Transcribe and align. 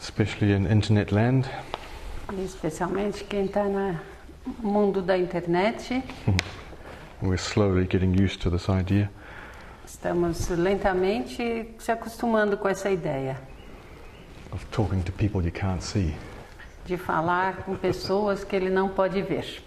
especially 0.00 0.52
in 0.52 0.66
internet 0.66 1.12
land. 1.14 1.46
especialmente 2.44 3.24
quem 3.24 3.46
está 3.46 3.64
no 3.64 3.98
mundo 4.62 5.02
da 5.02 5.16
internet. 5.18 6.02
We're 7.22 7.36
slowly 7.36 7.86
getting 7.86 8.14
used 8.14 8.40
to 8.42 8.50
this 8.50 8.68
idea. 8.68 9.10
Estamos 9.86 10.48
lentamente 10.48 11.74
se 11.78 11.92
acostumando 11.92 12.56
com 12.56 12.68
essa 12.68 12.88
ideia 12.90 13.36
of 14.52 14.64
talking 14.66 15.02
to 15.02 15.12
people 15.12 15.42
you 15.44 15.52
can't 15.52 15.82
see. 15.82 16.14
de 16.86 16.96
falar 16.96 17.58
com 17.64 17.76
pessoas 17.76 18.42
que 18.44 18.56
ele 18.56 18.70
não 18.70 18.88
pode 18.88 19.20
ver. 19.22 19.62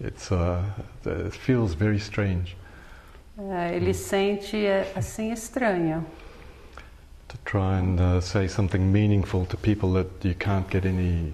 It's, 0.00 0.30
uh, 0.30 0.62
it 1.04 1.36
feels 1.36 1.74
very 1.74 1.96
strange 1.98 2.56
Eh, 3.38 3.76
Ele 3.76 3.94
sente 3.94 4.56
eh, 4.56 4.90
assim 4.94 5.32
estranho 5.32 6.04
to 7.30 7.36
try 7.44 7.78
and 7.78 8.00
uh, 8.00 8.20
say 8.20 8.48
something 8.48 8.90
meaningful 8.92 9.46
to 9.46 9.56
people 9.56 9.92
that 9.92 10.08
you 10.22 10.34
can't 10.34 10.68
get 10.68 10.84
any, 10.84 11.32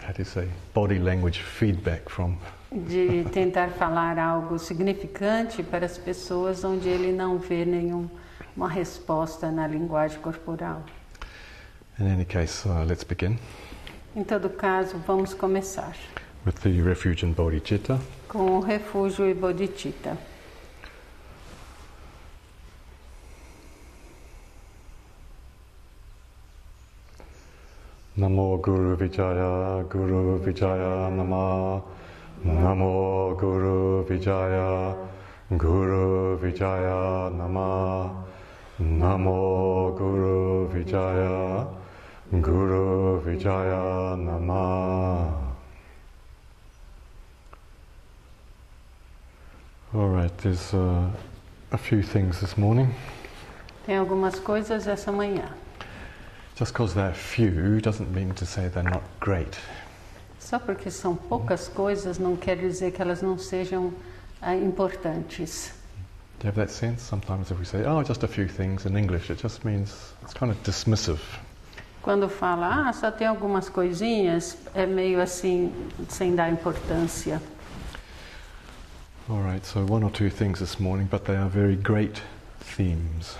how 0.00 0.12
do 0.12 0.18
you 0.18 0.24
say, 0.24 0.48
body 0.72 0.98
language 0.98 1.40
feedback 1.40 2.08
from. 2.08 2.36
de 2.72 3.24
tentar 3.30 3.68
falar 3.78 4.18
algo 4.18 4.58
significante 4.58 5.62
para 5.62 5.86
as 5.86 5.96
pessoas 5.96 6.64
onde 6.64 6.88
ele 6.88 7.12
não 7.12 7.38
vê 7.38 7.64
nenhuma 7.64 8.68
resposta 8.68 9.50
na 9.52 9.66
linguagem 9.68 10.18
corporal. 10.20 10.82
In 12.00 12.06
any 12.08 12.24
case, 12.24 12.66
uh, 12.66 12.82
let's 12.84 13.04
begin 13.04 13.38
Em 14.16 14.24
todo 14.24 14.48
caso, 14.48 14.96
vamos 15.06 15.34
começar 15.34 15.94
with 16.44 16.54
the 16.62 16.82
refuge 16.82 17.24
in 17.24 17.32
Bodhicitta. 17.32 18.00
com 18.28 18.58
o 18.58 18.60
refúgio 18.60 19.28
e 19.28 19.34
bodhicitta. 19.34 20.16
Namo 28.16 28.62
Guru 28.62 28.94
Vijaya, 28.96 29.82
Guru 29.88 30.38
Vijaya 30.38 31.10
Nama. 31.10 31.82
Namo 32.44 33.36
Guru 33.36 34.04
Vijaya, 34.04 34.94
Guru 35.50 36.38
Vijaya 36.38 37.32
Nama. 37.34 38.24
Namo 38.78 39.98
Guru 39.98 40.68
Vijaya, 40.68 41.66
Guru 42.40 43.20
Vijaya 43.20 44.16
Nama. 44.16 45.34
All 49.92 50.08
right, 50.08 50.38
there's 50.38 50.72
uh, 50.72 51.10
a 51.72 51.76
few 51.78 52.00
things 52.00 52.40
this 52.40 52.56
morning. 52.56 52.94
Tem 53.84 53.96
algumas 53.98 54.38
coisas 54.38 54.86
essa 54.86 55.10
manhã. 55.10 55.63
Just 56.56 56.72
because 56.72 56.94
they're 56.94 57.12
few 57.12 57.80
doesn't 57.80 58.14
mean 58.14 58.32
to 58.34 58.46
say 58.46 58.68
they're 58.68 58.82
not 58.82 59.02
great. 59.18 59.58
Só 60.38 60.58
porque 60.58 60.90
são 60.90 61.16
poucas 61.16 61.68
coisas 61.68 62.18
não 62.18 62.36
quer 62.36 62.56
dizer 62.56 62.92
que 62.92 63.02
elas 63.02 63.22
não 63.22 63.36
sejam 63.36 63.92
ah, 64.40 64.54
importantes. 64.54 65.72
Do 66.38 66.46
you 66.46 66.50
have 66.50 66.56
that 66.56 66.70
sense? 66.70 67.02
Sometimes 67.02 67.50
if 67.50 67.58
we 67.58 67.64
say, 67.64 67.84
oh, 67.84 68.02
just 68.02 68.22
a 68.22 68.28
few 68.28 68.46
things 68.46 68.86
in 68.86 68.96
English, 68.96 69.30
it 69.30 69.40
just 69.42 69.64
means 69.64 70.14
it's 70.22 70.34
kind 70.34 70.52
of 70.52 70.62
dismissive. 70.62 71.20
Quando 72.02 72.28
fala, 72.28 72.86
ah, 72.86 72.92
só 72.92 73.10
tem 73.10 73.26
algumas 73.26 73.68
coisinhas, 73.68 74.56
é 74.74 74.84
meio 74.84 75.20
assim, 75.20 75.72
sem 76.08 76.36
dar 76.36 76.50
importância. 76.50 77.40
All 79.28 79.40
right, 79.40 79.64
so 79.64 79.80
one 79.86 80.04
or 80.04 80.10
two 80.10 80.28
things 80.28 80.60
this 80.60 80.78
morning, 80.78 81.08
but 81.10 81.24
they 81.24 81.34
are 81.34 81.48
very 81.48 81.76
great 81.76 82.20
themes. 82.60 83.38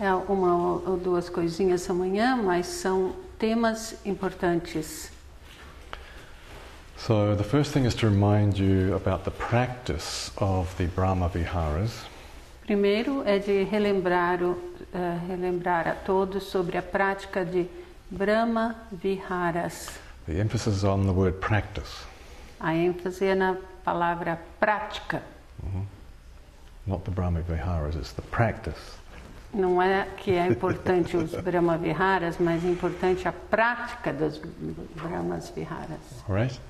É 0.00 0.14
uma 0.14 0.54
ou 0.88 0.96
duas 0.96 1.28
coisinhas 1.28 1.88
amanhã, 1.90 2.34
mas 2.34 2.66
são 2.66 3.14
temas 3.38 3.94
importantes. 4.06 5.12
So 6.96 7.36
the 7.36 7.44
first 7.44 7.72
thing 7.72 7.84
is 7.86 7.94
to 7.96 8.06
remind 8.08 8.58
you 8.58 8.94
about 8.94 9.24
the 9.24 9.30
practice 9.30 10.32
of 10.38 10.74
the 10.76 10.86
Brahma 10.86 11.28
Viharas. 11.28 12.06
Primeiro 12.64 13.22
é 13.26 13.38
de 13.38 13.64
relembrar, 13.64 14.38
eh, 14.40 15.18
relembrar 15.28 15.86
a 15.86 15.94
todos 15.94 16.44
sobre 16.44 16.78
a 16.78 16.82
prática 16.82 17.44
de 17.44 17.66
Brahma 18.10 18.76
Viharas. 18.90 19.90
The 20.26 20.40
emphasis 20.40 20.78
is 20.78 20.84
on 20.84 21.04
the 21.04 21.12
word 21.12 21.38
practice, 21.40 22.06
A 22.58 22.72
ênfase 22.72 23.24
é 23.26 23.34
na 23.34 23.56
palavra 23.84 24.38
prática. 24.58 25.22
not 26.86 27.04
the 27.04 27.10
Brahma 27.10 27.40
Viharas, 27.42 27.96
it's 27.96 28.12
the 28.12 28.22
practice. 28.22 28.99
Não 29.52 29.82
é 29.82 30.06
que 30.16 30.32
é 30.32 30.46
importante 30.46 31.16
os 31.16 31.32
Brahma 31.32 31.76
Viharas, 31.76 32.38
mas 32.38 32.64
é 32.64 32.68
importante 32.68 33.26
a 33.26 33.32
prática 33.32 34.12
dos 34.12 34.40
Brahmas 34.94 35.50
Viharas. 35.50 36.24
All 36.28 36.36
right? 36.36 36.60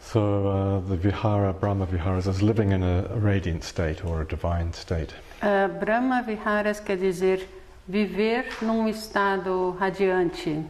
So 0.00 0.20
uh, 0.20 0.80
the 0.88 0.96
Vihara, 0.96 1.52
Brahma 1.52 1.86
Viharas, 1.86 2.26
is 2.26 2.42
living 2.42 2.72
in 2.72 2.82
a, 2.82 3.06
a 3.14 3.18
radiant 3.18 3.64
state 3.64 4.04
or 4.04 4.20
a 4.22 4.24
divine 4.24 4.72
state. 4.72 5.14
Ah, 5.40 5.68
Brahma 5.68 6.22
Viharas 6.22 6.80
quer 6.80 6.98
dizer 6.98 7.48
viver 7.88 8.46
num 8.62 8.86
estado 8.86 9.76
radiante 9.78 10.64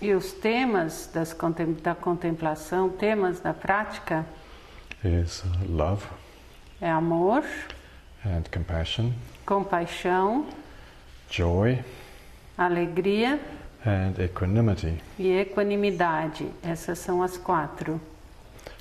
E 0.01 0.11
os 0.13 0.31
temas 0.33 1.09
das 1.13 1.31
contem- 1.31 1.73
da 1.81 1.93
contemplação, 1.93 2.89
temas 2.89 3.39
da 3.39 3.53
prática, 3.53 4.25
is 5.03 5.43
uh, 5.43 5.47
love 5.69 6.03
é 6.81 6.89
amor, 6.89 7.43
and 8.25 8.43
compassion, 8.51 9.11
compaixão, 9.45 10.47
joy 11.29 11.79
alegria 12.57 13.39
and 13.85 14.21
equanimity. 14.21 14.97
e 15.19 15.31
equanimidade. 15.39 16.47
Essas 16.63 16.97
são 16.99 17.21
as 17.21 17.37
quatro. 17.37 18.01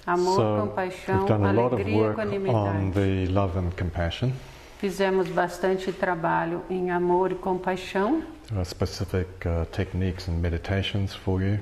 Amor, 0.07 0.35
so 0.37 0.67
compaixão, 0.69 1.27
alegria 1.45 1.95
e 1.95 2.01
work 2.01 2.19
on 2.19 2.23
equanimidade. 2.23 2.91
the 2.93 3.33
love 3.33 3.59
and 3.59 3.71
compassion. 3.79 4.33
Fizemos 4.83 5.29
bastante 5.29 5.93
trabalho 5.93 6.65
em 6.69 6.91
amor 6.91 7.31
e 7.31 7.37
compaixão. 7.37 8.21
Specific 8.65 9.29
uh, 9.47 9.65
techniques 9.67 10.27
and 10.27 10.41
meditations 10.41 11.15
for 11.15 11.41
you. 11.41 11.61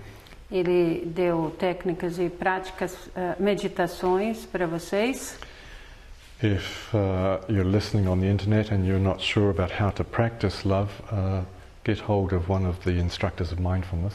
Ele 0.50 1.04
deu 1.04 1.54
técnicas 1.58 2.19
e 2.19 2.31
práticas, 2.31 2.97
eh, 3.14 3.36
meditações 3.38 4.47
para 4.47 4.66
vocês. 4.66 5.38
If 6.42 6.94
uh, 6.94 7.44
you're 7.47 7.69
listening 7.70 8.08
on 8.08 8.20
the 8.20 8.26
internet 8.26 8.72
and 8.72 8.86
you're 8.86 8.98
not 8.98 9.22
sure 9.22 9.50
about 9.50 9.70
how 9.78 9.91
to 9.91 10.02
practice 10.02 10.66
love, 10.66 10.91
uh, 11.12 11.44
get 11.84 12.00
hold 12.00 12.32
of 12.32 12.50
one 12.50 12.66
of 12.66 12.78
the 12.84 12.98
instructors 12.98 13.52
of 13.52 13.60
mindfulness. 13.60 14.14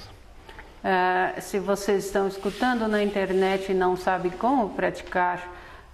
Ah, 0.83 1.39
se 1.39 1.59
vocês 1.59 2.05
estão 2.07 2.27
escutando 2.27 2.87
na 2.87 3.03
internet 3.03 3.71
e 3.71 3.75
não 3.75 3.95
sabem 3.95 4.31
como 4.31 4.69
praticar, 4.69 5.47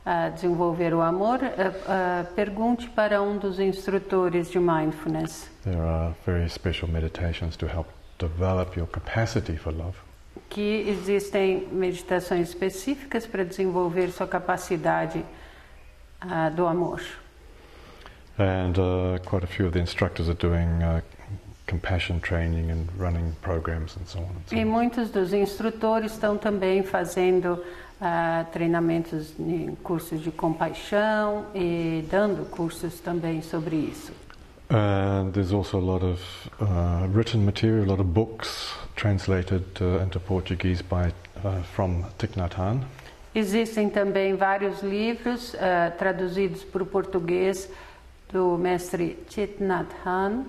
ah, 0.06 0.30
desenvolver 0.30 0.94
o 0.94 1.02
amor, 1.02 1.40
ah, 1.44 1.74
ah, 1.88 2.26
pergunte 2.36 2.90
para 2.90 3.22
um 3.22 3.38
dos 3.38 3.60
instrutores 3.60 4.50
de 4.50 4.60
mindfulness, 4.60 5.50
There 5.64 5.80
are 5.80 6.14
very 6.26 6.50
special 6.50 6.90
meditations 6.90 7.56
to 7.58 7.68
help 7.68 7.88
develop 8.20 8.78
your 8.78 8.88
capacity 8.88 9.58
for 9.58 9.74
love. 9.74 9.98
que 10.50 10.86
existem 10.90 11.68
meditações 11.72 12.50
específicas 12.50 13.26
para 13.26 13.44
desenvolver 13.46 14.10
sua 14.12 14.28
capacidade 14.28 15.24
ah, 16.20 16.50
do 16.50 16.66
amor. 16.68 17.02
And 18.40 18.74
uh, 18.80 19.20
quite 19.26 19.44
a 19.44 19.48
few 19.48 19.66
of 19.68 19.74
the 19.74 19.80
instructors 19.80 20.28
are 20.30 20.38
doing 20.38 20.68
uh, 20.82 21.02
compassion 21.68 22.20
training 22.20 22.72
and 22.72 22.88
running 22.98 23.34
programs 23.42 23.96
and 23.98 24.06
so 24.08 24.20
on. 24.20 24.26
And 24.26 24.50
so 24.50 24.56
E 24.56 24.64
on. 24.64 24.68
muitos 24.68 25.10
dos 25.12 25.32
instrutores 25.34 26.14
estão 26.14 26.38
também 26.38 26.82
fazendo 26.82 27.64
ah, 28.02 28.46
treinamentos 28.52 29.34
em 29.40 29.76
cursos 29.84 30.22
de 30.22 30.32
compaixão 30.32 31.46
e 31.54 32.04
dando 32.10 32.50
cursos 32.50 33.00
também 33.00 33.42
sobre 33.44 33.76
isso. 33.76 34.12
And 34.70 35.34
there's 35.34 35.52
also 35.52 35.78
a 35.78 35.82
lot 35.82 36.04
of 36.04 36.22
uh, 36.62 37.06
written 37.14 37.46
material, 37.46 37.84
a 37.84 37.92
lot 37.92 38.00
of 38.00 38.14
books 38.14 38.74
translated 38.96 39.66
uh, 39.82 40.00
into 40.02 40.18
Portuguese 40.20 40.82
by 40.82 41.12
uh, 41.44 41.62
from 41.76 42.06
Thich 42.18 42.38
Nhat 42.38 42.54
Hanh. 42.54 42.82
Existem 43.36 43.90
também 43.90 44.36
vários 44.36 44.82
livros 44.82 45.56
ah, 45.56 45.92
traduzidos 45.98 46.64
para 46.64 46.84
o 46.84 46.86
português 46.86 47.70
do 48.32 48.58
mestre 48.58 49.18
Thich 49.30 49.62
Nhat 49.62 49.88
Hanh 50.06 50.46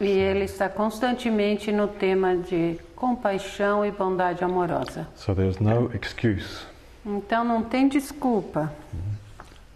e 0.00 0.08
ele 0.08 0.44
está 0.44 0.68
constantemente 0.68 1.70
no 1.70 1.86
tema 1.86 2.36
de 2.36 2.80
compaixão 2.96 3.86
e 3.86 3.92
bondade 3.92 4.42
amorosa. 4.42 5.06
So 5.14 5.32
there's 5.32 5.58
no 5.58 5.90
excuse 5.94 6.66
Então 7.04 7.44
não 7.44 7.62
tem 7.62 7.88
desculpa 7.88 8.72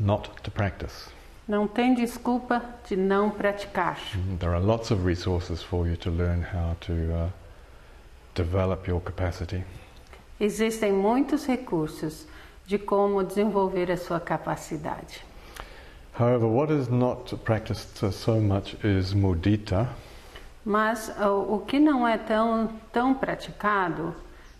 not 0.01 0.31
to 0.43 0.51
practice. 0.51 1.09
Não 1.47 1.69
tem 1.69 1.95
desculpa 1.95 2.61
de 2.89 2.97
não 2.97 3.31
praticar. 3.31 3.99
There 4.41 4.53
are 4.53 4.65
lots 4.65 4.91
of 4.91 5.07
resources 5.07 5.63
for 5.63 5.87
you 5.87 5.97
to 5.99 6.11
learn 6.11 6.43
how 6.43 6.75
to 6.81 6.93
uh, 6.93 7.31
develop 8.35 8.89
your 8.89 9.01
capacity. 9.01 9.63
Existem 10.41 10.93
muitos 10.93 11.47
recursos 11.47 12.27
de 12.67 12.79
como 12.79 13.23
desenvolver 13.23 13.93
a 13.93 13.97
sua 13.97 14.19
capacidade. 14.19 15.30
However, 16.21 16.47
what 16.47 16.71
is 16.71 16.91
not 16.91 17.33
practiced 17.45 17.97
so 18.13 18.41
much 18.41 18.75
is 18.85 19.15
mudita, 19.15 19.89
Mas 20.67 21.09
o, 21.19 21.55
o 21.55 21.65
que 21.67 21.81
não 21.81 22.07
é 22.07 22.19
tão, 22.19 22.69
tão 22.93 23.15
praticado 23.15 24.15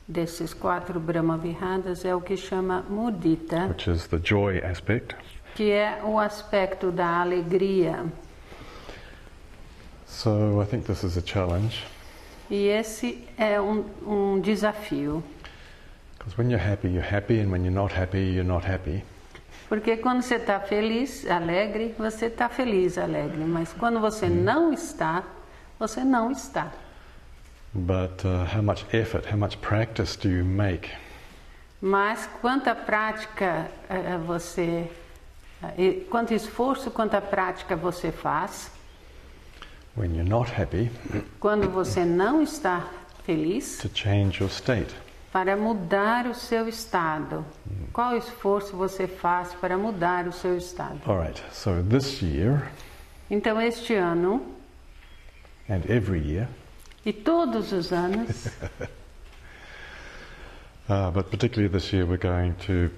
desses 0.09 0.55
quatro 0.55 0.99
Brahma 0.99 1.37
Viharas 1.37 2.03
é 2.07 2.15
o 2.15 2.21
que 2.23 2.35
chama 2.35 2.83
mudita, 2.89 3.67
which 3.69 3.91
is 3.91 4.07
the 4.07 4.19
joy 4.19 4.59
aspect. 4.65 5.15
que 5.55 5.71
é 5.71 6.01
o 6.03 6.19
aspecto 6.19 6.91
da 6.91 7.21
alegria. 7.21 8.07
So 10.07 10.63
I 10.63 10.65
think 10.65 10.87
this 10.87 11.05
is 11.05 11.19
a 11.19 11.23
challenge 11.23 11.85
E 12.51 12.69
esse 12.69 13.29
é 13.37 13.61
um, 13.61 13.85
um 14.07 14.41
desafio. 14.41 15.23
because 16.17 16.37
when 16.39 16.49
you're 16.51 16.59
happy, 16.59 16.89
you're 16.89 17.03
happy, 17.07 17.39
and 17.41 17.51
when 17.51 17.63
you're 17.65 17.71
not 17.75 17.93
happy, 17.93 18.33
you're 18.33 18.43
not 18.45 18.65
happy. 18.65 19.03
Porque 19.71 19.97
quando 19.99 20.21
você 20.21 20.35
está 20.35 20.59
feliz, 20.59 21.25
alegre, 21.31 21.95
você 21.97 22.27
está 22.27 22.49
feliz, 22.49 22.99
alegre. 22.99 23.45
Mas 23.45 23.73
quando 23.73 24.01
você 24.01 24.29
não 24.29 24.73
está, 24.73 25.23
você 25.79 26.03
não 26.03 26.33
está. 26.33 26.73
But 27.73 28.25
uh, 28.25 28.45
how 28.53 28.63
much 28.65 28.85
effort, 28.93 29.33
how 29.33 29.39
much 29.39 29.57
practice 29.59 30.19
do 30.19 30.29
you 30.29 30.45
make 30.45 30.91
Mas 31.81 32.29
quanta 32.43 32.75
prática 32.75 33.71
eh, 33.89 34.19
você, 34.27 34.91
e 35.79 36.05
quanto 36.11 36.35
esforço, 36.35 36.91
quanta 36.91 37.21
prática 37.21 37.77
você 37.77 38.11
faz 38.11 38.73
when 39.97 40.17
you're 40.17 40.29
not 40.29 40.51
happy 40.61 40.91
quando 41.39 41.71
você 41.71 42.05
não 42.05 42.43
está 42.43 42.89
feliz 43.25 43.79
to 43.79 43.89
change 43.95 44.41
your 44.41 44.51
state? 44.51 44.93
Para 45.33 45.57
mudar 45.57 46.27
o 46.27 46.35
seu 46.35 46.69
estado? 46.69 47.45
Qual 47.93 48.17
esforço 48.17 48.77
você 48.77 49.07
faz 49.07 49.55
para 49.55 49.77
mudar 49.77 50.27
o 50.27 50.33
seu 50.33 50.57
estado? 50.57 51.01
All 51.07 51.21
right, 51.21 51.43
so 51.53 51.83
this 51.83 52.21
year 52.23 52.71
Então, 53.31 53.61
este 53.61 53.95
ano 53.95 54.43
and 55.69 55.83
every 55.89 56.21
year, 56.21 56.49
e 57.07 57.13
todos 57.13 57.71
os 57.73 57.93
anos, 57.93 58.47
uh, 60.89 61.11
but 61.13 61.31
particularly 61.31 61.73
this 61.73 61.93
year, 61.93 62.05
we're 62.05 62.19
going 62.19 62.55
to 62.67 62.91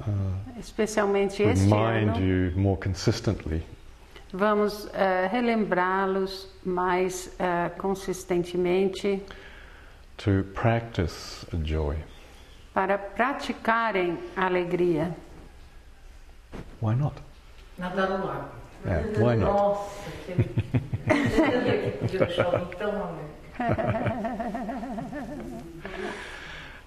uh, 0.00 0.58
especialmente 0.58 1.42
este 1.42 1.64
remind 1.64 2.10
ano, 2.10 2.20
you 2.20 2.52
more 2.56 2.78
consistently 2.80 3.62
vamos 4.32 4.88
eh, 4.94 5.28
relembrá-los 5.30 6.48
mais 6.64 7.30
eh, 7.38 7.70
consistentemente 7.76 9.22
to 10.18 10.44
practice 10.54 11.44
joy. 11.62 11.96
para 12.74 12.96
praticarem 12.98 14.18
a 14.36 14.46
alegria. 14.46 15.14
Why 16.80 16.94
not? 16.94 17.14
Nadar 17.78 18.08
no 18.10 18.26
lago. 18.26 18.48
Yeah, 18.84 19.02
why 19.18 19.36
not? 19.36 19.52
Nossa, 19.52 20.10
que. 20.26 20.34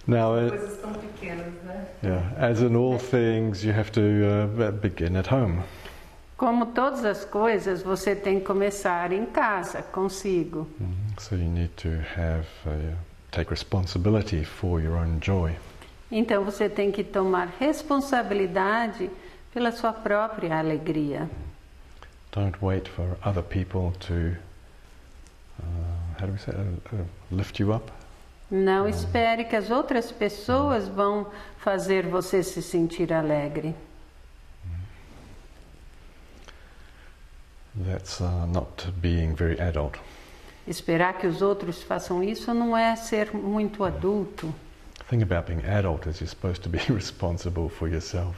Now, 0.07 0.35
uh, 0.35 0.49
Coisas 0.49 0.77
tão 0.81 0.93
pequenas, 0.93 1.53
né? 1.63 1.85
yeah, 2.03 2.33
as 2.37 2.61
in 2.61 2.75
all 2.75 2.99
things, 2.99 3.63
you 3.63 3.73
have 3.73 3.91
to 3.91 4.01
uh, 4.01 4.71
begin 4.71 5.15
at 5.15 5.27
home. 5.31 5.63
Como 6.37 6.67
todas 6.67 7.03
as 7.05 7.25
coisas, 7.25 7.81
você 7.81 8.13
tem 8.15 8.39
que 8.39 8.45
começar 8.45 9.11
em 9.11 9.25
casa, 9.25 9.81
consigo. 9.81 10.67
Mhm. 10.79 11.15
So 11.19 11.35
you 11.35 11.49
need 11.49 11.71
to 11.77 11.89
have 12.15 12.45
uh, 12.67 12.95
take 13.35 13.51
responsibility 13.51 14.43
for 14.43 14.81
your 14.81 14.95
own 14.95 15.19
joy. 15.21 15.55
Então 16.11 16.45
você 16.45 16.69
tem 16.69 16.91
que 16.91 17.03
tomar 17.03 17.53
responsabilidade 17.59 19.09
pela 19.53 19.71
sua 19.71 19.91
própria 19.91 20.57
alegria. 20.57 21.29
Don't 22.31 22.57
wait 22.61 22.87
for 22.87 23.17
other 23.23 23.43
people 23.43 23.91
to 24.07 24.37
uh, 25.59 25.63
how 26.19 26.27
do 26.27 26.33
we 26.33 26.37
say 26.37 26.53
uh, 26.53 26.95
uh, 26.95 27.05
lift 27.31 27.59
you 27.59 27.73
up. 27.73 27.91
Não 28.49 28.87
espere 28.87 29.45
que 29.45 29.55
as 29.55 29.71
outras 29.71 30.11
pessoas 30.11 30.87
vão 30.87 31.27
fazer 31.57 32.07
você 32.07 32.43
se 32.43 32.61
sentir 32.61 33.11
alegre. 33.11 33.73
That's 37.75 38.21
uh, 38.21 38.45
not 38.47 38.91
being 39.01 39.35
very 39.35 39.59
adult. 39.59 39.99
Esperar 40.67 41.13
que 41.17 41.27
os 41.27 41.41
outros 41.41 41.83
façam 41.83 42.23
isso 42.23 42.53
não 42.53 42.75
é 42.75 42.95
ser 42.95 43.33
muito 43.35 43.83
adulto. 43.83 44.53
About 45.11 45.47
being 45.53 45.63
adult 45.67 46.07
is 46.09 46.19
you're 46.19 46.27
supposed 46.27 46.63
to 46.63 46.69
be 46.69 46.79
responsible 46.91 47.69
for 47.69 47.87
yourself. 47.87 48.35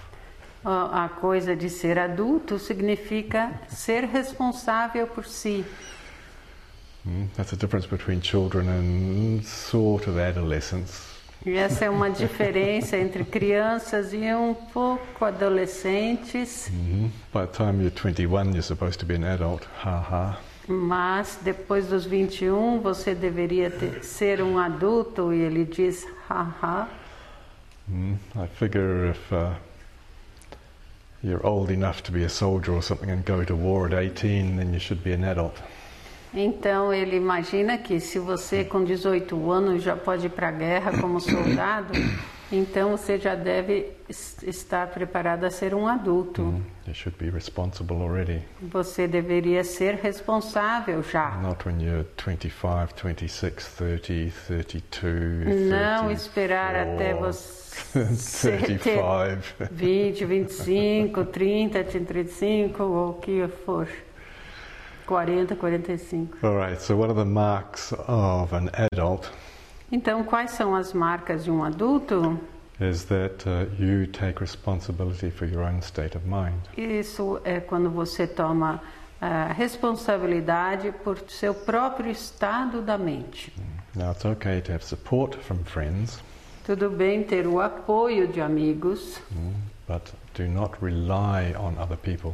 A 0.65 1.05
a 1.05 1.09
coisa 1.09 1.55
de 1.55 1.69
ser 1.69 1.97
adulto 1.97 2.59
significa 2.59 3.51
ser 3.69 4.03
responsável 4.05 5.07
por 5.07 5.25
si. 5.25 5.63
Mm, 7.05 7.27
That's 7.37 7.51
the 7.51 7.55
difference 7.55 7.87
between 7.87 8.19
children 8.21 8.67
and 8.67 9.43
sort 9.45 10.07
of 10.09 10.19
adolescence. 10.19 11.03
E 11.45 11.51
essa 11.55 11.85
é 11.85 11.89
uma 11.89 12.09
diferença 12.09 12.97
entre 12.97 13.23
crianças 13.23 14.11
e 14.11 14.17
um 14.33 14.53
pouco 14.73 15.23
adolescentes, 15.23 16.69
Mhm. 16.69 17.11
By 17.33 17.45
the 17.45 17.47
time 17.47 17.81
you're 17.81 17.91
21, 17.91 18.49
you're 18.51 18.61
supposed 18.61 18.99
to 18.99 19.05
be 19.05 19.15
an 19.15 19.23
adult. 19.23 19.65
Ha 19.85 19.99
ha. 20.01 20.39
Mas 20.67 21.39
depois 21.41 21.87
dos 21.87 22.05
21 22.05 22.79
você 22.81 23.15
deveria 23.15 23.69
ter- 23.71 24.03
ser 24.03 24.41
um 24.41 24.57
adulto 24.59 25.33
e 25.33 25.39
ele 25.41 25.63
diz 25.65 26.05
haha. 26.27 26.87
Mm, 27.87 28.15
I 28.35 28.47
figure 28.55 29.11
if 29.11 29.31
uh, 29.31 29.53
you're 31.23 31.45
old 31.45 31.71
enough 31.71 32.01
to 32.03 32.11
be 32.11 32.25
a 32.25 32.29
soldier 32.29 32.73
or 32.75 32.81
something 32.83 33.09
and 33.09 33.23
go 33.25 33.43
to 33.45 33.55
war 33.55 33.87
at 33.87 33.93
18, 33.93 34.57
then 34.57 34.73
you 34.73 34.79
should 34.79 35.01
be 35.03 35.13
an 35.13 35.23
adult. 35.23 35.55
Então 36.33 36.93
ele 36.93 37.15
imagina 37.15 37.77
que 37.77 37.99
se 38.01 38.19
você 38.19 38.65
com 38.65 38.83
18 38.83 39.49
anos 39.51 39.81
já 39.81 39.95
pode 39.95 40.25
ir 40.25 40.29
para 40.29 40.49
a 40.49 40.51
guerra 40.51 40.99
como 40.99 41.21
soldado, 41.21 41.93
então 42.51 42.91
você 42.91 43.17
já 43.17 43.35
deve 43.35 43.91
es- 44.07 44.41
estar 44.43 44.87
preparado 44.87 45.43
a 45.43 45.49
ser 45.51 45.73
um 45.73 45.87
adulto. 45.87 46.41
Mm, 46.41 46.61
you 46.87 46.93
should 46.93 47.17
be 47.17 47.29
responsible 47.29 47.97
already, 47.97 48.41
Você 48.61 49.07
deveria 49.07 49.63
ser 49.63 49.95
responsável 49.95 51.03
já. 51.03 51.31
not 51.41 51.67
when 51.67 51.81
you're 51.81 52.05
25, 52.17 52.93
26, 53.03 53.67
30, 53.75 54.31
32, 54.63 55.69
Não 55.69 56.09
esperar 56.11 56.75
até 56.75 57.13
34, 57.13 57.37
você 58.15 58.51
ter 58.57 58.65
35. 58.65 59.67
20, 59.71 60.25
25, 60.25 61.25
30, 61.25 61.83
35 61.83 62.83
ou 62.83 63.09
o 63.09 63.13
que 63.15 63.47
for. 63.65 63.87
40, 65.05 65.55
45. 65.55 66.37
All 66.45 66.57
right, 66.57 66.81
so 66.81 66.95
what 66.97 67.09
are 67.09 67.13
the 67.17 67.23
marks 67.29 67.93
of 67.93 68.53
an 68.53 68.69
adult? 68.91 69.31
Então, 69.91 70.23
quais 70.23 70.51
são 70.51 70.75
as 70.75 70.93
marcas 70.93 71.45
de 71.45 71.51
um 71.51 71.63
adulto? 71.63 72.39
Is 72.79 73.05
that 73.05 73.47
uh, 73.47 73.65
you 73.81 74.05
take 74.05 74.39
responsibility 74.39 75.31
for 75.31 75.47
your 75.47 75.63
own 75.63 75.81
state 75.81 76.15
of 76.15 76.27
mind. 76.27 76.59
Isso 76.77 77.39
é 77.43 77.59
quando 77.59 77.89
você 77.89 78.27
toma 78.27 78.81
a 79.19 79.51
responsabilidade 79.51 80.91
por 81.03 81.17
seu 81.27 81.53
próprio 81.53 82.11
estado 82.11 82.81
da 82.81 82.97
mente. 82.97 83.51
Now, 83.95 84.11
it's 84.11 84.25
okay 84.25 84.61
to 84.61 84.71
have 84.73 84.83
support 84.83 85.35
from 85.37 85.63
friends, 85.63 86.21
Tudo 86.65 86.89
bem 86.89 87.23
ter 87.23 87.47
o 87.47 87.61
apoio 87.61 88.27
de 88.27 88.41
amigos, 88.41 89.19
mm, 89.31 89.53
but 89.87 90.13
do 90.35 90.47
not 90.47 90.77
rely 90.81 91.55
on 91.57 91.81
other 91.81 91.97
people. 91.97 92.33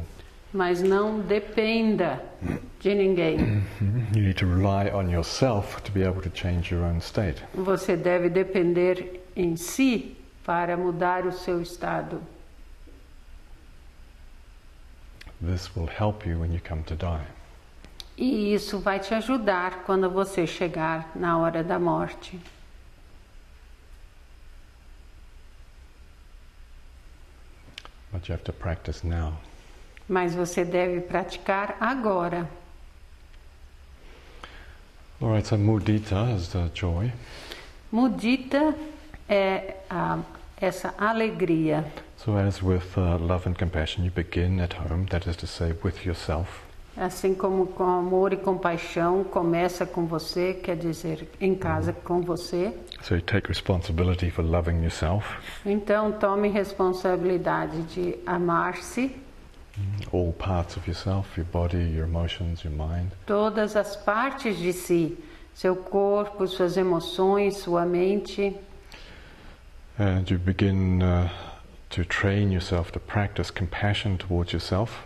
Mas 0.54 0.80
não 0.80 1.20
dependa 1.20 2.24
de 2.78 2.94
ninguém. 2.94 3.64
You 4.14 4.22
need 4.22 4.34
to 4.34 4.46
rely 4.46 4.88
on 4.94 5.10
yourself 5.10 5.82
to 5.82 5.90
be 5.90 6.04
able 6.04 6.22
to 6.22 6.30
change 6.32 6.72
your 6.72 6.84
own 6.84 7.00
state. 7.00 7.42
Você 7.52 7.96
deve 7.96 8.30
depender 8.30 9.20
em 9.34 9.56
si 9.56 10.16
para 10.44 10.76
mudar 10.76 11.26
o 11.26 11.32
seu 11.32 11.60
estado. 11.60 12.22
This 15.42 15.74
will 15.74 15.88
help 15.88 16.24
you 16.24 16.38
when 16.38 16.54
you 16.54 16.60
come 16.66 16.84
to 16.84 16.94
die. 16.94 17.26
E 18.16 18.54
isso 18.54 18.78
vai 18.78 19.00
te 19.00 19.12
ajudar 19.12 19.82
quando 19.84 20.08
você 20.08 20.46
chegar 20.46 21.10
na 21.16 21.36
hora 21.36 21.64
da 21.64 21.80
morte. 21.80 22.38
But 28.12 28.28
you 28.28 28.34
have 28.34 28.44
to 28.44 28.52
practice 28.52 29.04
now. 29.04 29.40
Mas 30.08 30.34
você 30.34 30.64
deve 30.64 31.00
praticar 31.00 31.76
agora. 31.80 32.48
All 35.20 35.32
right, 35.32 35.46
so 35.46 35.56
mudita 35.56 36.30
is 36.36 36.48
the 36.48 36.68
joy. 36.74 37.10
Mudita 37.90 38.74
é 39.28 39.76
a- 39.88 40.18
essa 40.60 40.94
alegria. 40.98 41.84
So, 42.16 42.36
as 42.36 42.62
with 42.62 42.96
uh, 42.96 43.18
love 43.18 43.48
and 43.48 43.54
compassion, 43.54 44.04
you 44.04 44.10
begin 44.10 44.60
at 44.60 44.74
home, 44.74 45.06
that 45.06 45.28
is 45.28 45.36
to 45.36 45.46
say, 45.46 45.74
with 45.84 46.04
yourself. 46.04 46.62
Assim 46.96 47.34
como 47.34 47.66
com 47.66 47.84
amor 47.84 48.32
e 48.32 48.36
compaixão 48.36 49.24
começa 49.24 49.84
com 49.84 50.06
você, 50.06 50.54
quer 50.54 50.76
dizer, 50.76 51.28
em 51.40 51.54
casa 51.54 51.92
com 51.92 52.20
você. 52.20 52.72
So, 53.02 53.14
you 53.16 53.22
take 53.22 53.48
responsibility 53.48 54.30
for 54.30 54.44
loving 54.44 54.82
yourself, 54.82 55.26
Então 55.66 56.12
tome 56.12 56.48
responsabilidade 56.48 57.82
de 57.84 58.16
amar-se, 58.26 59.14
all 60.12 60.32
parts 60.32 60.76
of 60.76 60.86
yourself 60.86 61.36
your 61.36 61.46
body, 61.46 61.82
your 61.84 62.04
emotions, 62.04 62.62
your 62.64 62.72
mind. 62.72 63.10
todas 63.26 63.76
as 63.76 63.96
partes 63.96 64.56
de 64.58 64.72
si, 64.72 65.16
seu 65.54 65.74
corpo, 65.76 66.46
suas 66.46 66.76
emoções, 66.76 67.56
sua 67.58 67.84
mente. 67.84 68.56
And 69.98 70.28
you 70.28 70.38
begin 70.38 71.02
uh, 71.02 71.28
to 71.90 72.04
train 72.04 72.50
yourself 72.50 72.90
to 72.92 72.98
practice 73.00 73.50
compassion 73.50 74.16
towards 74.18 74.52
yourself. 74.52 75.04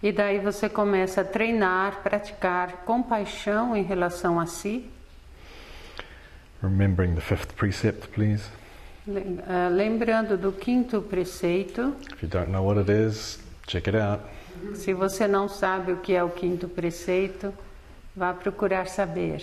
E 0.00 0.12
daí 0.12 0.38
você 0.38 0.68
começa 0.68 1.22
a 1.22 1.24
treinar, 1.24 2.02
praticar 2.04 2.84
compaixão 2.84 3.76
em 3.76 3.82
relação 3.82 4.38
a 4.38 4.46
si. 4.46 4.88
Remembering 6.62 7.14
the 7.14 7.20
fifth 7.20 7.54
precept, 7.56 8.08
please. 8.08 8.44
Ah, 9.48 9.68
Lembrando 9.72 10.36
do 10.36 10.52
quinto 10.52 11.00
preceito, 11.02 11.96
If 12.12 12.22
you 12.22 12.28
don't 12.28 12.50
know 12.50 12.62
what 12.64 12.78
it 12.78 12.90
is, 12.90 13.40
check 13.68 13.86
it 13.86 13.96
out. 13.96 14.22
se 14.74 14.92
você 14.92 15.28
não 15.28 15.48
sabe 15.48 15.92
o 15.92 15.98
que 15.98 16.14
é 16.14 16.22
o 16.24 16.30
quinto 16.30 16.66
preceito, 16.68 17.54
vá 18.16 18.32
procurar 18.34 18.88
saber. 18.88 19.42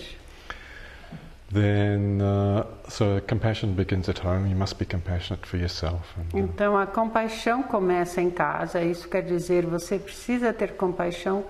Then, 1.54 2.20
uh, 2.22 2.66
so 2.90 3.22
compassion 3.28 3.76
begins 3.76 4.10
at 4.10 4.20
home. 4.26 4.50
You 4.50 4.56
must 4.58 4.78
be 4.80 4.86
compassionate 4.86 5.46
for 5.48 5.58
yourself. 5.58 6.02
And, 6.18 6.38
uh, 6.38 6.40
Então 6.40 6.76
a 6.76 6.88
compaixão 6.88 7.62
começa 7.64 8.20
em 8.20 8.32
casa, 8.32 8.82
isso 8.82 9.08
quer 9.08 9.22
dizer 9.22 9.66
você 9.66 10.00
precisa 10.00 10.52
ter 10.52 10.74
compaixão 10.76 11.46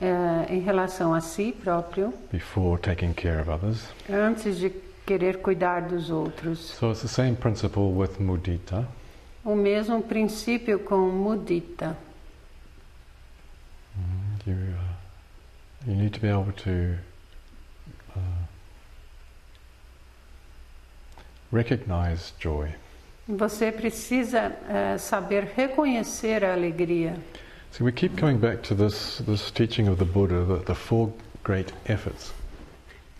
eh, 0.00 0.46
em 0.48 0.60
relação 0.60 1.14
a 1.14 1.20
si 1.20 1.52
próprio 1.62 2.12
before 2.32 2.80
taking 2.80 3.12
care 3.12 3.40
of 3.40 3.48
others. 3.50 3.88
antes 4.10 4.56
de 4.58 4.70
querer 5.06 5.38
cuidar 5.38 5.82
dos 5.82 6.10
outros. 6.10 6.58
So 6.58 6.90
it's 6.90 7.02
the 7.02 7.08
same 7.08 7.36
principle 7.36 7.92
with 7.94 8.18
mudita. 8.18 8.86
O 9.44 9.54
mesmo 9.54 10.02
princípio 10.02 10.78
com 10.80 11.10
mudita. 11.10 11.96
You, 14.46 14.54
uh, 14.54 15.90
you 15.90 15.94
need 15.96 16.12
to 16.14 16.20
be 16.20 16.28
able 16.28 16.52
to 16.52 16.96
uh, 18.16 18.20
recognize 21.52 22.32
joy. 22.38 22.70
Você 23.28 23.70
precisa 23.70 24.56
eh, 24.68 24.98
saber 24.98 25.52
reconhecer 25.56 26.44
a 26.44 26.52
alegria. 26.54 27.16
So 27.70 27.84
we 27.84 27.92
keep 27.92 28.18
coming 28.18 28.38
back 28.38 28.62
to 28.62 28.74
this, 28.74 29.22
this 29.24 29.50
teaching 29.52 29.88
of 29.88 29.98
the 29.98 30.04
Buddha, 30.04 30.44
the, 30.44 30.64
the 30.64 30.74
four 30.74 31.12
great 31.44 31.72
efforts. 31.86 32.32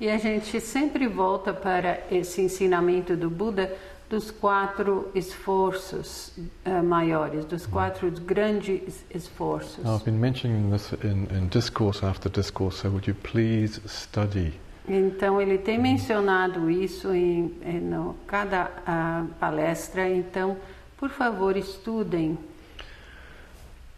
E 0.01 0.09
a 0.09 0.19
gente 0.19 0.61
sempre 0.61 1.07
volta 1.07 1.53
para 1.53 2.01
esse 2.11 2.41
ensinamento 2.41 3.15
do 3.15 3.31
Buda 3.31 3.71
dos 4.11 4.33
quatro 4.33 5.09
esforços 5.15 6.33
eh, 6.65 6.83
maiores, 6.83 7.45
dos 7.45 7.65
quatro 7.65 8.11
grandes 8.11 9.05
esforços. 9.15 9.85
Now, 9.85 9.97
I've 9.97 10.05
been 10.05 10.21
mentioning 10.21 10.73
this 10.73 10.93
in, 11.05 11.29
in 11.33 11.49
discourse 11.49 12.05
after 12.05 12.29
discourse, 12.29 12.79
so 12.79 12.91
would 12.91 13.09
you 13.09 13.15
please 13.15 13.81
study 13.87 14.53
Então 14.89 15.41
ele 15.41 15.57
tem 15.57 15.79
mencionado 15.79 16.69
isso 16.69 17.15
em, 17.15 17.57
em 17.65 17.81
no, 17.81 18.17
cada 18.27 18.71
ah, 18.85 19.25
palestra. 19.39 20.09
Então, 20.09 20.57
por 20.99 21.11
favor, 21.11 21.57
estudem. 21.57 22.37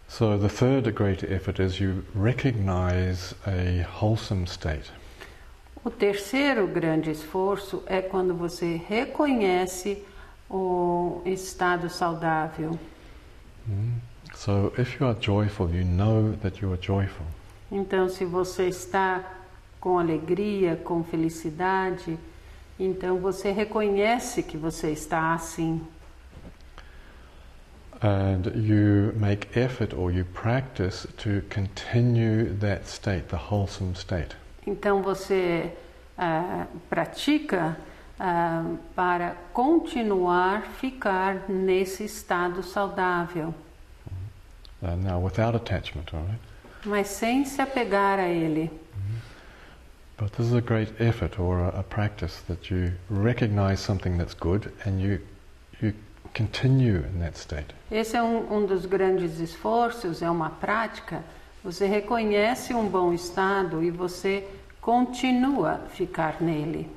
So 0.07 0.37
the 0.37 0.49
third 0.49 0.93
great 0.93 1.25
effort 1.25 1.59
is 1.59 1.81
you 1.81 2.05
recognize 2.15 3.35
a 3.47 3.87
wholesome 3.99 4.47
state. 4.47 4.93
O 5.85 5.91
terceiro 5.91 6.67
grande 6.67 7.11
esforço 7.11 7.83
é 7.87 8.01
quando 8.01 8.35
você 8.35 8.81
reconhece 8.89 10.05
o 10.49 11.21
estado 11.25 11.89
saudável. 11.89 12.79
Mm. 13.67 14.01
So 14.35 14.73
if 14.79 15.01
you 15.01 15.07
are 15.07 15.17
joyful, 15.21 15.69
you 15.71 15.85
know 15.85 16.35
that 16.43 16.63
you 16.63 16.73
are 16.73 16.81
joyful. 16.81 17.27
Então, 17.71 18.09
se 18.09 18.25
você 18.25 18.69
está 18.69 19.25
com 19.81 19.99
alegria, 19.99 20.77
com 20.77 21.03
felicidade, 21.03 22.19
então 22.79 23.19
você 23.19 23.51
reconhece 23.51 24.43
que 24.43 24.57
você 24.57 24.91
está 24.91 25.35
assim. 25.35 25.81
And 28.01 28.51
you 28.55 29.13
make 29.17 29.49
effort 29.59 29.95
or 29.95 30.13
you 30.13 30.25
practice 30.25 31.07
to 31.19 31.43
continue 31.53 32.53
that 32.61 32.89
state, 32.89 33.29
the 33.29 33.37
wholesome 33.37 33.95
state. 33.95 34.37
Então 34.67 35.03
você 35.03 35.73
ah, 36.17 36.67
pratica 36.89 37.77
ah, 38.19 38.65
para 38.95 39.37
continuar 39.53 40.63
ficar 40.63 41.49
nesse 41.49 42.05
estado 42.05 42.63
saudável, 42.63 43.55
Uh, 44.83 44.97
now, 44.97 45.17
without 45.17 45.55
attachment, 45.55 46.13
all 46.13 46.23
right? 46.23 46.41
mas 46.85 47.07
sem 47.07 47.45
se 47.45 47.63
apegar 47.63 48.19
a 48.19 48.29
ele. 48.29 48.69
But 50.19 50.33
this 50.33 50.47
is 50.47 50.55
a 50.55 50.61
great 50.61 50.93
effort 51.01 51.39
or 51.39 51.61
a, 51.61 51.81
a 51.81 51.83
practice 51.85 52.43
that 52.49 52.69
you 52.69 52.93
recognize 53.09 53.81
something 53.81 54.19
that's 54.19 54.35
good 54.35 54.73
and 54.85 55.01
you, 55.01 55.21
you 55.81 55.95
continue 56.35 57.05
in 57.05 57.21
that 57.21 57.39
state. 57.39 57.73
Esse 57.91 58.17
é 58.17 58.23
um, 58.23 58.53
um 58.53 58.67
dos 58.67 58.85
grandes 58.87 59.39
esforços, 59.39 60.21
é 60.21 60.29
uma 60.29 60.51
prática. 60.51 61.23
Você 61.65 61.87
reconhece 61.87 62.75
um 62.75 62.89
bom 62.89 63.13
estado 63.13 63.85
e 63.85 63.91
você 63.91 64.45
continua 64.81 65.75
a 65.75 65.89
ficar 65.89 66.43
nele. 66.43 66.91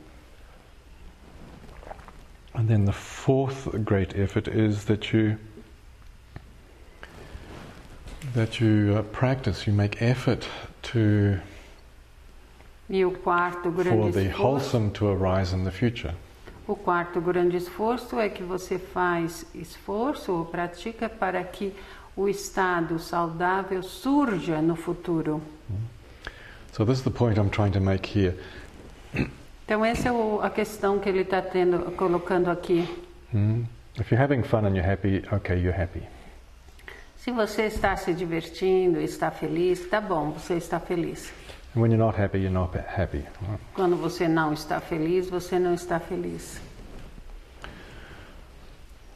And 2.56 2.66
then 2.68 2.86
the 2.86 2.94
fourth 2.94 3.68
great 3.84 4.18
effort 4.18 4.48
is 4.48 4.86
that 4.86 5.16
you 5.16 5.38
that 8.34 8.64
you 8.64 8.98
uh, 8.98 9.04
practice, 9.04 9.68
you 9.68 9.74
make 9.74 10.02
effort 10.02 10.48
to 10.82 11.38
E 12.90 13.04
for 13.04 14.12
the 14.12 14.30
wholesome 14.30 14.92
to 14.92 15.08
arise 15.08 15.54
in 15.54 15.64
the 15.64 15.72
future. 15.72 16.14
o 16.68 16.76
quarto 16.76 17.22
grande 17.22 17.58
esforço 17.58 18.20
é 18.20 18.28
que 18.28 18.42
você 18.42 18.80
faz 18.80 19.46
esforço 19.54 20.32
ou 20.32 20.46
pratica 20.46 21.08
para 21.08 21.44
que 21.44 21.74
o 22.16 22.28
estado 22.30 22.98
saudável 23.00 23.84
surja 23.84 24.62
no 24.62 24.76
futuro. 24.76 25.42
So 26.72 26.86
this 26.86 26.98
is 27.00 27.04
the 27.04 27.12
point 27.12 27.38
I'm 27.40 27.50
trying 27.50 27.72
to 27.72 27.82
make 27.82 28.06
here. 28.20 28.36
Então 29.66 29.84
essa 29.84 30.10
é 30.10 30.12
o- 30.12 30.42
a 30.42 30.50
questão 30.50 31.00
que 31.00 31.10
ele 31.10 31.22
está 31.22 31.42
tendo 31.42 31.92
colocando 31.96 32.50
aqui. 32.50 32.88
Hmm? 33.34 33.64
If 34.00 34.12
you're 34.12 34.22
having 34.22 34.44
fun 34.44 34.66
and 34.66 34.76
you're 34.76 34.86
happy, 34.90 35.24
okay, 35.34 35.58
you're 35.58 35.72
happy. 35.78 36.04
Se 37.18 37.32
você 37.32 37.64
está 37.64 37.96
se 37.96 38.14
divertindo, 38.14 39.00
está 39.00 39.32
feliz, 39.32 39.88
tá 39.90 40.00
bom, 40.00 40.32
você 40.32 40.56
está 40.56 40.80
feliz. 40.80 41.32
And 41.76 41.82
when 41.82 41.92
you're 41.92 41.98
not 42.06 42.20
happy, 42.22 42.38
you're 42.40 42.54
not 42.54 42.78
happy. 42.78 43.24
Quando 43.74 43.96
você 43.96 44.28
não 44.28 44.54
está 44.54 44.80
feliz, 44.80 45.30
você 45.30 45.58
não 45.58 45.74
está 45.74 46.00
feliz. 46.00 46.60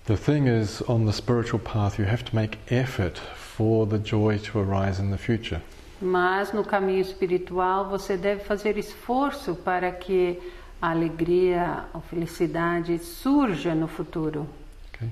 The 0.09 0.17
thing 0.17 0.47
is, 0.47 0.81
on 0.87 1.05
the 1.05 1.13
spiritual 1.13 1.59
path, 1.59 1.99
you 1.99 2.05
have 2.05 2.25
to 2.25 2.35
make 2.35 2.57
effort 2.71 3.19
for 3.19 3.85
the 3.85 3.99
joy 3.99 4.39
to 4.39 4.59
arise 4.59 4.97
in 4.97 5.11
the 5.11 5.19
future. 5.19 5.61
Mas 6.01 6.51
no 6.51 6.63
caminho 6.63 6.99
espiritual 6.99 7.85
você 7.87 8.17
deve 8.17 8.43
fazer 8.43 8.75
esforço 8.75 9.53
para 9.53 9.91
que 9.91 10.41
a 10.81 10.89
alegria, 10.89 11.85
a 11.93 11.99
felicidade 11.99 12.97
surja 12.97 13.75
no 13.75 13.87
futuro. 13.87 14.49
Okay? 14.95 15.11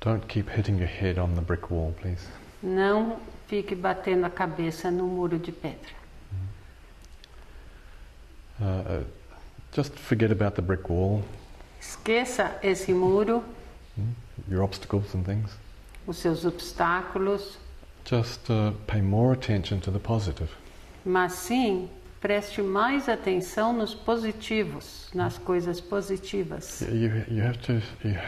Don't 0.00 0.26
keep 0.26 0.48
hitting 0.48 0.78
your 0.78 0.88
head 0.88 1.18
on 1.18 1.34
the 1.34 1.42
brick 1.42 1.70
wall, 1.70 1.94
please. 2.00 2.26
Não 2.62 3.18
fique 3.46 3.74
batendo 3.74 4.24
a 4.24 4.30
cabeça 4.30 4.90
no 4.90 5.04
muro 5.04 5.38
de 5.38 5.52
pedra. 5.52 6.00
Uh, 8.58 8.64
uh, 8.64 9.04
just 9.70 9.92
forget 9.98 10.32
about 10.32 10.56
the 10.56 10.62
brick 10.62 10.88
wall, 10.88 11.22
Esqueça 11.80 12.58
esse 12.62 12.92
muro, 12.92 13.42
your 14.50 14.62
obstacles 14.62 15.14
and 15.14 15.22
things. 15.22 15.50
os 16.06 16.18
seus 16.18 16.44
obstáculos, 16.44 17.58
Just 18.04 18.48
uh, 18.50 18.72
pay 18.86 19.00
more 19.02 19.32
attention 19.32 19.78
to 19.80 19.90
the 19.90 19.98
positive. 19.98 20.50
mas 21.04 21.32
sim 21.32 21.88
preste 22.20 22.60
mais 22.60 23.08
atenção 23.08 23.72
nos 23.72 23.94
positivos, 23.94 25.08
nas 25.14 25.38
coisas 25.38 25.80
positivas. 25.80 26.82
You, 26.82 26.88
you, 26.88 27.10
you 27.28 27.28
you. 27.28 27.44
You. 28.04 28.04
You 28.04 28.18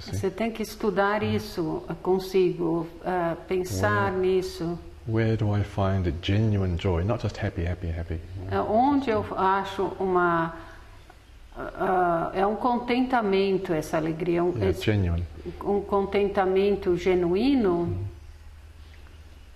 Você 0.00 0.30
tem 0.30 0.52
que 0.52 0.62
estudar 0.62 1.22
isso 1.24 1.82
consigo, 2.02 2.86
ah, 3.04 3.36
pensar 3.48 4.12
Uau. 4.12 4.20
nisso. 4.20 4.78
where 5.08 5.36
do 5.36 5.52
I 5.52 5.64
find 5.64 6.06
a 6.06 6.12
genuine 6.22 6.78
joy? 6.78 7.02
Not 7.04 7.20
just 7.22 7.36
happy, 7.36 7.64
happy, 7.64 7.88
happy. 7.88 8.20
Ah, 8.52 8.62
Onde 8.62 9.10
eu 9.10 9.26
acho 9.36 9.86
uma 9.98 10.54
ah, 11.56 12.30
é 12.34 12.46
um 12.46 12.56
contentamento 12.56 13.72
essa 13.72 13.96
alegria, 13.96 14.42
um, 14.42 14.50
yeah, 14.50 14.70
esse- 14.70 14.82
genuine. 14.84 15.24
um 15.64 15.80
contentamento 15.82 16.96
genuíno, 16.96 17.98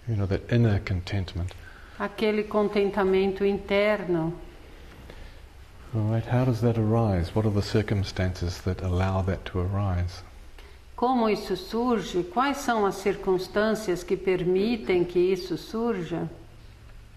You 0.09 0.17
know, 0.17 0.27
that 0.27 0.55
inner 0.55 0.81
contentment. 0.81 1.51
aquele 1.99 2.45
contentamento 2.45 3.45
interno. 3.45 4.33
All 5.95 6.11
right, 6.13 6.27
how 6.31 6.45
does 6.45 6.61
that 6.61 6.79
arise? 6.79 7.35
What 7.35 7.47
are 7.47 7.55
the 7.55 7.63
circumstances 7.67 8.61
that 8.63 8.83
allow 8.85 9.23
that 9.25 9.45
to 9.53 9.61
arise? 9.61 10.23
Como 10.95 11.29
isso 11.29 11.57
surge? 11.57 12.23
Quais 12.25 12.59
são 12.59 12.85
as 12.87 12.97
circunstâncias 12.97 14.03
que 14.03 14.17
permitem 14.17 15.05
que 15.05 15.19
isso 15.19 15.57
surja? 15.57 16.19
Mm, 16.23 16.29
It's 16.29 16.29
the 16.29 16.29
path 16.29 16.29
of 16.29 17.16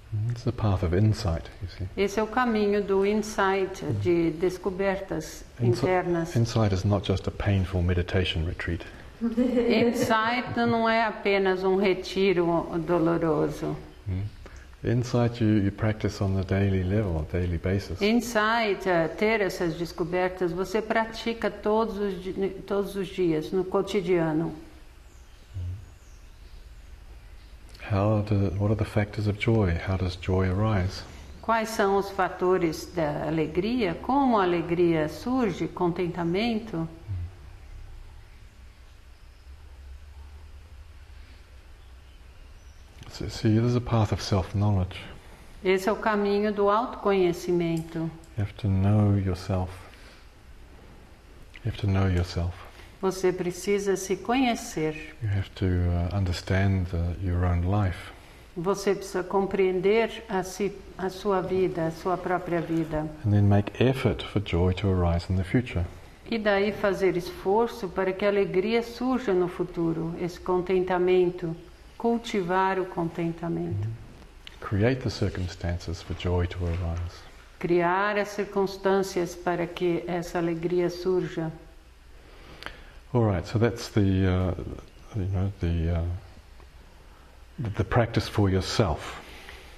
insight, 0.94 1.50
you 1.62 1.68
see. 1.78 1.88
Esse 1.96 2.20
é 2.20 2.24
o 2.24 2.28
caminho 2.28 2.84
do 2.84 3.06
insight, 3.06 3.84
de 4.01 4.32
descobertas 4.32 5.44
internas. 5.62 6.36
Insight 6.36 6.74
is 6.74 6.84
not 6.84 7.06
just 7.06 7.28
a 7.28 7.32
painful 7.32 7.84
meditation 7.84 8.46
retreat. 8.46 8.86
Insight 9.22 10.58
não 10.58 10.88
é 10.88 11.04
apenas 11.04 11.63
um 11.63 11.75
retiro 11.75 12.66
doloroso. 12.86 13.75
Insight 14.82 15.44
you, 15.44 15.58
you 15.58 15.72
practice 15.72 16.24
on 16.24 16.36
the 16.36 16.44
daily 16.44 16.84
level, 16.84 17.28
daily 17.30 17.58
basis. 17.58 18.01
Insight, 18.01 18.88
eh, 18.88 19.10
ter 19.10 19.42
essas 19.42 19.75
descobertas, 19.75 20.54
você 20.54 20.82
pratica 20.82 21.51
todos 21.51 21.98
os, 21.98 22.16
todos 22.66 22.96
os 22.96 23.08
dias, 23.10 23.51
no 23.51 23.66
cotidiano. 23.66 24.56
How 27.78 27.78
do, 27.89 28.55
what 28.60 28.69
are 28.72 28.75
the 28.75 28.86
factors 28.86 29.27
of 29.27 29.39
joy? 29.39 29.79
How 29.88 29.98
does 29.98 30.15
joy 30.15 30.50
arise? 30.50 31.03
Quais 31.41 31.69
são 31.69 31.98
os 31.98 32.12
fatores 32.12 32.86
da 32.93 33.25
alegria? 33.27 33.96
Como 33.96 34.38
a 34.38 34.43
alegria 34.43 35.10
surge? 35.10 35.67
Contentamento? 35.67 36.88
So, 43.12 43.27
see, 43.29 43.60
there's 43.60 43.75
a 43.75 43.81
path 43.81 44.12
of 44.12 44.22
self-knowledge. 44.22 45.01
Esse 45.63 45.89
é 45.89 45.91
o 45.91 45.96
caminho 45.96 46.53
do 46.53 46.69
autoconhecimento. 46.69 47.98
You 48.38 48.43
have 48.46 48.53
to 48.58 48.67
know 48.67 49.17
yourself. 49.17 49.72
You 51.65 51.72
have 51.72 51.77
to 51.81 51.88
know 51.88 52.08
yourself. 52.08 52.69
Você 53.01 53.32
precisa 53.32 53.96
se 53.96 54.18
conhecer. 54.18 55.15
You 55.24 55.29
have 55.29 55.50
to 55.56 55.65
uh, 55.65 56.18
understand 56.18 56.88
uh, 56.94 57.25
your 57.25 57.46
own 57.46 57.62
life. 57.62 57.98
Você 58.58 58.94
precisa 58.94 59.24
compreender 59.24 60.24
a, 60.27 60.44
si, 60.44 60.74
a 60.98 61.10
sua 61.10 61.39
vida, 61.41 61.88
a 61.88 61.91
sua 61.91 62.18
própria 62.18 62.60
vida. 62.60 63.06
And 63.25 63.32
then 63.32 63.44
make 63.44 63.72
effort 63.82 64.22
for 64.25 64.41
joy 64.44 64.74
to 64.75 64.89
arise 64.91 65.32
in 65.32 65.38
the 65.38 65.44
future. 65.46 65.86
E 66.29 66.38
daí 66.38 66.72
fazer 66.74 67.15
esforço 67.15 67.88
para 67.88 68.12
que 68.12 68.25
a 68.25 68.27
alegria 68.27 68.84
surja 68.84 69.34
no 69.34 69.48
futuro, 69.48 70.13
esse 70.22 70.39
contentamento, 70.39 71.56
cultivar 71.98 72.79
o 72.79 72.86
contentamento, 72.86 73.88
Create 74.60 75.01
the 75.01 75.10
circumstances 75.10 76.01
for 76.01 76.15
joy 76.20 76.46
to 76.48 76.58
arise. 76.65 77.15
criar 77.58 78.18
as 78.18 78.27
circunstâncias 78.29 79.36
para 79.36 79.65
que 79.65 80.03
essa 80.06 80.38
alegria 80.38 80.89
surja. 80.89 81.51
All 83.12 83.24
right, 83.24 83.46
so 83.46 83.58
that's 83.58 83.89
the, 83.89 84.01
uh, 84.01 84.54
you 85.16 85.25
know, 85.34 85.51
the, 85.62 85.98
uh, 85.98 86.04
the, 87.78 87.84
practice 87.84 88.28
for 88.28 88.51
yourself. 88.51 89.20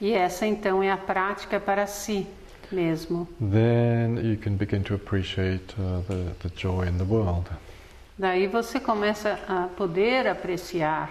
E 0.02 0.12
essa 0.12 0.46
então 0.46 0.84
é 0.84 0.92
a 0.92 0.98
prática 0.98 1.58
para 1.58 1.88
si 1.88 2.28
mesmo. 2.70 3.30
Then 3.40 4.18
you 4.18 4.36
can 4.36 4.58
begin 4.58 4.84
to 4.84 4.96
appreciate 4.96 5.74
uh, 5.80 6.02
the, 6.10 6.34
the 6.42 6.50
joy 6.58 6.88
in 6.88 6.98
the 6.98 7.06
world. 7.06 7.50
Daí 8.18 8.48
você 8.48 8.82
começa 8.82 9.40
a 9.48 9.70
poder 9.78 10.28
apreciar 10.28 11.10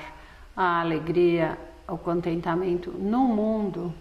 a 0.55 0.81
alegria, 0.81 1.57
o 1.89 1.97
contentamento 1.97 2.91
no 2.91 3.25
mundo. 3.25 3.95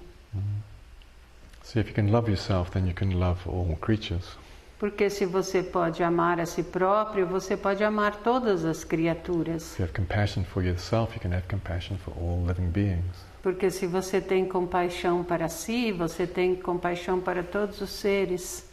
See, 1.63 1.79
if 1.79 1.87
you 1.87 1.93
can 1.93 2.11
love 2.11 2.27
yourself, 2.27 2.71
then 2.71 2.85
you 2.85 2.93
can 2.93 3.17
love 3.17 3.39
all 3.47 3.77
creatures. 3.79 4.35
Porque 4.79 5.09
se 5.09 5.25
você 5.25 5.61
pode 5.61 6.01
amar 6.01 6.39
a 6.39 6.45
si 6.45 6.63
próprio, 6.63 7.27
você 7.27 7.57
pode 7.57 7.83
amar 7.83 8.15
todas 8.23 8.63
as 8.63 8.85
criaturas. 8.85 9.73
If 9.73 9.79
you 9.79 9.85
have 9.85 9.93
compassion 9.93 10.43
for 10.45 10.63
yourself, 10.63 11.13
you 11.13 11.19
can 11.19 11.35
have 11.35 11.45
compassion 11.49 11.97
for 11.97 12.13
all 12.17 12.45
living 12.47 12.69
beings. 12.69 13.27
Porque 13.43 13.69
se 13.69 13.85
você 13.85 14.21
tem 14.21 14.45
compaixão 14.45 15.21
para 15.21 15.49
si, 15.49 15.91
você 15.91 16.25
tem 16.25 16.55
compaixão 16.55 17.19
para 17.19 17.43
todos 17.43 17.81
os 17.81 17.89
seres. 17.89 18.65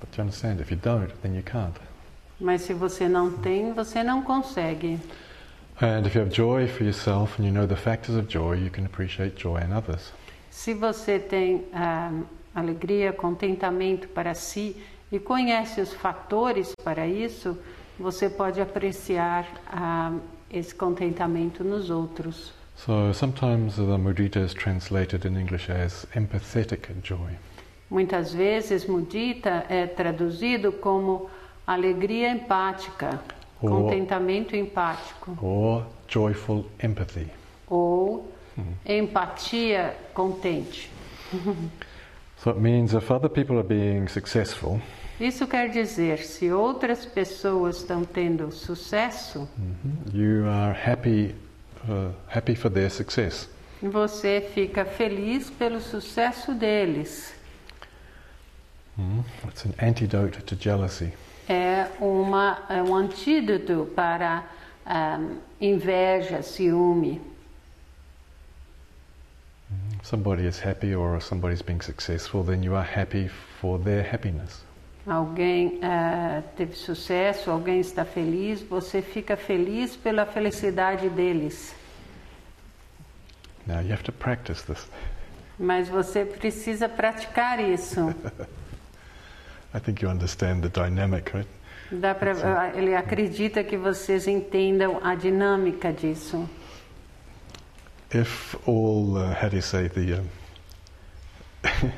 But 0.00 0.16
you 0.16 0.24
understand, 0.24 0.60
if 0.60 0.72
you 0.72 0.78
don't, 0.82 1.12
then 1.22 1.36
you 1.36 1.42
can't. 1.44 1.78
Mas 2.40 2.62
se 2.62 2.74
você 2.74 3.08
não 3.08 3.30
tem, 3.30 3.72
você 3.72 4.02
não 4.02 4.22
consegue. 4.22 4.98
And 5.80 6.04
if 6.04 6.16
you 6.16 6.22
have 6.22 6.34
joy 6.34 6.66
for 6.66 6.82
yourself 6.82 7.40
and 7.40 7.46
you 7.46 7.52
know 7.52 7.66
the 7.66 7.76
factors 7.76 8.18
of 8.18 8.28
joy, 8.28 8.56
you 8.56 8.70
can 8.70 8.84
appreciate 8.84 9.40
joy 9.40 9.60
in 9.60 9.72
others. 9.72 10.12
Se 10.50 10.74
você 10.74 11.20
tem 11.20 11.64
ah, 11.72 12.10
alegria, 12.54 13.12
contentamento 13.12 14.08
para 14.08 14.34
si 14.34 14.76
e 15.10 15.18
conhece 15.18 15.80
os 15.80 15.92
fatores 15.92 16.72
para 16.84 17.06
isso, 17.06 17.56
você 17.98 18.28
pode 18.30 18.60
apreciar 18.60 19.46
ah, 19.66 20.12
esse 20.50 20.74
contentamento 20.74 21.62
nos 21.64 21.90
outros. 21.90 22.52
So 22.76 23.12
sometimes 23.12 23.76
the 23.76 23.98
mudita 23.98 24.40
is 24.40 24.54
translated 24.54 25.26
in 25.26 25.36
English 25.36 25.70
as 25.70 26.06
empathetic 26.16 26.88
joy. 27.02 27.32
Muitas 27.90 28.32
vezes, 28.32 28.86
mudita 28.86 29.66
é 29.68 29.86
traduzido 29.86 30.72
como 30.72 31.28
alegria 31.66 32.30
empática, 32.30 33.20
Ou- 33.60 33.68
contentamento 33.68 34.56
empático, 34.56 35.36
or 35.44 35.84
joyful 36.08 36.64
empathy. 36.82 37.26
ou 37.68 38.32
empatia 38.86 39.94
contente. 40.14 40.90
So 42.42 42.50
it 42.50 42.58
means 42.58 42.94
if 42.94 43.10
other 43.10 43.28
people 43.28 43.58
are 43.58 43.62
being 43.62 44.08
successful, 44.08 44.80
Isso 45.20 45.46
quer 45.46 45.68
dizer, 45.68 46.20
se 46.24 46.50
outras 46.50 47.04
pessoas 47.04 47.76
estão 47.76 48.02
tendo 48.04 48.50
sucesso, 48.50 49.46
you 50.14 50.48
are 50.48 50.72
happy, 50.72 51.34
uh, 51.86 52.14
happy 52.26 52.54
for 52.54 52.70
their 52.70 52.90
success. 52.90 53.46
você 53.82 54.40
fica 54.54 54.86
feliz 54.86 55.50
pelo 55.50 55.80
sucesso 55.80 56.54
deles. 56.54 57.34
Mm. 58.98 59.22
It's 59.48 59.66
an 59.66 59.74
antidote 59.78 60.42
to 60.42 60.56
jealousy. 60.56 61.12
É, 61.46 61.88
uma, 62.00 62.62
é 62.70 62.82
um 62.82 62.94
antídoto 62.94 63.90
para 63.94 64.44
ah, 64.86 65.20
inveja, 65.60 66.42
ciúme. 66.42 67.20
Somebody 70.02 70.46
is 70.46 70.58
happy 70.58 70.94
or 70.94 71.20
somebody's 71.20 71.62
being 71.62 71.82
successful, 71.82 72.42
then 72.42 72.62
you 72.62 72.74
are 72.74 72.84
happy 72.84 73.28
for 73.60 73.78
their 73.78 74.02
happiness. 74.02 74.64
Alguém 75.06 75.78
ah, 75.82 76.42
teve 76.56 76.74
sucesso, 76.74 77.50
alguém 77.50 77.80
está 77.80 78.04
feliz, 78.04 78.62
você 78.62 79.02
fica 79.02 79.36
feliz 79.36 79.96
pela 79.96 80.26
felicidade 80.26 81.08
deles. 81.08 81.74
Now 83.66 83.80
you 83.80 83.92
have 83.92 84.02
to 84.04 84.12
practice 84.12 84.62
this. 84.62 84.88
Mas 85.58 85.88
você 85.88 86.24
precisa 86.24 86.88
praticar 86.88 87.60
isso. 87.60 88.14
I 89.74 89.78
think 89.78 90.02
you 90.02 90.10
understand 90.10 90.62
the 90.62 90.68
dynamic, 90.68 91.32
right? 91.34 91.48
Dá 91.92 92.14
pra, 92.14 92.32
ele 92.74 92.94
acredita 92.94 93.64
que 93.64 93.76
vocês 93.76 94.26
entendam 94.28 95.00
a 95.02 95.14
dinâmica 95.14 95.92
disso. 95.92 96.48
If 98.12 98.56
all, 98.66 99.16
uh, 99.16 99.34
how 99.34 99.48
do 99.48 99.56
you 99.56 99.62
say, 99.62 99.88
the, 99.88 100.20
um, 100.20 100.28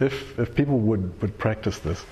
if, 0.00 0.38
if 0.38 0.54
people 0.54 0.78
would, 0.78 1.20
would 1.20 1.38
practice 1.38 1.78
this, 1.78 2.04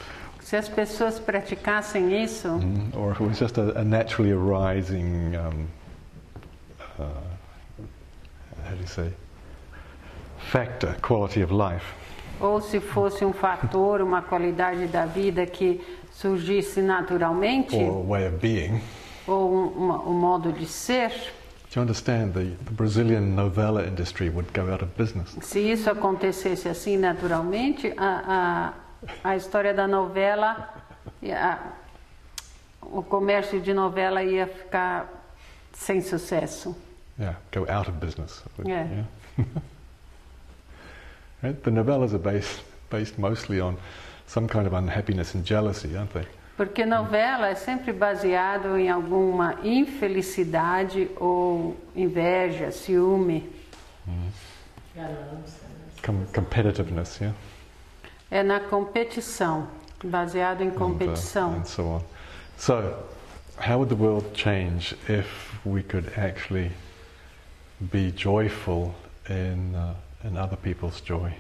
Se 0.51 0.57
as 0.57 0.69
pessoas 0.69 1.21
praticassem 1.21 2.11
isso, 2.25 2.49
mm, 2.49 2.97
or 2.97 3.13
if 3.13 3.21
it 3.21 3.25
was 3.25 3.39
just 3.39 3.57
a, 3.57 3.79
a 3.79 3.85
naturally 3.85 4.33
arising, 4.33 5.37
um, 5.37 5.69
uh, 6.99 7.05
how 8.65 8.75
do 8.75 8.81
you 8.81 8.89
say, 8.89 9.13
factor, 10.51 10.97
quality 11.03 11.41
of 11.41 11.53
life, 11.53 11.85
ou 12.41 12.61
se 12.61 12.81
fosse 12.81 13.25
um 13.25 13.33
fator, 13.33 14.03
uma 14.03 14.23
qualidade 14.23 14.89
da 14.89 15.07
vida 15.07 15.47
que 15.47 15.81
surgisse 16.11 16.83
naturalmente, 16.83 17.77
or 17.77 18.03
a 18.03 18.09
way 18.09 18.27
of 18.27 18.39
being, 18.39 18.83
ou 19.29 19.55
um, 19.55 20.11
um 20.11 20.15
modo 20.15 20.53
de 20.53 20.67
ser, 20.67 21.13
you 21.77 21.81
understand 21.83 22.35
the, 22.35 22.57
the 22.65 22.73
Brazilian 22.73 23.35
novella 23.37 23.85
industry 23.85 24.29
would 24.29 24.53
go 24.53 24.73
out 24.73 24.83
of 24.83 24.89
business? 24.97 25.37
se 25.43 25.61
isso 25.61 25.89
acontecesse 25.91 26.69
assim 26.69 26.97
naturalmente, 26.97 27.93
a, 27.97 28.75
a, 29.25 29.31
a 29.31 29.37
história 29.37 29.73
da 29.73 29.87
novela, 29.87 30.69
a- 31.23 31.59
o 32.83 33.03
comércio 33.03 33.61
de 33.61 33.73
novela 33.73 34.23
ia 34.23 34.47
ficar 34.47 35.07
sem 35.73 36.01
sucesso. 36.01 36.75
Yeah, 37.19 37.37
go 37.53 37.67
out 37.71 37.89
of 37.89 37.99
business. 38.01 38.43
Yeah. 38.65 39.05
right? 41.43 41.63
The 41.63 41.71
novellas 41.71 42.13
are 42.15 42.19
based, 42.19 42.63
based 42.91 43.19
mostly 43.19 43.61
on 43.61 43.77
some 44.27 44.49
kind 44.49 44.67
of 44.67 44.73
unhappiness 44.73 45.35
and 45.35 45.45
jealousy, 45.45 45.97
aren't 45.97 46.13
they? 46.15 46.27
Porque 46.61 46.85
novela 46.85 47.49
é 47.49 47.55
sempre 47.55 47.91
baseado 47.91 48.77
em 48.77 48.91
alguma 48.91 49.57
infelicidade 49.65 51.11
ou 51.17 51.75
inveja, 51.97 52.71
ciúme. 52.71 53.51
Ganância? 54.95 55.67
Com- 56.05 56.27
competitiveness, 56.27 57.19
yeah? 57.19 57.39
É 58.31 58.43
na 58.43 58.61
competição, 58.61 59.69
baseado 60.05 60.61
em 60.61 60.69
And, 60.69 60.73
uh, 60.73 60.75
competição. 60.75 61.55
and 61.55 61.65
so 61.65 61.83
on. 61.83 62.03
So, 62.59 62.95
how 63.59 63.79
would 63.79 63.89
the 63.89 63.99
world 63.99 64.27
change 64.35 64.95
if 65.09 65.27
we 65.65 65.83
could 65.83 66.13
actually 66.19 66.73
be 67.81 68.13
joyful 68.15 68.95
in, 69.31 69.75
uh, 69.75 69.95
in 70.29 70.37
other 70.37 70.59
people's 70.59 71.01
joy? 71.01 71.33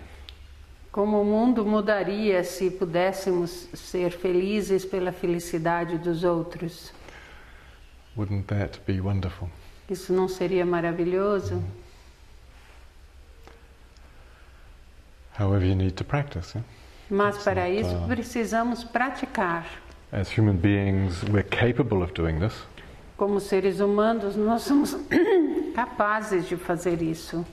Como 0.92 1.20
o 1.20 1.24
mundo 1.24 1.64
mudaria 1.64 2.42
se 2.42 2.68
pudéssemos 2.70 3.68
ser 3.74 4.10
felizes 4.10 4.84
pela 4.84 5.12
felicidade 5.12 5.98
dos 5.98 6.24
outros? 6.24 6.92
Wouldn't 8.16 8.46
that 8.48 8.80
be 8.86 9.00
wonderful? 9.00 9.48
Isso 9.88 10.12
não 10.12 10.28
seria 10.28 10.66
maravilhoso? 10.66 11.62
However, 15.38 15.64
you 15.64 15.76
need 15.76 15.92
to 15.92 16.04
practice. 16.04 16.54
Yeah? 16.54 16.68
Mas 17.08 17.42
para 17.42 17.66
Sim, 17.66 17.80
isso 17.80 17.98
tá. 17.98 18.06
precisamos 18.06 18.84
praticar. 18.84 19.66
As 20.12 20.36
human 20.36 20.56
beings, 20.56 21.22
we're 21.24 21.48
capable 21.48 22.02
of 22.02 22.12
doing 22.12 22.40
this, 22.40 22.54
Como 23.16 23.38
seres 23.38 23.80
humanos, 23.80 24.34
nós 24.34 24.62
somos 24.62 24.96
capazes 25.74 26.48
de 26.48 26.56
fazer 26.56 27.00
isso. 27.00 27.44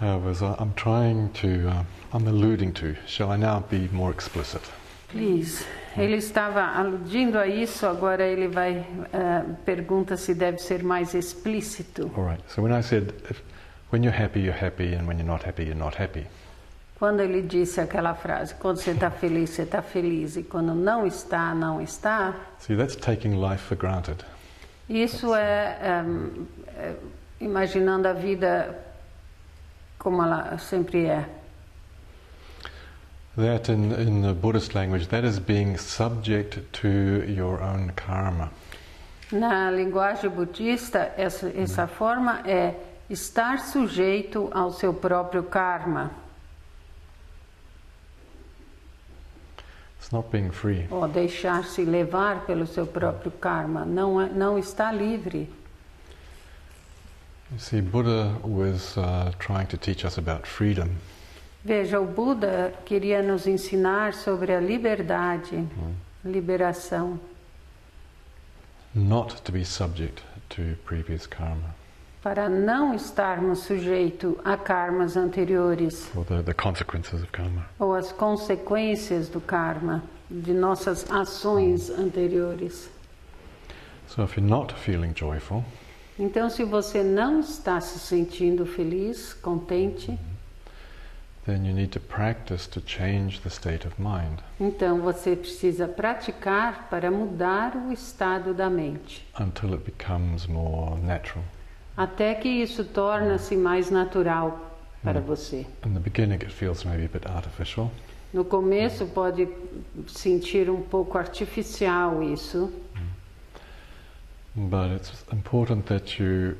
However, 0.00 0.30
as 0.30 0.42
I- 0.42 0.54
I'm 0.58 0.72
trying 0.74 1.28
to, 1.40 1.68
uh, 1.68 1.84
I'm 2.16 2.26
alluding 2.28 2.72
to, 2.74 2.94
shall 3.06 3.30
I 3.32 3.36
now 3.36 3.60
be 3.70 3.88
more 3.92 4.12
explicit? 4.12 4.62
Please. 5.08 5.64
Ele 5.96 6.16
estava 6.16 6.62
aludindo 6.76 7.38
a 7.38 7.46
isso, 7.46 7.86
agora 7.86 8.22
ele 8.24 8.48
vai 8.48 8.84
eh, 9.12 9.42
pergunta 9.64 10.16
se 10.16 10.34
deve 10.34 10.58
ser 10.58 10.82
mais 10.82 11.14
explícito. 11.14 12.10
All 12.16 12.24
right, 12.28 12.42
so 12.50 12.60
when 12.62 12.72
I 12.78 12.82
said, 12.82 13.14
if, 13.30 13.40
when 13.90 14.02
you're 14.04 14.12
happy, 14.14 14.40
you're 14.40 14.52
happy, 14.64 14.94
and 14.94 15.06
when 15.06 15.16
you're 15.18 15.24
not 15.26 15.42
happy, 15.46 15.62
you're 15.64 15.74
not 15.78 15.96
happy. 15.98 16.26
Quando 16.98 17.20
ele 17.20 17.40
disse 17.42 17.80
aquela 17.80 18.14
frase, 18.14 18.54
quando 18.56 18.76
você 18.78 18.90
está 18.90 19.10
feliz, 19.10 19.50
você 19.50 19.62
está 19.62 19.80
feliz, 19.80 20.36
e 20.36 20.42
quando 20.42 20.74
não 20.74 21.06
está, 21.06 21.54
não 21.54 21.80
está, 21.80 22.34
See, 22.58 22.76
that's 22.76 22.96
taking 22.96 23.40
life 23.40 23.62
for 23.62 23.76
granted. 23.76 24.22
isso 24.88 25.34
é, 25.34 25.78
ehm, 25.82 26.44
é 26.76 26.92
imaginando 27.40 28.06
a 28.08 28.12
vida 28.12 28.74
como 29.98 30.22
ela 30.22 30.58
sempre 30.58 31.06
é. 31.06 31.28
That, 33.36 33.70
in, 33.70 33.92
in 34.00 34.22
the 34.22 34.32
Buddhist 34.32 34.74
language, 34.74 35.08
that 35.08 35.26
is 35.26 35.38
being 35.38 35.76
subject 35.76 36.60
to 36.80 36.88
your 36.88 37.60
own 37.62 37.92
karma. 37.94 38.50
Na 39.30 39.70
linguagem 39.70 40.30
budista, 40.30 41.12
essa, 41.18 41.52
essa 41.54 41.86
forma 41.86 42.40
é 42.46 42.74
estar 43.10 43.58
sujeito 43.58 44.48
ao 44.52 44.70
seu 44.72 44.94
próprio 44.94 45.42
karma, 45.42 46.10
It's 49.98 50.12
not 50.12 50.30
being 50.30 50.50
free. 50.52 50.86
ou 50.88 51.08
deixar-se 51.08 51.84
levar 51.84 52.46
pelo 52.46 52.64
seu 52.66 52.86
próprio 52.86 53.32
karma. 53.32 53.84
Não, 53.84 54.20
é, 54.20 54.28
não 54.28 54.56
está 54.56 54.92
livre. 54.92 55.50
You 57.52 57.58
see, 57.58 57.80
Buddha 57.80 58.38
was 58.42 58.98
uh, 58.98 59.32
trying 59.38 59.68
to 59.68 59.76
teach 59.76 60.04
us 60.04 60.18
about 60.18 60.46
freedom, 60.46 60.96
Veja, 61.66 61.98
o 62.00 62.06
Buda 62.06 62.72
queria 62.84 63.20
nos 63.20 63.44
ensinar 63.48 64.14
sobre 64.14 64.52
a 64.54 64.60
liberdade, 64.60 65.66
liberação, 66.24 67.18
not 68.94 69.42
to 69.42 69.50
be 69.50 69.64
subject 69.64 70.22
to 70.48 70.76
previous 70.84 71.26
karma. 71.26 71.74
Para 72.22 72.48
não 72.48 72.94
estarmos 72.94 73.64
sujeitos 73.64 74.36
a 74.44 74.56
karmas 74.56 75.16
anteriores. 75.16 76.08
Or 76.14 76.24
the, 76.24 76.40
the 76.42 76.54
consequences 76.54 77.20
of 77.20 77.32
karma. 77.32 77.66
ou 77.80 77.94
as 77.96 78.12
consequências 78.12 79.28
do 79.28 79.40
karma, 79.40 80.04
de 80.30 80.52
nossas 80.52 81.10
ações 81.10 81.90
anteriores. 81.90 82.88
So 84.06 84.22
if 84.22 84.36
you're 84.36 84.48
not 84.48 84.72
feeling 84.72 85.12
joyful, 85.14 85.64
Então, 86.18 86.48
se 86.48 86.64
você 86.64 87.02
não 87.02 87.40
está 87.40 87.80
se 87.80 87.98
sentindo 87.98 88.64
feliz, 88.64 89.34
contente, 89.34 90.18
then 91.44 91.64
you 91.66 91.74
need 91.74 91.88
to 91.88 92.00
practice 92.00 92.66
to 92.68 92.80
change 92.84 93.40
the 93.42 93.48
state 93.48 93.86
of 93.86 93.94
mind 94.00 94.40
então 94.60 95.00
você 95.00 95.36
precisa 95.36 95.86
praticar 95.86 96.88
para 96.90 97.08
mudar 97.08 97.76
o 97.76 97.92
estado 97.92 98.52
da 98.52 98.68
mente, 98.68 99.24
until 99.38 99.72
it 99.74 99.84
becomes 99.84 100.46
more 100.48 101.00
natural. 101.02 101.44
até 101.96 102.34
que 102.34 102.48
isso 102.48 102.82
torna-se 102.84 103.54
mais 103.56 103.90
natural 103.90 104.58
para 105.04 105.20
você. 105.20 105.64
In 105.86 105.92
the 105.92 106.00
beginning, 106.00 106.34
it 106.34 106.50
feels 106.50 106.82
maybe 106.84 107.04
a 107.04 107.08
bit 107.08 107.28
artificial, 107.28 107.92
No 108.32 108.44
começo 108.44 109.06
pode 109.06 109.48
sentir 110.08 110.68
um 110.68 110.82
pouco 110.82 111.16
artificial 111.16 112.22
isso, 112.24 112.72
but 114.56 114.90
it's 114.90 115.24
important 115.30 115.86
that 115.86 116.18
you 116.18 116.56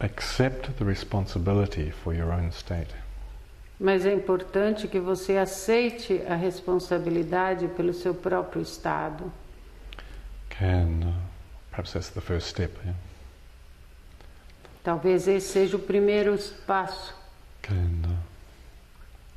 accept 0.00 0.78
the 0.78 0.84
responsibility 0.84 1.90
for 1.90 2.14
your 2.14 2.32
own 2.32 2.52
state. 2.52 2.94
mas 3.78 4.06
é 4.06 4.12
importante 4.12 4.86
que 4.86 5.00
você 5.00 5.36
aceite 5.36 6.22
a 6.28 6.36
responsabilidade 6.36 7.66
pelo 7.68 7.92
seu 7.92 8.14
próprio 8.14 8.62
estado. 8.62 9.32
Can 10.48 11.08
uh, 11.08 11.12
perhaps 11.70 11.92
that's 11.92 12.10
the 12.10 12.20
first 12.20 12.48
step. 12.48 12.72
Yeah? 12.84 12.96
Talvez 14.82 15.26
esse 15.26 15.48
seja 15.48 15.76
o 15.76 15.80
primeiro 15.80 16.38
passo. 16.66 17.14
Can 17.62 18.02
uh, 18.04 18.16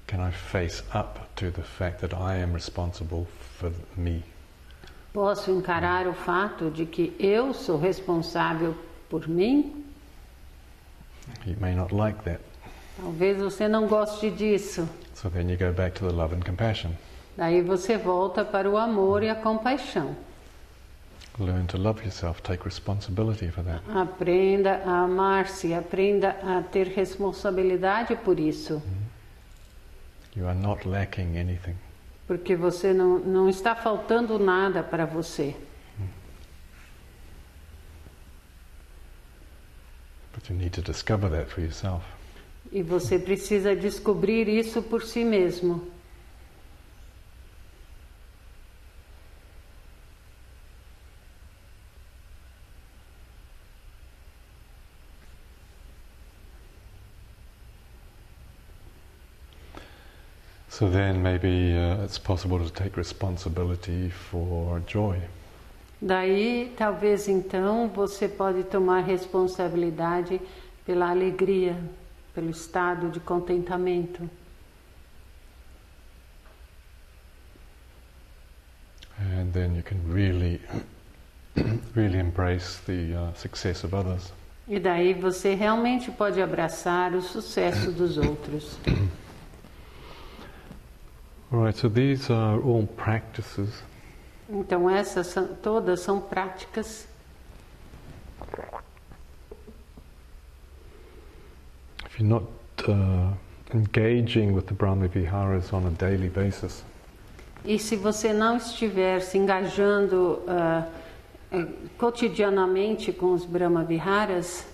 can 0.06 0.22
I 0.22 0.32
face 0.32 0.84
up 0.93 1.20
to 1.36 1.52
the 1.52 1.63
fact 1.63 2.00
that 2.02 2.13
I 2.13 2.41
am 2.41 2.54
responsible 2.54 3.28
for 3.58 3.72
me? 3.96 4.24
Posso 5.13 5.52
encarar 5.52 6.08
o 6.08 6.13
fato 6.13 6.70
de 6.70 6.86
que 6.86 7.15
eu 7.20 7.54
sou 7.54 7.78
responsável 7.80 8.76
por 9.10 9.28
mim? 9.28 9.84
You 11.46 11.56
may 11.60 11.74
not 11.76 11.93
like 11.93 12.22
that, 12.24 12.39
Talvez 13.02 13.38
você 13.38 13.67
não 13.67 13.88
goste 13.88 14.30
disso. 14.32 14.88
so 15.13 15.30
then 15.30 15.50
you 15.50 15.58
go 15.58 15.72
back 15.72 15.98
to 16.00 16.08
the 16.08 16.13
love 16.13 16.34
and 16.36 16.39
compassion. 16.41 16.91
Daí 17.36 17.62
você 17.62 17.98
volta 17.98 18.43
para 18.46 18.70
o 18.70 18.78
amor 18.78 19.24
e 19.24 19.30
a 19.30 19.36
compaixão. 19.36 20.15
Learn 21.39 21.67
to 21.67 21.78
love 21.78 22.02
yourself. 22.04 22.41
Take 22.41 22.63
responsibility 22.65 23.50
for 23.52 23.63
that. 23.63 23.82
Aprenda 23.96 24.82
a 24.86 25.04
amar-se, 25.04 25.72
aprenda 25.74 26.30
a 26.41 26.63
ter 26.63 26.88
responsabilidade 26.88 28.15
por 28.15 28.39
isso. 28.39 28.82
You 30.36 30.48
are 30.48 30.58
not 30.58 30.88
lacking 30.88 31.38
anything. 31.38 31.76
Porque 32.28 32.56
você 32.56 32.94
não, 32.94 33.18
não 33.20 33.50
está 33.50 33.74
faltando 33.74 34.38
nada 34.38 34.84
para 34.84 35.06
você. 35.06 35.56
But 40.36 40.50
you 40.50 40.56
need 40.56 40.74
to 40.74 40.82
discover 40.82 41.32
that 41.32 41.50
for 41.50 41.62
yourself. 41.62 42.06
E 42.72 42.84
você 42.84 43.18
precisa 43.18 43.76
descobrir 43.76 44.48
isso 44.48 44.84
por 44.84 45.02
si 45.04 45.24
mesmo. 45.24 45.88
So 60.78 60.88
then 60.88 61.24
maybe 61.24 61.76
uh, 61.76 62.04
it's 62.04 62.20
possible 62.20 62.60
to 62.60 62.70
take 62.72 62.98
responsibility 62.98 64.12
for 64.12 64.80
joy. 64.86 65.20
Daí, 66.00 66.72
talvez 66.78 67.28
então, 67.28 67.88
você 67.88 68.28
pode 68.28 68.63
tomar 68.66 69.00
responsabilidade 69.04 70.40
pela 70.86 71.10
alegria, 71.10 71.76
pelo 72.32 72.52
estado 72.52 73.10
de 73.10 73.20
contentamento. 73.20 74.30
And 79.20 79.52
then 79.52 79.76
you 79.76 79.82
can 79.82 80.00
really, 80.08 80.62
really 81.96 82.20
embrace 82.20 82.82
the 82.86 83.16
uh, 83.16 83.34
success 83.34 83.84
of 83.84 83.96
others. 83.96 84.32
E 84.68 84.80
daí 84.80 85.16
você 85.16 85.56
realmente 85.56 86.12
pode 86.12 86.40
abraçar 86.40 87.16
o 87.16 87.22
sucesso 87.24 87.92
dos 87.92 88.20
outros. 88.20 88.78
All 91.51 91.60
right, 91.60 91.75
so 91.75 91.88
these 91.88 92.29
are 92.29 92.60
all 92.62 92.88
practices. 92.95 93.83
Então 94.49 94.89
essas 94.89 95.27
são, 95.27 95.47
todas 95.62 95.99
são 96.01 96.19
práticas. 96.19 97.07
If 102.05 102.19
you're 102.19 102.29
not 102.29 102.43
uh, 102.88 103.33
engaging 103.73 104.53
with 104.53 104.67
the 104.67 104.73
Brahma 104.73 105.07
Viharas 105.07 105.73
on 105.73 105.86
a 105.86 105.91
daily 105.91 106.29
basis, 106.29 106.83
E 107.65 107.77
se 107.77 107.95
você 107.95 108.31
não 108.31 108.57
estiver 108.57 109.19
se 109.21 109.38
engajando 109.38 110.41
ah, 110.47 110.88
eh, 111.51 111.65
cotidianamente 111.97 113.12
com 113.12 113.33
os 113.33 113.45
Brahma 113.45 113.83
Viharas, 113.83 114.65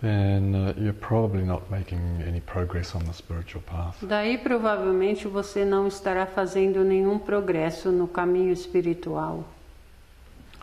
then 0.00 0.54
uh, 0.54 0.74
you're 0.76 0.92
probably 0.92 1.42
not 1.44 1.62
making 1.70 2.22
any 2.26 2.40
progress 2.40 2.94
on 2.94 3.04
the 3.04 3.12
spiritual 3.12 3.62
path. 3.62 3.96
daí 4.02 4.36
provavelmente 4.38 5.26
você 5.28 5.64
não 5.64 5.86
estará 5.88 6.26
fazendo 6.26 6.84
nenhum 6.84 7.18
progresso 7.18 7.90
no 7.90 8.06
caminho 8.06 8.52
espiritual. 8.52 9.44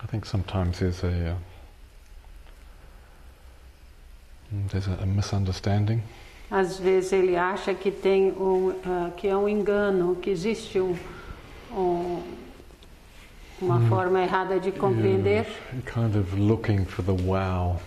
I 0.04 0.08
think 0.08 0.26
sometimes 0.28 0.80
there's 0.80 1.04
a 1.04 1.08
uh, 1.34 1.36
mm, 4.54 4.68
there's 4.70 4.88
a, 4.88 5.04
a 5.04 5.06
misunderstanding 5.06 6.02
Às 6.50 6.78
vezes 6.78 7.14
ele 7.14 7.38
acha 7.38 7.74
que 7.74 7.90
tem 7.90 8.32
um, 8.34 8.74
ah, 8.86 9.10
que 9.16 9.26
é 9.28 9.38
um 9.38 9.48
engano, 9.48 10.18
que 10.18 10.30
existe 10.30 10.82
um, 10.82 10.98
um- 11.72 12.22
uma 13.62 13.80
forma 13.88 14.20
errada 14.22 14.60
de 14.60 14.70
compreender, 14.72 15.46
You're 15.72 15.90
kind 15.90 16.16
of 16.18 16.36
looking 16.38 16.84
for 16.84 17.04
the 17.06 17.14
wow. 17.14 17.80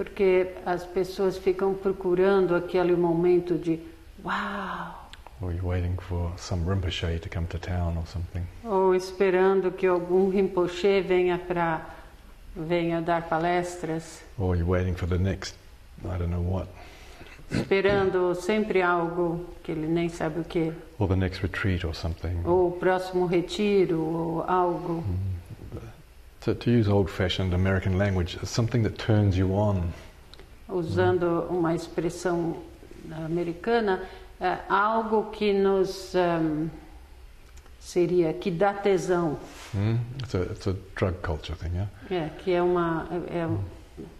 Porque 0.00 0.46
as 0.64 0.82
pessoas 0.82 1.36
ficam 1.36 1.74
procurando 1.74 2.54
aquele 2.56 2.96
momento 2.96 3.58
de 3.58 3.78
uau, 4.24 4.98
Or 5.42 5.52
you're 5.52 5.66
waiting 5.66 5.94
for 6.08 6.32
some 6.38 6.64
Rinpoche 6.66 7.18
to 7.20 7.28
come 7.28 7.46
to 7.48 7.58
town 7.58 7.98
or 7.98 8.06
something. 8.06 8.42
ou 8.64 8.94
esperando 8.94 9.70
que 9.70 9.86
algum 9.86 10.30
Rinpoche 10.30 11.02
venha 11.02 11.38
para 11.38 11.82
venha 12.56 13.02
dar 13.02 13.28
palestras, 13.28 14.22
Or 14.38 14.56
you're 14.56 14.70
waiting 14.70 14.94
for 14.94 15.06
the 15.06 15.18
next, 15.18 15.54
I 16.02 16.16
don't 16.16 16.30
know 16.30 16.40
what, 16.50 16.66
esperando 17.50 18.34
sempre 18.34 18.80
algo 18.80 19.44
que 19.62 19.70
ele 19.72 19.86
nem 19.86 20.08
sabe 20.08 20.40
o 20.40 20.44
que, 20.44 20.72
or 20.98 21.08
the 21.08 21.16
next 21.16 21.42
retreat 21.42 21.84
or 21.86 21.94
something. 21.94 22.40
ou 22.46 22.68
o 22.68 22.72
próximo 22.72 23.26
retiro 23.26 24.00
ou 24.00 24.44
algo. 24.48 25.04
To, 26.42 26.54
to 26.54 26.70
use 26.70 26.88
old 26.88 27.10
fashioned 27.10 27.52
American 27.52 27.98
language, 27.98 28.38
something 28.44 28.82
that 28.84 28.96
turns 28.98 29.36
you 29.36 29.54
on. 29.54 29.92
usando 30.68 31.46
uma 31.50 31.74
expressão 31.74 32.56
americana, 33.26 34.02
é 34.40 34.58
algo 34.68 35.30
que 35.32 35.52
nos 35.52 36.14
ehm, 36.14 36.68
seria 37.80 38.32
que 38.32 38.50
dá 38.50 38.72
tesão, 38.72 39.36
Mm? 39.74 39.98
It's, 40.22 40.34
a, 40.34 40.38
it's 40.42 40.66
a 40.68 40.74
drug 40.96 41.14
culture 41.22 41.54
thing, 41.56 41.72
yeah? 41.74 41.88
é, 42.10 42.28
que 42.38 42.52
é 42.52 42.62
uma 42.62 43.06
é, 43.32 43.46
um- 43.46 43.58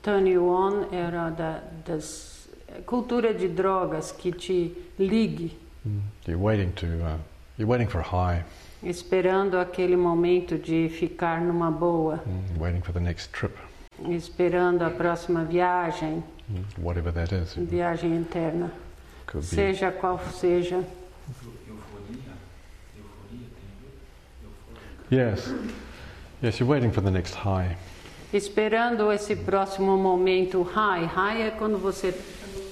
turn 0.02 0.28
you 0.28 0.48
on 0.48 0.86
era 0.92 1.30
da 1.30 1.60
das 1.86 2.48
cultura 2.84 3.32
de 3.32 3.48
drogas 3.48 4.12
que 4.12 4.30
te 4.32 4.76
ligue, 4.98 5.56
Mm. 5.86 6.00
You're 6.28 6.42
waiting 6.42 6.72
to, 6.72 6.86
uh, 6.86 7.16
you're 7.56 7.66
waiting 7.70 7.88
for 7.88 8.00
a 8.00 8.04
high, 8.04 8.44
esperando 8.82 9.58
aquele 9.58 9.96
momento 9.96 10.56
de 10.58 10.88
ficar 10.88 11.40
numa 11.40 11.70
boa, 11.70 12.22
mm, 12.26 12.60
waiting 12.60 12.80
for 12.80 12.92
the 12.92 13.00
next 13.00 13.30
trip, 13.32 13.54
esperando 14.08 14.82
a 14.82 14.90
próxima 14.90 15.44
viagem, 15.44 16.22
mm, 16.48 16.64
whatever 16.82 17.12
that 17.12 17.34
is. 17.34 17.54
viagem 17.54 18.14
interna, 18.16 18.70
Could 19.26 19.46
be 19.46 19.54
seja 19.54 19.90
qual 19.92 20.18
seja. 20.32 20.82
Yes. 25.10 25.52
Yes, 26.42 26.60
you're 26.60 26.70
waiting 26.70 26.92
for 26.92 27.02
the 27.02 27.10
next 27.10 27.34
high. 27.34 27.76
Esperando 28.32 29.10
esse 29.10 29.34
próximo 29.34 29.96
momento 29.96 30.62
high. 30.62 31.04
High 31.04 31.42
é 31.42 31.50
quando 31.50 31.76
você 31.78 32.14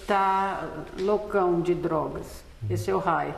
tá 0.07 0.65
loucão 1.01 1.61
de 1.61 1.75
drogas. 1.75 2.45
Esse 2.71 2.91
é 2.91 2.95
o 2.95 2.99
high. 2.99 3.35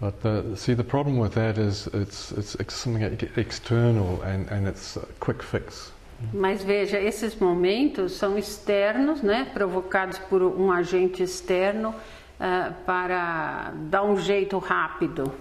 But 0.00 0.24
uh, 0.24 0.56
see, 0.56 0.74
the 0.74 0.82
problem 0.84 1.18
with 1.18 1.34
that 1.34 1.58
is 1.58 1.86
it's, 1.92 2.32
it's 2.32 2.74
something 2.74 3.02
ex- 3.04 3.36
external 3.36 4.22
and, 4.22 4.48
and 4.50 4.66
it's 4.66 4.96
a 4.96 5.06
quick 5.20 5.42
fix. 5.42 5.92
Mas 6.32 6.62
veja, 6.62 6.98
esses 6.98 7.34
momentos 7.36 8.12
são 8.12 8.36
externos, 8.38 9.22
né? 9.22 9.46
Provocados 9.54 10.18
por 10.18 10.42
um 10.42 10.70
agente 10.70 11.22
externo 11.22 11.94
ah, 12.38 12.72
para 12.84 13.72
dar 13.90 14.02
um 14.02 14.16
jeito 14.18 14.58
rápido, 14.58 15.32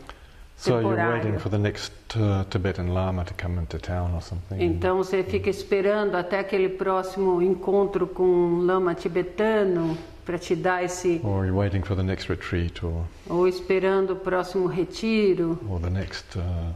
So 0.56 0.72
you're 0.72 0.82
temporário. 0.84 1.24
waiting 1.24 1.40
for 1.40 1.50
the 1.50 1.58
next 1.58 1.94
uh, 2.18 2.44
Tibetan 2.50 2.94
Lama 2.94 3.24
to 3.26 3.34
come 3.34 3.60
into 3.62 3.78
town 3.80 4.14
or 4.14 4.22
something. 4.22 4.62
Então 4.62 4.98
você 4.98 5.24
fica 5.24 5.50
esperando 5.50 6.16
até 6.16 6.40
aquele 6.40 6.68
próximo 6.70 7.42
encontro 7.42 8.06
com 8.08 8.24
um 8.24 8.66
lama 8.66 8.94
tibetano 8.94 9.98
para 10.30 10.38
te 10.38 10.56
dar 10.56 10.84
esse, 10.84 11.20
Or 11.24 11.44
you're 11.44 11.58
waiting 11.58 11.82
for 11.82 11.96
the 11.96 12.04
next 12.04 12.30
retreat 12.30 12.84
or, 12.84 13.04
ou 13.28 13.48
esperando 13.48 14.14
o 14.14 14.16
próximo 14.16 14.68
retiro, 14.68 15.58
or 15.68 15.80
the 15.80 15.90
next 15.90 16.38
uh, 16.38 16.72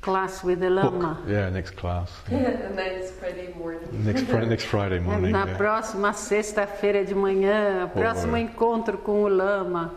class 0.00 0.42
with 0.42 0.60
the 0.60 0.70
book. 0.70 0.94
lama. 0.94 1.20
Yeah, 1.28 1.50
next 1.50 1.76
class. 1.76 2.10
Yeah. 2.30 2.38
and 2.66 2.78
it's 2.78 3.10
Friday 3.10 3.52
morning. 3.58 3.82
next, 3.92 4.22
fri- 4.22 4.46
next 4.46 4.64
Friday 4.64 5.00
morning. 5.04 5.32
Na 5.32 5.44
yeah. 5.44 5.58
próxima 5.58 6.14
sexta-feira 6.14 7.04
de 7.04 7.14
manhã, 7.14 7.90
próximo 7.92 8.32
Oi. 8.36 8.40
encontro 8.40 8.96
com 8.96 9.24
o 9.24 9.28
lama. 9.28 9.92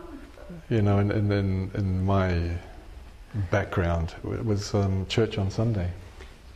You 0.68 0.82
know, 0.82 0.98
and, 0.98 1.10
and 1.10 1.30
then 1.30 1.70
in 1.78 2.04
my 2.04 2.58
background 3.50 4.14
it 4.34 4.44
was 4.44 4.74
um, 4.74 5.06
church 5.08 5.38
on 5.38 5.50
Sunday. 5.50 5.88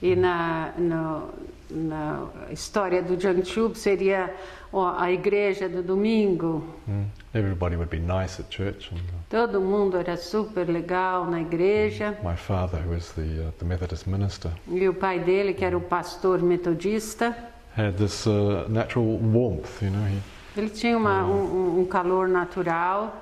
E 0.02 0.14
na, 0.14 0.72
no- 0.76 1.30
na 1.70 2.26
história 2.50 3.02
do 3.02 3.16
Jiangchu 3.16 3.74
seria 3.74 4.34
a 4.72 5.10
igreja 5.10 5.68
do 5.68 5.82
domingo. 5.82 6.62
Mm. 6.88 7.04
Everybody 7.34 7.76
would 7.76 7.90
be 7.90 7.98
nice 8.00 8.40
at 8.40 8.48
church. 8.50 8.90
And, 8.90 8.98
uh, 9.00 9.02
Todo 9.28 9.60
mundo 9.60 9.96
era 9.98 10.16
super 10.16 10.64
legal 10.66 11.26
na 11.26 11.40
igreja. 11.40 12.16
my 12.22 12.36
father, 12.36 12.78
who 12.80 12.90
was 12.94 13.12
the, 13.12 13.48
uh, 13.48 13.50
the 13.58 13.64
Methodist 13.64 14.06
minister, 14.06 14.50
E 14.66 14.88
o 14.88 14.94
pai 14.94 15.18
dele, 15.20 15.52
que 15.54 15.64
era 15.64 15.76
o 15.76 15.80
pastor 15.80 16.40
metodista, 16.42 17.34
had 17.76 17.96
this 17.96 18.26
uh, 18.26 18.66
natural 18.68 19.04
warmth, 19.18 19.82
you 19.82 19.90
know, 19.90 20.04
he, 20.06 20.18
ele 20.56 20.70
tinha 20.70 20.96
uma- 20.96 21.24
um, 21.24 21.80
um 21.80 21.84
calor 21.86 22.26
natural 22.28 23.12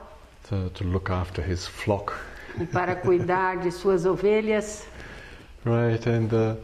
to, 0.49 0.71
to 0.71 0.85
look 0.85 1.11
after 1.11 1.43
his 1.43 1.67
flock, 1.67 2.13
para 2.73 2.95
cuidar 2.97 3.59
de 3.59 3.71
suas 3.71 4.07
ovelhas. 4.07 4.87
right? 5.67 6.07
And 6.07 6.33
uh, 6.33 6.55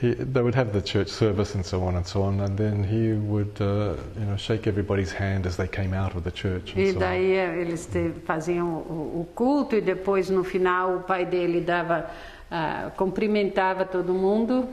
he, 0.00 0.14
they 0.14 0.42
would 0.42 0.54
have 0.54 0.72
the 0.72 0.80
church 0.82 1.08
service 1.08 1.54
and 1.54 1.64
so 1.64 1.82
on 1.82 1.96
and 1.96 2.06
so 2.06 2.22
on, 2.22 2.40
and 2.40 2.56
then 2.56 2.84
he 2.84 3.12
would, 3.12 3.60
uh, 3.60 3.94
you 4.18 4.24
know, 4.26 4.36
shake 4.36 4.66
everybody's 4.66 5.12
hand 5.12 5.46
as 5.46 5.56
they 5.56 5.68
came 5.68 5.92
out 5.94 6.14
of 6.16 6.22
the 6.24 6.30
church. 6.30 6.74
E 6.76 6.80
And 6.82 6.88
so 6.92 6.94
on. 6.96 7.00
daí 7.00 7.32
eh, 7.32 7.60
eles 7.60 7.86
te- 7.86 8.12
faziam 8.24 8.66
o, 8.66 9.20
o 9.20 9.28
culto 9.34 9.76
e 9.76 9.80
depois 9.80 10.30
no 10.30 10.42
final 10.44 10.96
o 10.96 11.00
pai 11.00 11.24
dele 11.26 11.60
dava, 11.60 12.10
ah, 12.50 12.90
cumprimentava 12.96 13.84
todo 13.84 14.12
mundo 14.12 14.68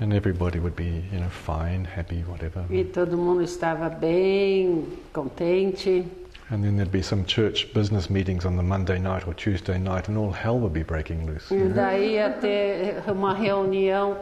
And 0.00 0.12
everybody 0.14 0.60
would 0.60 0.76
be, 0.76 1.02
you 1.12 1.18
know, 1.18 1.28
fine, 1.28 1.84
happy, 1.84 2.22
whatever. 2.28 2.64
e 2.70 2.84
todo 2.84 3.16
mundo 3.18 3.42
estava 3.42 3.88
bem, 3.88 4.84
contente. 5.12 6.04
And 6.50 6.64
then 6.64 6.76
there'd 6.76 6.90
be 6.90 7.02
some 7.02 7.24
church 7.24 7.74
business 7.74 8.08
meetings 8.08 8.46
on 8.46 8.56
the 8.56 8.62
Monday 8.62 8.98
night 8.98 9.26
or 9.26 9.34
Tuesday 9.34 9.78
night, 9.78 10.08
and 10.08 10.16
all 10.16 10.32
hell 10.32 10.58
would 10.58 10.72
be 10.72 10.82
breaking 10.82 11.26
loose. 11.26 11.50
E 11.50 11.68
daí 11.68 12.16
ter 12.40 13.02
uma 13.06 13.34
reunião 13.34 14.16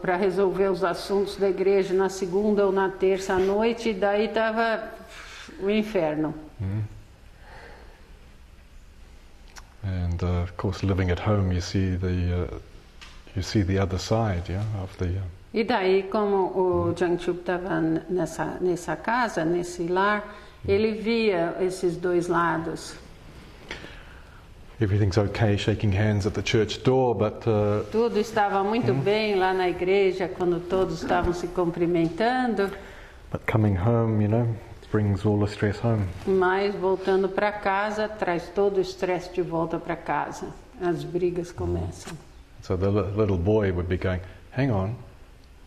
para 0.00 0.16
resolver 0.16 0.70
os 0.70 0.84
assuntos 0.84 1.36
da 1.36 1.48
igreja 1.48 1.92
na 1.94 2.08
segunda 2.08 2.64
ou 2.64 2.70
na 2.70 2.90
terça 2.90 3.34
à 3.34 3.38
noite, 3.38 3.88
e 3.90 3.94
daí 3.94 4.26
estava 4.26 4.88
o 5.60 5.68
inferno. 5.68 6.32
And 9.82 10.22
uh, 10.22 10.42
of 10.42 10.52
course, 10.56 10.84
living 10.84 11.10
at 11.10 11.18
home, 11.18 11.52
you 11.52 11.60
see 11.60 11.96
the 11.96 12.06
uh, 12.06 12.58
you 13.34 13.42
see 13.42 13.62
the 13.62 13.78
other 13.78 13.98
side, 13.98 14.48
yeah, 14.48 14.64
of 14.82 14.96
the. 14.98 15.06
Uh, 15.06 15.22
E 15.54 15.64
daí, 15.64 16.02
como 16.02 16.52
o 16.54 16.92
Jiangchup 16.94 17.40
estava 17.40 17.80
nessa, 17.80 18.58
nessa 18.60 18.94
casa, 18.94 19.42
nesse 19.42 19.86
lar, 19.86 20.22
ele 20.66 20.92
via 20.92 21.56
esses 21.60 21.96
dois 21.96 22.28
lados. 22.28 22.94
everything's 24.80 25.16
okay, 25.16 25.56
shaking 25.56 25.90
hands 25.92 26.26
at 26.26 26.34
the 26.34 26.42
church 26.42 26.82
door, 26.82 27.14
but 27.14 27.46
uh, 27.46 27.82
Tudo 27.90 28.18
estava 28.18 28.62
muito 28.62 28.92
bem 28.92 29.34
lá 29.34 29.54
na 29.54 29.68
igreja, 29.68 30.28
quando 30.28 30.60
todos 30.60 31.02
estavam 31.02 31.32
se 31.32 31.46
cumprimentando, 31.48 32.70
but 33.32 33.40
coming 33.50 33.74
home, 33.76 34.22
you 34.22 34.28
know, 34.28 34.46
brings 34.92 35.24
all 35.24 35.38
the 35.38 35.46
stress 35.46 35.78
home. 35.82 36.04
mas 36.26 36.74
voltando 36.74 37.28
para 37.28 37.52
casa, 37.52 38.06
traz 38.08 38.48
todo 38.54 38.76
o 38.76 38.80
estresse 38.80 39.32
de 39.32 39.40
volta 39.42 39.78
para 39.78 39.96
casa. 39.96 40.46
As 40.80 41.02
brigas 41.04 41.50
começam. 41.52 42.12
So 42.62 42.76
the 42.76 42.88
li- 42.90 43.16
little 43.16 43.38
boy 43.38 43.70
would 43.72 43.88
be 43.88 43.96
going, 43.96 44.20
"Hang 44.56 44.70
on, 44.70 44.94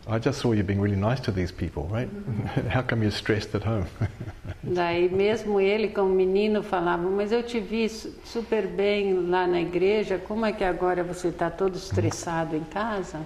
I 0.10 0.20
just 0.20 0.40
saw 0.40 0.54
you 0.54 0.64
being 0.64 0.82
really 0.82 1.00
nice 1.00 1.20
to 1.22 1.32
these 1.32 1.52
people, 1.52 1.84
right? 1.92 2.10
How 2.70 2.82
come 2.82 3.04
you're 3.04 3.12
stressed 3.16 3.56
at 3.56 3.64
home?" 3.64 3.86
Daí 4.64 5.10
mesmo 5.10 5.60
ele 5.60 5.90
como 5.90 6.14
menino 6.14 6.62
falava, 6.62 7.10
mas 7.10 7.32
eu 7.32 7.42
te 7.44 7.60
vi 7.60 7.88
su- 7.88 8.14
super 8.26 8.68
bem 8.68 9.14
lá 9.30 9.48
na 9.48 9.62
igreja, 9.62 10.18
como 10.18 10.46
é 10.46 10.52
que 10.52 10.64
agora 10.64 11.04
você 11.04 11.30
está 11.30 11.50
todo 11.50 11.76
estressado 11.78 12.56
em 12.56 12.64
casa? 12.64 13.20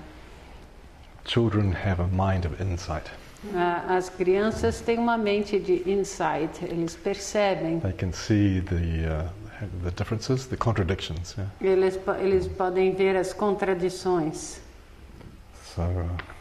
children 1.25 1.71
have 1.71 1.99
a 1.99 2.07
mind 2.07 2.45
of 2.45 2.59
insight. 2.61 3.09
As 3.53 4.09
crianças 4.09 4.79
têm 4.79 4.97
uma 4.97 5.17
mente 5.17 5.59
de 5.59 5.83
insight, 5.89 6.63
eles 6.63 6.95
percebem, 6.95 7.79
They 7.79 7.93
can 7.93 8.13
see 8.13 8.61
the 8.61 8.75
uh, 8.75 9.29
the 9.83 9.91
differences, 9.91 10.45
the 10.47 10.55
contradictions. 10.55 11.35
Yeah. 11.37 11.73
eles, 11.73 11.99
eles 12.19 12.47
podem 12.47 12.95
ver 12.95 13.15
as 13.17 13.33
contradições. 13.33 14.61
So. 15.75 15.81
Uh. 15.81 16.32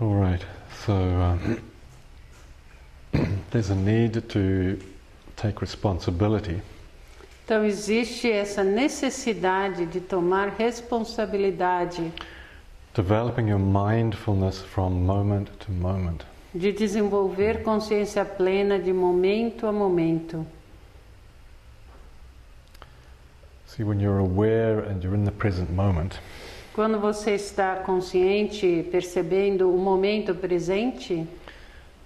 All 0.00 0.14
right. 0.14 0.44
So 0.84 0.94
um, 0.94 1.62
there's 3.50 3.70
a 3.70 3.76
need 3.76 4.28
to 4.28 4.78
take 5.36 5.60
responsibility 5.60 6.60
Então 7.44 7.64
existe 7.64 8.30
essa 8.30 8.62
necessidade 8.62 9.84
de 9.86 10.00
tomar 10.00 10.54
responsabilidade, 10.56 12.12
developing 12.94 13.50
your 13.50 13.58
mindfulness 13.58 14.58
from 14.58 14.92
moment 14.92 15.50
to 15.58 15.72
moment. 15.72 16.24
de 16.54 16.72
desenvolver 16.72 17.62
consciência 17.62 18.24
plena 18.24 18.78
de 18.78 18.92
momento 18.92 19.66
a 19.66 19.72
momento. 19.72 20.46
See, 23.76 23.84
when 23.84 23.98
you're 24.00 24.18
aware 24.18 24.80
and 24.80 25.02
you're 25.02 25.14
in 25.14 25.24
the 25.24 25.32
present 25.32 25.70
moment, 25.70 26.18
Quando 26.74 26.98
você 26.98 27.32
está 27.34 27.76
consciente, 27.76 28.82
percebendo 28.90 29.70
o 29.70 29.78
momento 29.78 30.34
presente, 30.34 31.26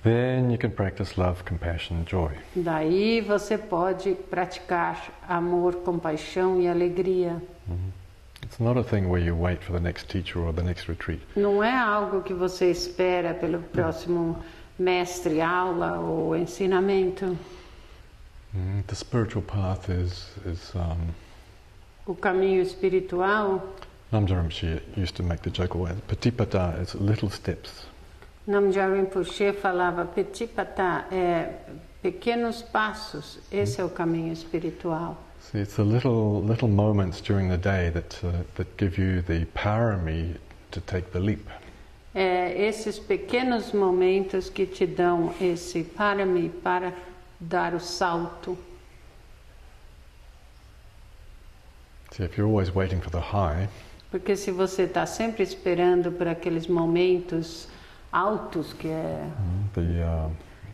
then 0.02 0.50
you 0.50 0.58
can 0.58 0.70
practice 0.70 1.16
love, 1.16 1.42
compassion, 1.44 1.96
and 1.98 2.04
joy. 2.06 2.30
daí 2.54 3.20
você 3.20 3.56
pode 3.58 4.14
praticar 4.30 5.08
amor, 5.28 5.74
compaixão 5.84 6.60
e 6.60 6.68
alegria. 6.68 7.40
It's 8.44 8.60
not 8.60 8.78
a 8.78 8.84
thing 8.84 9.08
where 9.08 9.18
you 9.24 9.34
wait 9.36 9.62
for 9.62 9.72
the 9.72 9.80
next 9.80 10.08
teacher 10.08 10.40
or 10.40 10.52
the 10.52 10.62
next 10.62 10.88
retreat. 10.88 11.20
Não 11.36 11.62
é 11.62 11.72
algo 11.76 12.22
que 12.22 12.32
você 12.34 12.70
espera 12.70 13.34
pelo 13.34 13.60
próximo 13.60 14.36
mestre, 14.78 15.40
aula 15.40 15.98
ou 15.98 16.36
ensinamento. 16.36 17.36
Mm, 18.54 18.82
The 18.86 18.94
spiritual 18.94 19.42
path 19.42 19.88
is 19.88 20.28
is 20.46 20.72
um, 20.74 21.12
O 22.06 22.14
caminho 22.14 22.62
espiritual, 22.62 23.74
Namja 24.12 24.36
Rinpoche 24.36 24.80
used 24.96 25.16
to 25.16 25.24
make 25.24 25.42
the 25.42 25.50
joke. 25.50 25.76
Patipata 26.06 26.80
is 26.80 26.94
little 26.94 27.28
steps. 27.28 27.86
Namja 28.46 28.86
Rinpoche 28.86 29.52
falava 29.52 30.04
petit 30.04 30.46
patá, 30.46 31.06
é 31.10 31.48
pequenos 32.00 32.62
passos. 32.62 33.40
Esse 33.50 33.80
é 33.80 33.84
o 33.84 33.88
caminho 33.88 34.32
espiritual. 34.32 35.16
See, 35.40 35.58
it's 35.58 35.74
the 35.74 35.82
little 35.82 36.40
little 36.40 36.68
moments 36.68 37.20
during 37.20 37.48
the 37.48 37.58
day 37.58 37.90
that 37.90 38.22
uh, 38.22 38.44
that 38.54 38.68
give 38.78 38.96
you 38.96 39.22
the 39.22 39.44
parami 39.46 40.36
to 40.70 40.80
take 40.80 41.10
the 41.10 41.18
leap. 41.18 41.48
É 42.14 42.68
esses 42.68 43.00
pequenos 43.00 43.72
momentos 43.72 44.48
que 44.48 44.66
te 44.66 44.86
dão 44.86 45.34
esse 45.40 45.82
para 45.82 46.24
mim, 46.24 46.48
para 46.62 46.92
dar 47.40 47.74
o 47.74 47.80
salto. 47.80 48.56
See, 52.05 52.05
if 52.05 52.05
you're 52.05 52.05
always 52.05 52.05
waiting 52.05 52.05
for 52.05 52.05
the 52.05 52.05
high, 52.05 52.05
Porque 54.10 54.36
se 54.36 54.50
você 54.50 54.82
está 54.84 55.04
sempre 55.06 55.42
esperando 55.42 56.10
por 56.12 56.26
aqueles 56.28 56.66
momentos 56.66 57.68
altos, 58.10 58.72
que 58.72 58.88
é 58.88 59.26
mm, 59.26 59.68
the, 59.74 59.80
uh, 59.80 60.30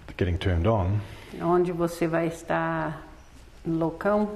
the 0.07 0.14
getting 0.16 0.37
turned 0.37 0.68
on, 0.68 0.98
onde 1.40 1.72
você 1.72 2.07
vai 2.07 2.28
estar 2.28 3.02
loucão, 3.66 4.28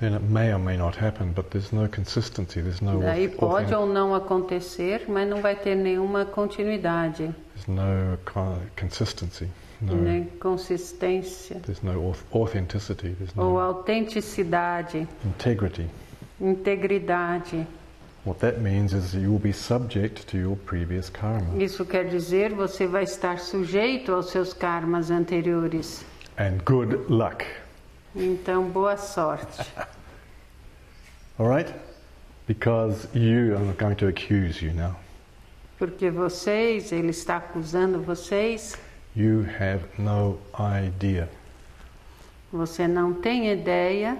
then 0.00 0.14
it 0.14 0.24
may 0.24 0.52
or 0.52 0.58
may 0.58 0.76
not 0.76 0.98
happen. 0.98 1.28
But 1.32 1.50
there's 1.50 1.70
no 1.70 1.88
consistency. 1.88 2.60
There's 2.60 2.80
no 2.80 2.98
daí 3.00 3.28
pode 3.28 3.72
ou 3.74 3.86
não 3.86 4.14
acontecer, 4.14 5.04
mas 5.08 5.28
não 5.28 5.40
vai 5.40 5.54
ter 5.54 5.76
nenhuma 5.76 6.24
continuidade, 6.24 7.32
there's 7.54 7.68
no 7.68 8.18
co- 8.24 8.58
consistency. 8.80 9.48
No, 9.80 9.94
nem 9.96 10.24
consistência 10.40 11.60
there's 11.60 11.82
no 11.82 11.92
auth- 12.00 12.24
authenticity. 12.32 13.10
There's 13.10 13.36
ou 13.36 13.50
no 13.50 13.58
autenticidade, 13.60 15.06
integrity. 15.24 15.86
integridade. 16.40 17.66
What 18.24 18.40
that 18.40 18.60
means 18.60 18.94
is 18.94 19.12
you 19.14 19.30
will 19.30 19.38
be 19.38 19.52
subject 19.52 20.26
to 20.28 20.38
your 20.38 20.56
previous 20.56 21.10
karma. 21.10 21.62
Isso 21.62 21.84
quer 21.84 22.06
dizer 22.06 22.54
você 22.54 22.86
vai 22.86 23.04
estar 23.04 23.38
sujeito 23.38 24.12
aos 24.12 24.30
seus 24.30 24.54
karmas 24.54 25.10
anteriores. 25.10 26.04
And 26.38 26.58
good 26.64 26.94
luck. 27.10 27.44
Então, 28.16 28.64
boa 28.70 28.96
sorte. 28.96 29.60
All 31.38 31.48
right? 31.48 31.72
Because 32.46 33.08
you, 33.12 33.56
I'm 33.56 33.74
going 33.76 33.96
to 33.96 34.06
accuse 34.06 34.64
you 34.64 34.72
now. 34.72 34.96
Porque 35.78 36.08
vocês, 36.10 36.92
ele 36.92 37.10
está 37.10 37.36
acusando 37.36 38.00
vocês, 38.00 38.76
You 39.16 39.46
have 39.60 39.84
no 39.98 40.38
idea 40.58 41.28
você 42.52 42.86
não 42.86 43.12
tem 43.14 43.50
ideia 43.52 44.16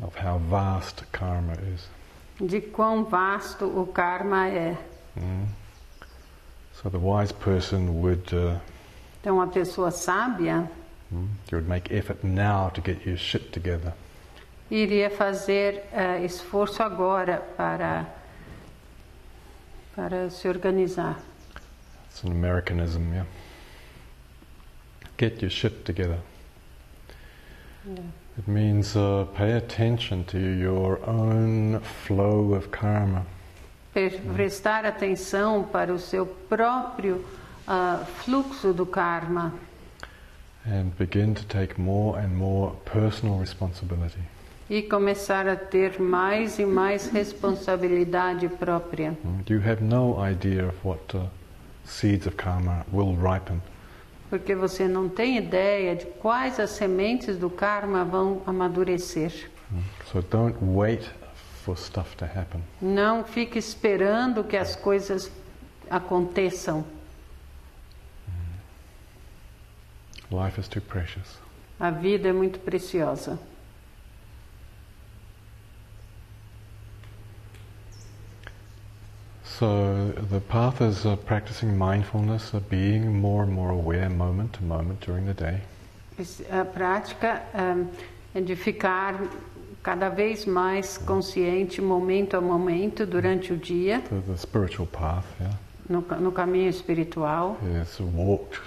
of 0.00 0.16
how 0.24 0.38
vast 0.38 1.04
karma 1.10 1.54
is. 1.74 1.88
de 2.40 2.60
quão 2.60 3.04
vasto 3.04 3.64
o 3.66 3.86
karma 3.86 4.48
é. 4.48 4.76
Mm. 5.16 5.46
So 6.74 6.90
the 6.90 6.98
wise 6.98 7.32
person 7.32 8.00
would, 8.00 8.34
uh, 8.34 8.58
Então, 9.20 9.40
a 9.40 9.46
pessoa 9.46 9.90
sábia 9.90 10.68
mm, 11.12 11.28
you 11.50 11.58
would 11.58 11.68
make 11.68 11.92
effort 11.94 12.24
now 12.24 12.70
to 12.70 12.80
get 12.80 13.04
your 13.06 13.16
shit 13.16 13.50
together. 13.52 13.92
iria 14.70 15.10
fazer 15.10 15.84
eh, 15.92 16.24
esforço 16.24 16.82
agora 16.82 17.38
para, 17.56 18.06
para 19.94 20.30
se 20.30 20.48
organizar. 20.48 21.18
It's 22.10 22.24
an 22.24 22.30
Americanism, 22.32 23.12
yeah. 23.12 23.26
Get 25.16 25.40
your 25.42 25.50
shit 25.50 25.84
together. 25.84 26.18
It 28.38 28.48
means 28.48 28.96
uh, 28.96 29.26
pay 29.34 29.52
attention 29.52 30.24
to 30.24 30.38
your 30.38 30.98
own 31.06 31.80
flow 32.06 32.54
of 32.54 32.70
karma. 32.70 33.26
Prestar 34.34 34.86
atenção 34.86 35.64
para 35.64 35.92
o 35.92 35.98
seu 35.98 36.24
próprio 36.24 37.22
ah, 37.66 38.04
fluxo 38.24 38.72
do 38.72 38.86
karma 38.86 39.52
and 40.64 40.96
begin 40.96 41.34
to 41.34 41.44
take 41.46 41.78
more 41.78 42.18
and 42.18 42.36
more 42.36 42.72
personal 42.84 43.38
responsibility. 43.38 44.20
e 44.70 44.80
começar 44.80 45.46
a 45.48 45.56
ter 45.56 46.00
mais 46.00 46.58
e 46.58 46.64
mais 46.64 47.06
responsabilidade 47.08 48.48
própria. 48.48 49.10
Mm, 49.24 49.42
You 49.50 49.60
have 49.60 49.82
no 49.82 50.16
idea 50.24 50.66
of 50.66 50.74
what 50.82 51.14
uh, 51.16 51.26
seeds 51.84 52.26
of 52.26 52.36
karma 52.36 52.86
will 52.92 53.14
ripen. 53.16 53.60
Porque 54.32 54.54
você 54.54 54.88
não 54.88 55.10
tem 55.10 55.36
ideia 55.36 55.94
de 55.94 56.06
quais 56.06 56.58
as 56.58 56.70
sementes 56.70 57.36
do 57.36 57.50
karma 57.50 58.02
vão 58.02 58.40
amadurecer. 58.46 59.50
So 60.10 60.22
don't 60.22 60.56
wait 60.62 61.06
for 61.62 61.76
stuff 61.76 62.16
to 62.16 62.24
happen. 62.24 62.62
Não 62.80 63.24
fique 63.24 63.58
esperando 63.58 64.42
que 64.42 64.56
as 64.56 64.74
coisas 64.74 65.30
aconteçam. 65.90 66.82
Life 70.30 70.58
is 70.58 70.66
too 70.66 70.80
precious. 70.80 71.38
A 71.78 71.90
vida 71.90 72.30
é 72.30 72.32
muito 72.32 72.58
preciosa. 72.58 73.38
So 79.62 80.10
the 80.28 80.40
path 80.40 80.80
is 80.80 81.06
uh, 81.06 81.14
practicing 81.14 81.78
mindfulness, 81.78 82.52
uh, 82.52 82.58
being 82.68 83.20
more 83.20 83.44
and 83.44 83.52
more 83.52 83.70
aware 83.70 84.10
moment 84.10 84.54
to 84.54 84.64
moment 84.64 85.00
during 85.02 85.24
the 85.24 85.34
day. 85.34 85.60
A 86.50 86.64
prática 86.64 87.42
ah, 87.54 87.76
é 88.34 88.40
de 88.40 88.56
ficar 88.56 89.14
cada 89.80 90.08
vez 90.08 90.46
mais 90.46 90.98
consciente, 90.98 91.80
momento 91.80 92.36
a 92.36 92.40
momento, 92.40 93.06
durante 93.06 93.52
o 93.52 93.56
dia, 93.56 94.00
The, 94.00 94.32
the 94.32 94.36
spiritual 94.36 94.88
path, 94.88 95.26
yeah, 95.40 95.54
no, 95.88 96.00
no 96.18 96.32
caminho 96.32 96.68
espiritual, 96.68 97.56
is 97.62 98.00
walked, 98.00 98.60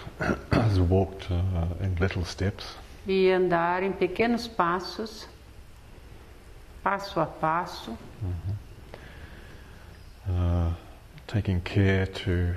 is 0.72 0.80
walked 0.90 1.30
uh, 1.30 1.84
in 1.84 1.94
little 2.00 2.24
steps. 2.24 2.74
e 3.06 3.30
andar 3.30 3.84
em 3.84 3.92
pequenos 3.92 4.48
passos, 4.48 5.28
passo 6.82 7.20
a 7.20 7.26
passo, 7.26 7.92
uh, 10.30 10.85
taking 11.28 11.62
care 11.62 12.06
to 12.08 12.54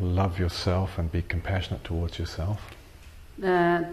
love 0.00 0.38
yourself 0.38 0.98
and 0.98 1.10
be 1.10 1.22
compassionate 1.22 1.82
towards 1.84 2.18
yourself. 2.18 2.58
ah, 3.42 3.84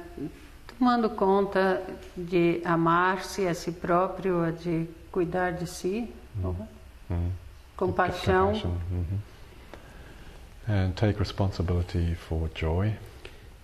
tomando 0.67 1.09
conta 1.09 1.81
de 2.15 2.61
amar-se 2.65 3.47
a 3.47 3.53
si 3.53 3.71
próprio, 3.71 4.51
de 4.51 4.87
cuidar 5.11 5.53
de 5.53 5.67
si, 5.67 6.09
Mm. 6.35 7.29
compaixão, 7.77 8.47
Compassion, 8.53 8.77
mhm. 8.89 9.19
And 10.65 10.93
take 10.95 11.19
responsibility 11.19 12.15
for 12.15 12.49
joy. 12.55 12.93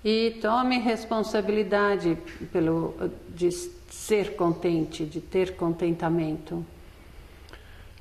E 0.04 0.38
tome 0.42 0.80
responsabilidade 0.80 2.18
pelo 2.52 2.94
de 3.30 3.50
ser 3.90 4.36
contente, 4.36 5.06
de 5.06 5.20
ter 5.22 5.56
contentamento. 5.56 6.64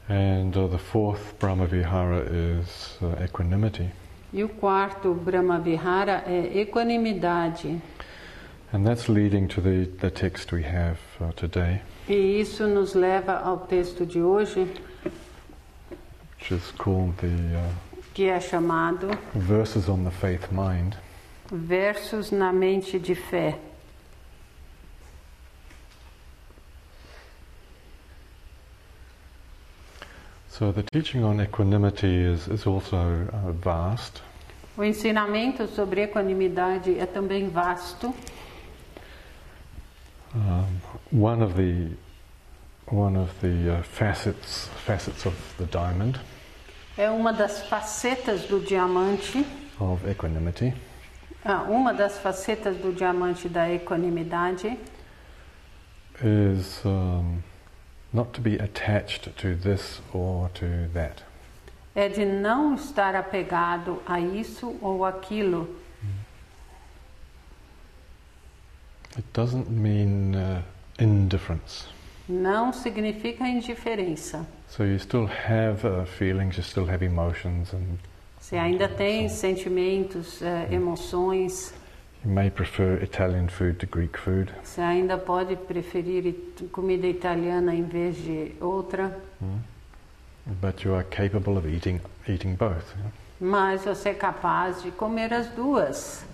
And 0.09 0.57
uh, 0.57 0.67
the 0.69 0.79
fourth 0.79 1.39
Brahmavihara 1.39 2.29
is 2.31 2.97
uh, 3.03 3.23
equanimity. 3.23 3.91
E 4.33 4.43
o 4.43 4.49
quarto 4.49 5.15
Brahmavihara 5.15 6.25
é 6.27 6.61
equanimidade. 6.61 7.81
And 8.73 8.87
that's 8.87 9.09
leading 9.09 9.49
to 9.49 9.61
the, 9.61 9.87
the 10.01 10.11
text 10.11 10.53
we 10.53 10.63
have 10.63 10.99
uh, 11.21 11.33
today, 11.33 11.81
E 12.09 12.41
isso 12.41 12.67
nos 12.67 12.95
leva 12.95 13.39
ao 13.39 13.67
texto 13.67 14.07
de 14.07 14.21
hoje, 14.21 14.67
which 16.39 16.53
is 16.53 16.71
called 16.73 17.17
the 17.19 17.27
uh, 17.27 17.73
que 18.15 18.25
é 18.25 18.41
chamado 18.41 19.09
Verses 19.35 19.89
on 19.89 20.05
the 20.05 20.11
Faith 20.11 20.51
Mind. 20.51 20.97
Versos 21.51 22.31
na 22.31 22.53
Mente 22.53 22.99
de 22.99 23.15
Fé. 23.15 23.59
So 30.59 30.73
the 30.73 30.83
teaching 30.83 31.23
on 31.23 31.41
equanimity 31.41 32.25
is, 32.25 32.49
is 32.49 32.67
also 32.67 32.97
uh, 33.33 33.53
vast. 33.53 34.23
O 34.77 34.83
ensinamento 34.83 35.69
sobre 35.69 36.03
equanimidade 36.03 36.99
é 36.99 37.07
também 37.07 37.49
vasto. 37.49 38.13
Um, 40.35 40.81
one 41.13 41.45
of 41.45 41.55
the 41.55 41.97
one 42.91 43.17
of 43.17 43.31
the 43.41 43.79
uh, 43.79 43.83
facets 43.85 44.69
facets 44.85 45.27
of 45.27 45.37
the 45.59 45.67
diamond 45.67 46.19
É 46.97 47.09
uma 47.09 47.33
das 47.33 47.63
facetas 47.69 48.43
do 48.49 48.59
diamante, 48.59 49.47
of 49.79 50.05
equanimity 50.11 50.75
ah, 51.45 51.63
uma 51.69 51.95
das 51.95 52.19
facetas 52.19 52.77
do 52.79 52.93
diamante 52.93 53.49
da 53.49 53.71
equanimidade 53.73 54.77
is 56.21 56.85
um, 56.85 57.41
not 58.13 58.33
to 58.33 58.41
be 58.41 58.57
attached 58.57 59.31
to 59.37 59.55
this 59.55 60.01
or 60.13 60.51
to 60.55 60.89
that. 60.95 61.23
é 61.95 62.09
de 62.09 62.25
não 62.25 62.75
estar 62.75 63.17
apegado 63.17 64.01
a 64.07 64.21
isso 64.21 64.77
ou 64.81 65.05
aquilo. 65.05 65.77
It 69.17 69.27
doesn't 69.33 69.69
mean 69.69 70.37
uh, 70.37 70.63
indifference. 71.03 71.87
Não 72.29 72.73
significa 72.73 73.49
indiferença. 73.49 74.47
So 74.69 74.85
you 74.85 74.99
still 74.99 75.27
have 75.27 75.85
uh, 75.85 76.07
feelings, 76.07 76.57
you 76.57 76.63
still 76.63 76.89
have 76.89 77.05
emotions, 77.05 77.73
and 77.73 77.99
Você 78.39 78.57
ainda 78.57 78.89
tem 78.89 79.29
sentimentos, 79.29 80.41
eh, 80.41 80.69
emoções, 80.71 81.75
you 82.25 82.31
may 82.31 82.51
prefer 82.51 82.95
Italian 83.03 83.49
food 83.49 83.79
to 83.79 83.87
Greek 83.87 84.19
food. 84.19 84.53
você 84.63 84.81
ainda 84.81 85.17
pode 85.17 85.57
preferir 85.57 86.35
comida 86.73 87.07
italiana 87.07 87.75
em 87.75 87.85
vez 87.85 88.17
de 88.17 88.53
outra, 88.61 89.17
But 90.61 90.83
you 90.83 90.95
are 90.95 91.05
capable 91.05 91.59
of 91.59 91.67
eating 91.69 92.01
eating 92.27 92.55
both. 92.57 92.85
you 92.97 93.03
know. 93.03 93.13
mas 93.41 93.85
você 93.85 94.11
é 94.11 94.15
capaz 94.15 94.83
de 94.83 94.91
comer 94.91 95.33
as 95.33 95.49
duas. 95.49 96.25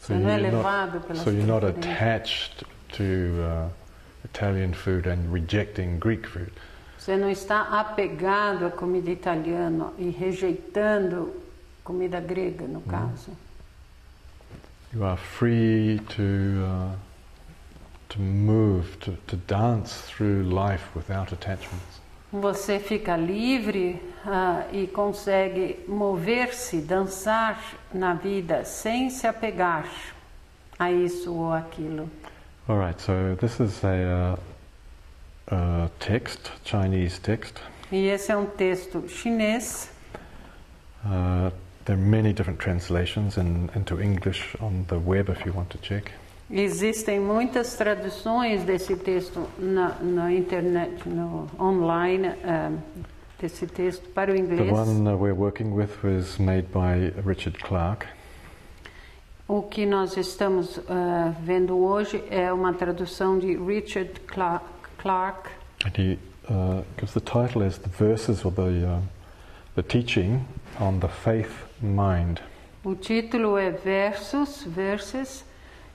So 0.00 0.12
Você 0.12 0.14
não 0.14 0.28
é 0.30 0.36
not, 0.38 0.42
levado 0.54 1.00
pelas 1.00 1.22
so 1.22 1.30
you're 1.30 1.46
not 1.46 1.64
attached 1.64 2.64
to 2.96 3.02
uh, 3.02 3.68
Italian 4.24 4.72
food 4.72 5.08
and 5.08 5.30
rejecting 5.32 5.98
Greek 5.98 6.28
food. 6.28 6.50
Você 6.98 7.16
não 7.16 7.30
está 7.30 7.62
apegado 7.80 8.66
à 8.66 8.70
comida 8.70 9.10
italiana 9.10 9.92
e 9.98 10.10
rejeitando 10.10 11.32
comida 11.84 12.20
grega, 12.20 12.66
no 12.66 12.80
caso. 12.82 13.30
You 14.96 15.04
are 15.04 15.18
free 15.18 16.00
to 16.16 16.64
uh, 16.64 16.96
to 18.08 18.18
move, 18.18 18.98
to, 19.00 19.18
to 19.26 19.36
dance 19.36 20.00
through 20.00 20.44
life 20.44 20.84
without 20.94 21.32
attachments. 21.32 22.00
Você 22.32 22.78
fica 22.78 23.14
livre 23.14 24.00
ah, 24.24 24.64
e 24.72 24.86
consegue 24.86 25.84
mover-se, 25.86 26.80
dançar 26.80 27.62
na 27.92 28.14
vida 28.14 28.64
sem 28.64 29.10
se 29.10 29.26
apegar 29.26 29.86
a 30.78 30.90
isso 30.90 31.34
ou 31.34 31.52
aquilo. 31.52 32.08
All 32.66 32.78
right, 32.78 32.98
so 32.98 33.36
this 33.36 33.60
is 33.60 33.84
a, 33.84 34.38
uh, 35.50 35.54
a 35.54 35.90
text, 35.98 36.50
Chinese 36.64 37.20
text. 37.20 37.60
E 37.92 38.08
esse 38.08 38.32
é 38.32 38.36
um 38.36 38.46
texto 38.46 39.06
chinês. 39.08 39.90
Uh, 41.04 41.52
there 41.86 41.96
are 41.96 42.00
many 42.00 42.32
different 42.32 42.58
translations 42.58 43.38
in, 43.38 43.70
into 43.74 44.00
English 44.00 44.54
on 44.60 44.84
the 44.88 44.98
web 44.98 45.28
if 45.28 45.46
you 45.46 45.52
want 45.52 45.70
to 45.70 45.78
check. 45.78 46.12
Existem 46.48 47.18
muitas 47.18 47.76
traduções 47.76 48.62
desse 48.62 48.94
texto 48.96 49.48
na, 49.58 49.96
na 50.00 50.32
internet, 50.32 51.08
no 51.08 51.48
online, 51.58 52.34
ah, 52.44 52.70
desse 53.40 53.66
texto 53.66 54.08
para 54.10 54.32
o 54.32 54.36
inglês. 54.36 54.68
The 54.68 54.72
one 54.72 55.08
uh, 55.08 55.16
we're 55.16 55.34
working 55.34 55.74
with 55.74 55.90
was 56.04 56.38
made 56.38 56.68
by 56.72 57.12
Richard 57.24 57.58
Clark. 57.58 58.06
O 59.48 59.62
que 59.62 59.86
nós 59.86 60.16
estamos 60.16 60.80
ah, 60.88 61.34
vendo 61.42 61.76
hoje 61.78 62.22
é 62.30 62.52
uma 62.52 62.72
tradução 62.72 63.38
de 63.38 63.56
Richard 63.56 64.20
Clark. 64.26 64.64
Clark 64.98 65.50
And 65.84 65.92
he 65.96 66.18
uh, 66.48 66.82
gives 66.96 67.12
the 67.12 67.20
title 67.20 67.62
as 67.62 67.78
the 67.78 67.88
verses 67.88 68.44
or 68.44 68.52
the, 68.52 68.86
uh, 68.86 69.00
the 69.74 69.82
teaching 69.82 70.46
on 70.80 71.00
the 71.00 71.08
faith 71.08 71.65
mind. 71.80 72.40
O 72.84 72.94
título 72.94 73.58
é 73.58 73.70
Versos, 73.70 74.62
Verses, 74.64 75.44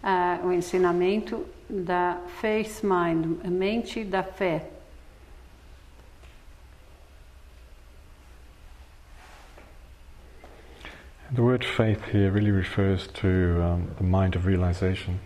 ah, 0.03 0.39
o 0.43 0.51
ensinamento 0.51 1.45
da 1.69 2.17
Faith 2.39 2.84
Mind, 2.84 3.39
a 3.45 3.49
mente 3.49 4.03
da 4.03 4.23
fé. 4.23 4.65
The 11.34 11.41
word 11.41 11.63
faith 11.63 12.03
here 12.11 12.29
really 12.29 12.51
refers 12.51 13.07
to 13.07 13.61
um, 13.63 13.91
the 13.97 14.03
mind 14.03 14.36
of 14.36 14.45
realization. 14.45 15.21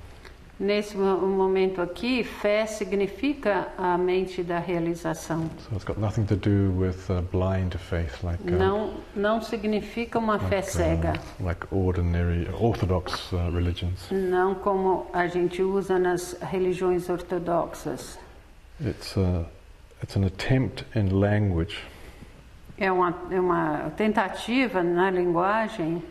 Nesse 0.57 0.95
mo- 0.95 1.17
momento 1.27 1.81
aqui, 1.81 2.23
fé 2.23 2.65
significa 2.65 3.67
a 3.77 3.97
mente 3.97 4.41
da 4.41 4.57
realização. 4.57 5.49
So 5.69 5.75
it's 5.75 5.83
got 5.83 5.97
nothing 5.99 6.23
to 6.27 6.35
do 6.37 6.71
with 6.79 7.09
uh, 7.09 7.21
blind 7.23 7.73
faith, 7.77 8.23
like 8.23 8.41
uh, 8.41 8.51
Não, 8.57 8.93
não 9.13 9.41
significa 9.41 10.17
uma 10.17 10.39
fé 10.39 10.57
like, 10.57 10.71
cega. 10.71 11.13
uh, 11.41 11.43
like 11.45 11.67
ordinary 11.71 12.47
orthodox 12.57 13.33
uh, 13.33 13.51
religions. 13.53 14.07
Não 14.09 14.55
como 14.55 15.07
a 15.11 15.27
gente 15.27 15.61
usa 15.61 15.99
nas 15.99 16.37
religiões 16.41 17.09
ortodoxas. 17.09 18.17
It's 18.79 19.17
uh, 19.17 19.43
it's 20.01 20.15
an 20.15 20.23
attempt 20.25 20.85
in 20.95 21.09
language 21.19 21.75
É 22.77 22.91
uma, 22.91 23.13
é 23.31 23.39
uma 23.39 23.89
tentativa 23.95 24.83
na 24.83 25.09
linguagem 25.09 26.01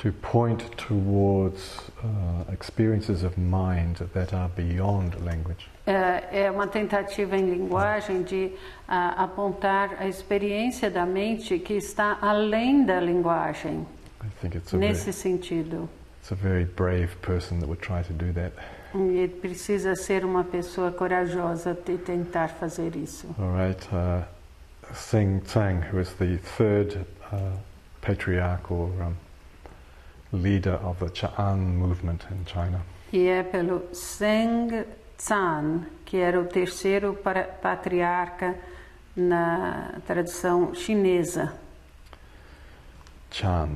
to 0.00 0.12
point 0.12 0.62
towards 0.78 1.78
uh, 2.02 2.50
experiences 2.50 3.22
of 3.22 3.36
mind 3.36 3.96
that 4.14 4.32
are 4.32 4.48
beyond 4.56 5.14
language. 5.22 5.68
é, 5.86 6.44
é 6.44 6.50
uma 6.50 6.66
tentativa 6.66 7.36
em 7.36 7.50
linguagem 7.50 8.22
de 8.22 8.52
ah, 8.88 9.24
apontar 9.24 9.96
a 9.98 10.06
experiência 10.06 10.90
da 10.90 11.04
mente 11.04 11.58
que 11.58 11.74
está 11.74 12.16
além 12.22 12.84
da 12.84 12.98
linguagem, 12.98 13.86
I 14.22 14.28
think 14.40 14.56
it's 14.56 14.72
a 14.72 14.78
very, 14.78 14.92
nesse 14.92 15.12
sentido. 15.12 15.88
it's 16.20 16.32
a 16.32 16.34
very 16.34 16.64
brave 16.64 17.14
person 17.20 17.58
that 17.58 17.66
would 17.66 17.82
try 17.82 18.02
to 18.02 18.12
do 18.12 18.32
that. 18.32 18.52
E 18.94 19.28
precisa 19.28 19.94
ser 19.94 20.24
uma 20.24 20.44
pessoa 20.44 20.90
corajosa 20.90 21.74
de 21.74 21.96
tentar 21.98 22.48
fazer 22.48 22.96
isso. 22.96 23.26
All 23.38 23.54
right, 23.54 23.88
uh, 23.92 24.24
Sing 24.92 25.40
Tsang, 25.40 25.82
who 25.92 26.00
is 26.00 26.12
the 26.14 26.38
third 26.56 27.04
uh, 27.32 27.56
patriarch 28.00 28.70
or 28.70 28.90
um, 29.00 29.14
leader 30.32 30.78
of 30.84 30.98
the 31.00 31.10
Cha'an 31.12 31.58
movement 31.76 32.24
in 32.30 32.44
China. 32.46 32.80
E 33.12 33.26
é 33.26 33.42
pelo 33.42 33.82
Zheng 33.92 34.84
Zan, 35.20 35.86
que 36.04 36.16
era 36.18 36.40
o 36.40 36.44
terceiro 36.44 37.14
patriarca 37.60 38.54
na 39.16 39.94
tradição 40.06 40.72
chinesa. 40.74 41.52
Chan, 43.30 43.68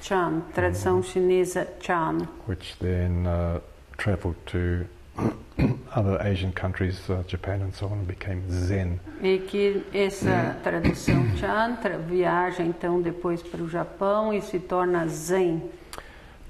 Chan, 0.00 0.42
tradição 0.54 1.02
chinesa 1.02 1.66
Chan. 1.80 2.28
which 2.46 2.76
then 2.78 3.26
uh, 3.26 3.60
traveled 3.98 4.36
to 4.46 4.86
other 5.94 6.18
Asian 6.20 6.52
countries, 6.52 7.08
uh, 7.10 7.22
Japan 7.26 7.62
and 7.62 7.74
so 7.74 7.86
on, 7.86 7.98
and 7.98 8.06
became 8.06 8.42
Zen. 8.50 9.00
E 9.22 9.38
que 9.38 9.82
essa 9.92 10.56
tradição 10.62 11.24
Chan 11.36 11.76
tra- 11.82 11.98
viaja 11.98 12.62
então 12.62 13.00
depois 13.00 13.42
para 13.42 13.62
o 13.62 13.68
Japão 13.68 14.32
e 14.32 14.40
se 14.40 14.58
torna 14.58 15.06
Zen. 15.08 15.62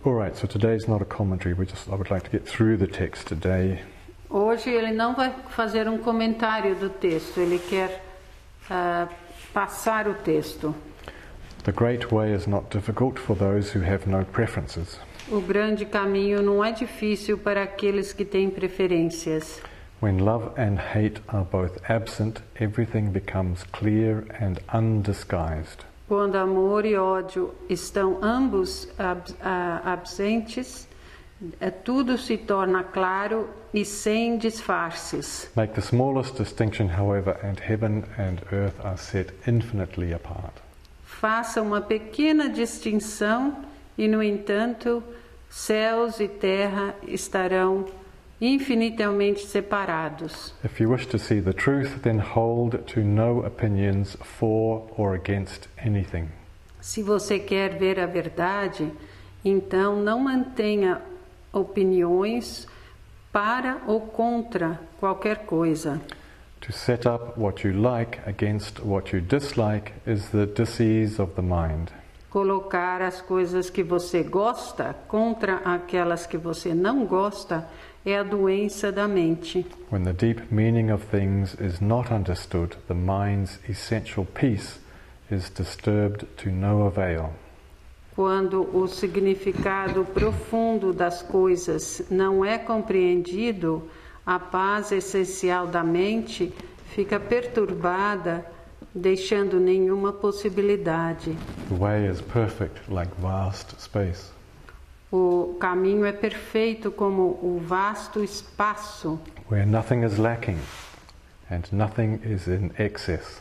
All 0.07 0.14
right, 0.14 0.36
so 0.36 0.46
today 0.46 0.76
is 0.76 0.86
not 0.86 1.02
a 1.02 1.04
commentary. 1.04 1.52
We 1.52 1.66
just 1.66 1.88
I 1.88 1.96
would 1.96 2.12
like 2.12 2.22
to 2.22 2.30
get 2.30 2.46
through 2.46 2.76
the 2.76 2.86
text 2.86 3.26
today. 3.26 3.80
Hoje 4.30 4.70
ele 4.70 4.92
não 4.92 5.16
vai 5.16 5.34
fazer 5.48 5.88
um 5.88 5.98
comentário 5.98 6.76
do 6.76 6.88
texto, 6.88 7.40
ele 7.40 7.59
quer 7.59 8.00
ah, 8.70 9.09
passar 9.52 10.07
o 10.07 10.14
texto. 10.14 10.72
The 11.64 11.72
great 11.72 12.12
way 12.12 12.32
is 12.32 12.46
not 12.46 12.70
difficult 12.70 13.18
for 13.18 13.34
those 13.34 13.76
who 13.76 13.84
have 13.84 14.07
no 14.07 14.24
preferences. 14.24 15.00
O 15.28 15.40
grande 15.40 15.84
caminho 15.84 16.40
não 16.40 16.64
é 16.64 16.70
difícil 16.70 17.36
para 17.36 17.64
aqueles 17.64 18.12
que 18.12 18.24
têm 18.24 18.48
preferências. 18.48 19.61
When 20.00 20.18
love 20.18 20.52
and 20.57 20.78
hate 20.78 21.20
are 21.26 21.44
both 21.44 21.80
absent, 21.90 22.42
everything 22.61 23.11
becomes 23.11 23.64
clear 23.72 24.24
and 24.40 24.61
undisguised. 24.72 25.84
Quando 26.09 26.36
amor 26.36 26.84
e 26.84 26.96
ódio 26.96 27.52
estão 27.68 28.18
ambos 28.22 28.88
absentes, 29.84 30.86
é, 31.61 31.70
tudo 31.70 32.16
se 32.16 32.38
torna 32.38 32.84
claro 32.84 33.48
e 33.74 33.84
sem 33.84 34.38
disfarces. 34.38 35.50
Make 35.57 35.74
the 35.74 35.80
smallest 35.80 36.36
distinction, 36.38 36.88
however, 36.88 37.36
and 37.42 37.61
heaven 37.61 38.04
and 38.18 38.38
earth 38.52 38.78
are 38.84 38.96
set 38.96 39.34
infinitely 39.46 40.14
apart. 40.14 40.54
Faça 41.04 41.61
uma 41.61 41.80
pequena 41.80 42.48
distinção 42.48 43.64
e, 43.98 44.07
no 44.07 44.22
entanto, 44.22 45.02
céus 45.50 46.20
e 46.20 46.28
terra 46.28 46.94
estarão 47.07 47.86
infinitamente 48.41 49.47
separados. 49.47 50.55
If 50.64 50.80
you 50.80 50.91
wish 50.91 51.07
to 51.07 51.18
see 51.18 51.41
the 51.41 51.53
truth, 51.53 52.03
then 52.03 52.18
hold 52.18 52.78
to 52.95 53.01
no 53.01 53.45
opinions 53.45 54.16
for 54.22 54.89
or 54.97 55.14
against 55.14 55.68
anything. 55.78 56.28
Se 56.80 57.03
você 57.03 57.39
quer 57.39 57.78
ver 57.78 57.99
a 57.99 58.07
verdade, 58.07 58.93
então 59.45 59.97
não 59.97 60.20
mantenha 60.20 61.01
opiniões 61.53 62.66
para 63.32 63.82
ou 63.87 64.01
contra 64.01 64.80
qualquer 65.01 65.47
coisa. 65.47 66.01
To 66.61 66.72
set 66.72 67.07
up 67.07 67.39
what 67.39 67.66
you 67.66 67.72
like 67.72 68.18
against 68.26 68.80
what 68.80 69.14
you 69.14 69.20
dislike 69.20 69.93
is 70.07 70.30
the 70.30 70.47
disease 70.47 71.20
of 71.20 71.34
the 71.34 71.43
mind. 71.43 71.91
Colocar 72.37 73.01
as 73.01 73.22
coisas 73.22 73.70
que 73.70 73.82
você 73.82 74.22
gosta 74.22 74.95
contra 75.09 75.55
aquelas 75.64 76.26
que 76.26 76.37
você 76.37 76.74
não 76.74 77.07
gosta 77.07 77.66
é 78.05 78.18
a 78.18 78.22
doença 78.22 78.93
da 78.93 79.09
mente. 79.09 79.64
When 79.91 80.05
the 80.05 80.12
deep 80.12 80.43
meaning 80.55 80.91
of 80.91 81.07
things 81.07 81.57
is 81.59 81.80
not 81.80 82.12
understood, 82.12 82.76
the 82.89 82.95
mind's 82.95 83.59
essential 83.66 84.26
peace 84.26 84.78
is 85.30 85.49
disturbed 85.49 86.26
to 86.37 86.51
no 86.51 86.87
avail. 86.87 87.30
Quando 88.14 88.68
o 88.76 88.87
significado 88.87 90.05
profundo 90.05 90.93
das 90.93 91.22
coisas 91.22 92.05
não 92.11 92.45
é 92.45 92.59
compreendido, 92.59 93.89
a 94.26 94.39
paz 94.39 94.93
essencial 94.93 95.66
da 95.68 95.82
mente 95.82 96.53
fica 96.95 97.18
perturbada, 97.18 98.45
deixando 98.97 99.61
nenhuma 99.61 100.12
possibilidade. 100.12 101.36
The 101.68 101.74
way 101.74 102.09
is 102.09 102.20
perfect 102.20 102.90
like 102.90 103.11
vast 103.20 103.80
space. 103.80 104.32
O 105.12 105.57
caminho 105.61 106.05
é 106.05 106.12
perfeito 106.12 106.90
como 106.90 107.38
o 107.42 107.61
vasto 107.64 108.24
espaço, 108.24 109.20
where 109.51 109.64
nothing 109.64 110.03
is 110.05 110.18
lacking 110.18 110.59
and 111.51 111.62
nothing 111.70 112.18
is 112.24 112.49
in 112.49 112.72
excess. 112.78 113.40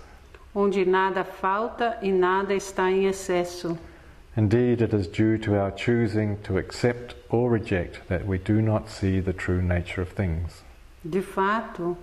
onde 0.54 0.86
nada 0.86 1.24
falta 1.24 1.98
e 2.02 2.12
nada 2.12 2.54
está 2.54 2.90
em 2.90 3.08
excesso. 3.08 3.78
Indeed, 4.38 4.82
it 4.82 4.94
is 4.94 5.08
due 5.08 5.38
to 5.40 5.54
our 5.56 5.72
choosing 5.72 6.38
to 6.44 6.58
accept 6.58 7.16
or 7.30 7.50
reject 7.50 8.02
that 8.10 8.26
we 8.26 8.38
do 8.38 8.62
not 8.62 8.90
see 8.90 9.22
the 9.22 9.34
true 9.34 9.62
nature 9.62 10.02
of 10.02 10.12
things. 10.14 10.64
De 11.04 11.22
fato, 11.22 11.98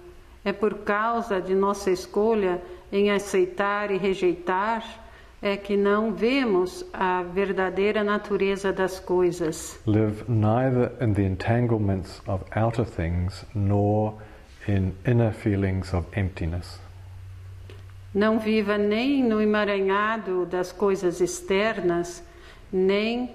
é 0.44 0.52
por 0.52 0.78
causa 0.78 1.40
de 1.40 1.54
nossa 1.54 1.90
escolha 1.90 2.60
em 2.90 3.10
aceitar 3.10 3.90
e 3.90 3.96
rejeitar 3.96 5.02
é 5.40 5.56
que 5.56 5.76
não 5.76 6.12
vemos 6.12 6.86
a 6.92 7.24
verdadeira 7.24 8.04
natureza 8.04 8.72
das 8.72 9.00
coisas. 9.00 9.80
Live 9.86 10.24
neither 10.28 10.92
in 11.00 11.14
the 11.14 11.22
entanglements 11.22 12.22
of 12.28 12.44
outer 12.56 12.84
things 12.84 13.44
nor 13.52 14.14
in 14.68 14.92
inner 15.04 15.32
feelings 15.32 15.92
of 15.92 16.06
emptiness. 16.16 16.80
Não 18.14 18.38
viva 18.38 18.78
nem 18.78 19.24
no 19.24 19.40
emaranhado 19.40 20.46
das 20.46 20.70
coisas 20.70 21.20
externas, 21.20 22.22
nem 22.72 23.30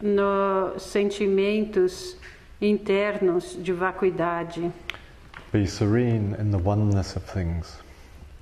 nos 0.00 0.82
sentimentos 0.82 2.16
internos 2.60 3.58
de 3.60 3.72
vacuidade. 3.72 4.70
Be 5.52 5.66
serene 5.66 6.36
in 6.38 6.50
the 6.52 6.58
oneness 6.58 7.16
of 7.16 7.24
things. 7.24 7.78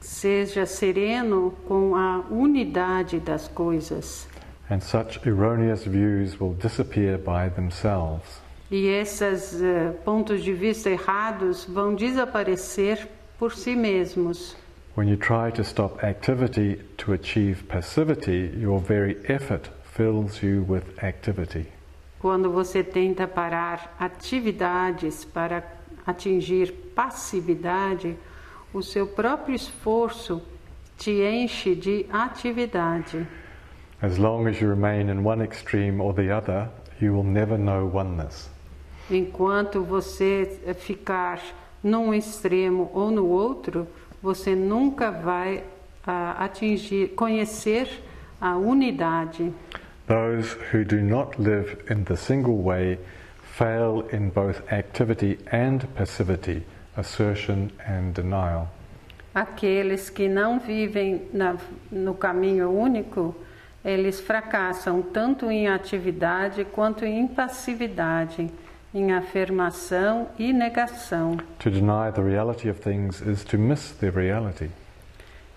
Seja 0.01 0.67
sereno 0.67 1.55
com 1.67 1.95
a 1.95 2.23
unidade 2.31 3.19
das 3.21 3.49
coisas. 3.49 4.27
And 4.69 4.83
such 4.83 5.27
erroneous 5.27 5.85
views 5.85 6.39
will 6.39 6.53
disappear 6.53 7.17
by 7.17 7.49
themselves. 7.49 8.43
E 8.71 8.89
esses 8.89 9.63
eh, 9.63 9.95
pontos 10.05 10.45
de 10.45 10.53
vista 10.53 10.91
errados 10.91 11.65
vão 11.65 11.95
desaparecer 11.95 13.09
por 13.39 13.55
si 13.55 13.75
mesmos. 13.75 14.55
When 14.95 15.09
you 15.09 15.17
try 15.17 15.51
to 15.53 15.63
stop 15.65 16.05
activity 16.05 16.83
to 16.99 17.15
achieve 17.15 17.63
passivity, 17.69 18.53
your 18.59 18.81
very 18.81 19.17
effort 19.25 19.71
fills 19.83 20.43
you 20.43 20.67
with 20.69 20.85
activity. 21.03 21.67
Quando 22.19 22.51
você 22.51 22.83
tenta 22.83 23.27
parar 23.27 23.95
atividades 23.99 25.25
para 25.25 25.63
atingir 26.09 26.73
passividade, 26.95 28.17
o 28.73 28.83
seu 28.83 29.07
próprio 29.07 29.55
esforço 29.55 30.41
te 30.97 31.11
enche 31.23 31.75
de 31.75 32.07
atividade. 32.11 33.27
As 34.01 34.17
long 34.17 34.49
as 34.49 34.61
you 34.61 34.69
remain 34.69 35.11
in 35.11 35.25
one 35.25 35.45
extreme 35.45 36.01
or 36.01 36.15
the 36.15 36.31
other, 36.31 36.71
you 37.01 37.13
will 37.13 37.25
never 37.25 37.59
know 37.59 37.91
oneness. 37.93 38.49
Enquanto 39.11 39.83
você 39.83 40.75
ficar 40.79 41.41
num 41.83 42.15
extremo 42.15 42.91
ou 42.95 43.11
no 43.11 43.27
outro, 43.27 43.87
você 44.23 44.55
nunca 44.55 45.11
vai 45.11 45.63
ah, 46.07 46.45
atingir, 46.45 47.09
conhecer 47.09 47.89
a 48.41 48.57
unidade. 48.57 49.53
Those 50.07 50.57
who 50.73 50.85
do 50.85 51.03
not 51.03 51.39
live 51.39 51.77
in 51.91 52.05
the 52.05 52.17
single 52.17 52.63
way 52.63 52.99
fail 53.59 54.05
in 54.13 54.31
both 54.31 54.63
activity 54.73 55.37
and 55.51 55.85
passivity, 55.97 56.63
assertion 56.97 57.73
and 57.85 58.15
denial. 58.15 58.69
Aqueles 59.35 60.09
que 60.11 60.29
não 60.29 60.61
vivem 60.61 61.29
na, 61.33 61.57
no 61.91 62.15
caminho 62.15 62.71
único, 62.71 63.35
eles 63.85 64.21
fracassam 64.21 65.03
tanto 65.03 65.51
em 65.51 65.69
atividade 65.69 66.65
quanto 66.65 67.05
em 67.05 67.27
passividade, 67.27 68.49
em 68.95 69.13
afirmação 69.13 70.29
e 70.39 70.53
negação. 70.53 71.37
To 71.59 71.71
deny 71.71 72.13
the 72.13 72.23
reality 72.23 72.69
of 72.71 72.81
things 72.81 73.21
is 73.21 73.45
to 73.45 73.59
miss 73.59 73.93
the 73.93 74.11
reality. 74.11 74.71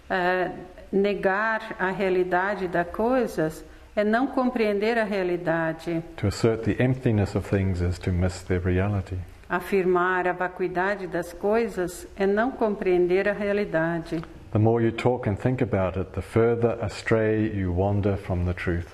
Ah, 0.09 0.51
negar 0.91 1.75
a 1.79 1.91
realidade 1.91 2.67
das 2.67 2.87
coisas 2.87 3.63
é 3.95 4.03
não 4.03 4.27
compreender 4.27 4.97
a 4.97 5.03
realidade. 5.03 6.03
To 6.17 6.27
assert 6.27 6.63
the 6.63 6.81
emptiness 6.83 7.35
of 7.35 7.49
things 7.49 7.81
is 7.81 7.99
to 7.99 8.11
miss 8.11 8.41
their 8.43 8.61
reality. 8.61 9.17
Afirmar 9.49 10.27
a 10.27 10.33
vacuidade 10.33 11.07
das 11.07 11.33
coisas 11.33 12.07
é 12.15 12.25
não 12.25 12.51
compreender 12.51 13.27
a 13.27 13.33
realidade. 13.33 14.21
The 14.51 14.59
more 14.59 14.83
you 14.83 14.91
talk 14.91 15.29
and 15.29 15.35
think 15.35 15.61
about 15.61 15.97
it, 15.97 16.11
the 16.13 16.21
further 16.21 16.77
astray 16.81 17.51
you 17.53 17.73
wander 17.73 18.17
from 18.17 18.45
the 18.45 18.53
truth. 18.53 18.87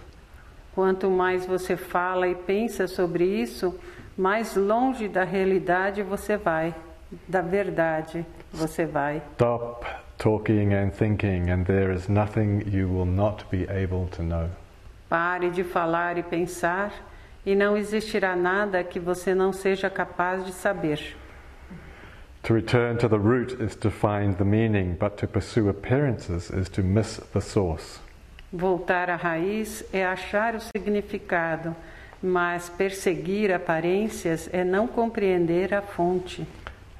Quanto 0.73 1.09
mais 1.09 1.45
você 1.45 1.75
fala 1.75 2.27
e 2.27 2.35
pensa 2.35 2.87
sobre 2.87 3.23
isso, 3.23 3.73
mais 4.15 4.55
longe 4.55 5.07
da 5.07 5.23
realidade 5.23 6.03
você 6.03 6.37
vai, 6.37 6.73
da 7.27 7.41
verdade 7.41 8.25
você 8.51 8.85
vai. 8.85 9.21
Stop 9.33 9.85
talking 10.17 10.73
and 10.73 10.91
thinking, 10.91 11.51
and 11.51 11.65
there 11.65 11.93
is 11.93 12.07
nothing 12.07 12.63
you 12.67 12.87
will 12.87 13.05
not 13.05 13.45
be 13.51 13.67
able 13.69 14.07
to 14.09 14.23
know. 14.23 14.49
Pare 15.09 15.49
de 15.49 15.63
falar 15.63 16.17
e 16.17 16.23
pensar, 16.23 16.91
e 17.45 17.55
não 17.55 17.77
existirá 17.77 18.35
nada 18.35 18.83
que 18.83 18.99
você 18.99 19.33
não 19.33 19.53
seja 19.53 19.89
capaz 19.89 20.45
de 20.45 20.51
saber. 20.51 21.15
To 22.43 22.53
return 22.53 22.97
to 22.97 23.09
the 23.09 23.17
root 23.17 23.61
is 23.61 23.75
to 23.77 23.89
find 23.89 24.35
the 24.37 24.45
meaning, 24.45 24.95
but 24.99 25.17
to 25.17 25.27
pursue 25.27 25.69
appearances 25.69 26.49
is 26.49 26.69
to 26.69 26.81
miss 26.81 27.19
the 27.33 27.41
source. 27.41 27.99
Voltar 28.51 29.09
à 29.09 29.17
raiz 29.17 29.83
é 29.91 30.05
achar 30.05 30.55
o 30.55 30.61
significado, 30.61 31.75
mas 32.23 32.69
perseguir 32.69 33.53
aparências 33.53 34.49
é 34.53 34.63
não 34.63 34.87
compreender 34.87 35.73
a 35.73 35.81
fonte. 35.81 36.47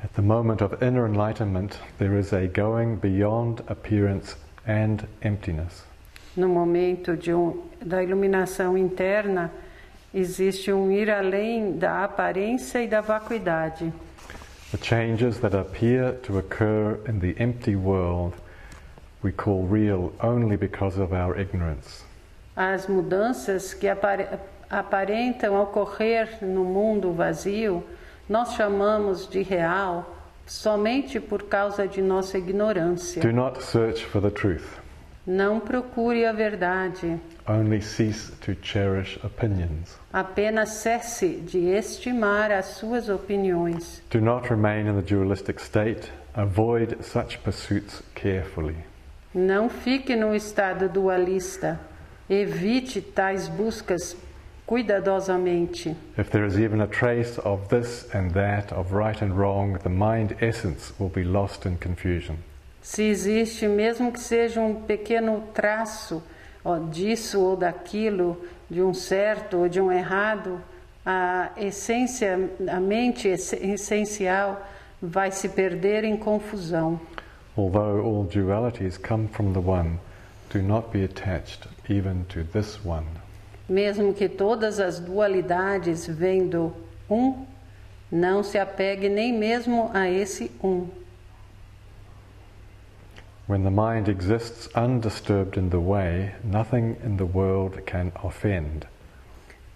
At 0.04 0.12
the 0.16 0.22
moment 0.22 0.62
of 0.62 0.76
inner 0.84 1.08
enlightenment, 1.08 1.80
there 1.98 2.20
is 2.20 2.34
a 2.34 2.48
going 2.48 2.98
beyond 2.98 3.64
appearance 3.68 4.36
and 4.68 5.08
emptiness. 5.22 5.87
No 6.38 6.48
momento 6.48 7.18
de 7.18 7.34
um, 7.34 7.64
da 7.84 8.04
iluminação 8.04 8.78
interna, 8.78 9.52
existe 10.14 10.72
um 10.72 10.92
ir 10.92 11.10
além 11.10 11.76
da 11.78 12.04
aparência 12.04 12.82
e 12.84 12.88
da 12.88 13.02
vacuidade. 13.02 13.92
The 14.72 14.78
changes 14.78 15.40
that 15.40 15.56
appear 15.56 16.14
to 16.24 16.38
occur 16.38 17.00
in 17.10 17.20
the 17.20 17.36
empty 17.42 17.76
world 17.76 18.36
we 19.24 19.32
call 19.32 19.68
real 19.68 20.14
only 20.22 20.56
because 20.56 21.02
of 21.02 21.12
our 21.12 21.40
ignorance. 21.40 22.06
as 22.56 22.88
mudanças 22.88 23.74
que 23.74 23.88
aparentam 24.70 25.62
ocorrer 25.62 26.40
no 26.42 26.64
mundo 26.64 27.14
vazio, 27.14 27.84
nós 28.28 28.54
chamamos 28.54 29.28
de 29.28 29.44
real 29.44 30.16
somente 30.46 31.20
por 31.20 31.44
causa 31.44 31.88
de 31.88 32.02
nossa 32.02 32.38
ignorância. 32.38 33.22
Do 33.22 33.32
not 33.32 33.64
search 33.64 34.04
for 34.06 34.22
the 34.22 34.32
truth. 34.32 34.87
Não 35.28 35.60
procure 35.60 36.26
a 36.26 36.32
verdade. 36.32 37.20
Only 37.46 37.82
cease 37.82 38.32
to 38.40 38.56
cherish 38.62 39.20
opinions. 39.22 40.00
Apenas 40.14 40.70
cesse 40.70 41.42
de 41.42 41.68
estimar 41.68 42.50
as 42.50 42.78
suas 42.78 43.10
opiniões. 43.10 44.02
Do 44.10 44.22
not 44.22 44.50
remain 44.50 44.88
in 44.88 44.96
the 44.96 45.02
dualistic 45.02 45.60
state. 45.60 46.10
Avoid 46.34 47.04
such 47.04 47.40
pursuits 47.44 48.02
carefully. 48.16 48.78
Não 49.36 49.68
fique 49.68 50.16
no 50.16 50.34
estado 50.34 50.88
dualista. 50.88 51.78
Evite 52.30 53.02
tais 53.02 53.50
buscas 53.50 54.16
cuidadosamente. 54.66 55.94
If 56.18 56.30
there 56.30 56.46
is 56.46 56.58
even 56.58 56.80
a 56.80 56.88
trace 56.88 57.38
of 57.40 57.68
this 57.68 58.08
and 58.14 58.32
that, 58.32 58.72
of 58.72 58.94
right 58.94 59.22
and 59.22 59.38
wrong, 59.38 59.78
the 59.84 59.90
mind 59.90 60.38
essence 60.40 60.94
will 60.98 61.10
be 61.10 61.26
lost 61.26 61.66
in 61.66 61.78
confusion. 61.78 62.38
Se 62.88 63.04
existe, 63.04 63.68
mesmo 63.68 64.14
que 64.14 64.20
seja 64.20 64.62
um 64.62 64.74
pequeno 64.74 65.44
traço 65.54 66.24
ó, 66.64 66.80
disso 66.80 67.42
ou 67.42 67.58
daquilo, 67.58 68.42
de 68.72 68.82
um 68.82 68.94
certo 68.94 69.58
ou 69.58 69.68
de 69.68 69.82
um 69.82 69.92
errado, 69.92 70.62
a 71.06 71.52
essência, 71.58 72.50
a 72.66 72.80
mente 72.80 73.28
essencial 73.28 74.66
vai 75.02 75.32
se 75.32 75.50
perder 75.50 76.06
em 76.06 76.16
confusão. 76.16 76.98
Although 77.58 78.00
all 78.00 78.24
dualities 78.24 78.98
come 78.98 79.28
from 79.28 79.52
the 79.52 79.60
one, 79.60 80.00
do 80.50 80.62
not 80.62 80.88
be 80.90 81.04
attached 81.04 81.68
even 81.90 82.24
to 82.30 82.46
this 82.46 82.80
one. 82.86 83.06
Mesmo 83.68 84.14
que 84.14 84.30
todas 84.30 84.80
as 84.80 84.98
dualidades 84.98 86.08
vêm 86.08 86.48
do 86.48 86.74
um, 87.10 87.46
não 88.10 88.42
se 88.44 88.58
apegue 88.58 89.10
nem 89.10 89.38
mesmo 89.38 89.92
a 89.94 90.10
esse 90.10 90.50
um. 90.64 90.88
When 93.48 93.64
the 93.64 93.72
mind 93.72 94.10
exists 94.10 94.68
undisturbed 94.76 95.56
in 95.56 95.70
the 95.70 95.80
way, 95.80 96.34
nothing 96.44 96.98
in 97.02 97.16
the 97.16 97.26
world 97.26 97.80
can 97.86 98.12
offend. 98.22 98.86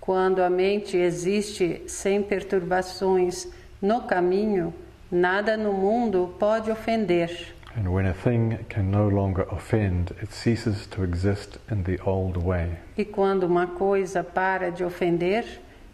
Quando 0.02 0.44
a 0.44 0.50
mente 0.50 0.98
existe 0.98 1.84
sem 1.88 2.22
perturbações 2.22 3.48
no 3.82 4.02
caminho, 4.02 4.74
nada 5.10 5.56
no 5.56 5.72
mundo 5.72 6.36
pode 6.38 6.70
ofender. 6.70 7.54
And 7.78 7.88
when 7.88 8.08
a 8.08 8.14
thing 8.14 8.58
can 8.68 8.92
no 8.92 9.08
longer 9.08 9.48
offend, 9.50 10.12
it 10.22 10.34
ceases 10.34 10.86
to 10.88 11.04
exist 11.06 11.58
in 11.72 11.84
the 11.84 11.98
old 12.06 12.36
way. 12.36 12.78
E 12.98 13.06
quando 13.06 13.44
uma 13.44 13.68
coisa 13.68 14.22
para 14.22 14.70
de 14.70 14.84
ofender, 14.84 15.46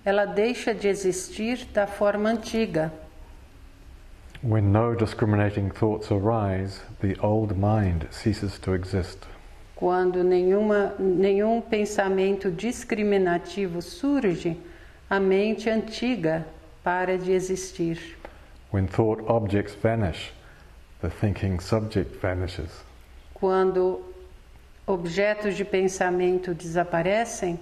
ela 0.03 0.25
deixa 0.25 0.73
de 0.73 0.87
existir 0.87 1.67
da 1.71 1.85
forma 1.85 2.29
antiga. 2.29 2.91
When 4.47 4.71
no 4.71 4.95
discriminating 4.95 5.71
thoughts 5.71 6.09
arise, 6.09 6.79
the 7.01 7.17
old 7.17 7.57
mind 7.57 8.07
ceases 8.11 8.57
to 8.59 8.71
exist. 8.71 9.25
Quando 9.75 10.23
nenhuma, 10.23 10.95
nenhum 10.97 11.61
pensamento 11.61 12.49
discriminativo 12.49 13.81
surge, 13.81 14.55
a 15.09 15.19
mente 15.19 15.69
antiga 15.69 16.45
para 16.81 17.17
de 17.17 17.33
existir. 17.33 17.99
When 18.71 18.87
thought 18.87 19.21
objects 19.27 19.75
vanish, 19.75 20.31
the 21.01 21.09
thinking 21.09 21.59
subject 21.59 22.15
vanishes. 22.21 22.71
Quando 23.33 24.01
objetos 24.87 25.57
de 25.57 25.65
pensamento 25.65 26.53
desaparecem, 26.53 27.59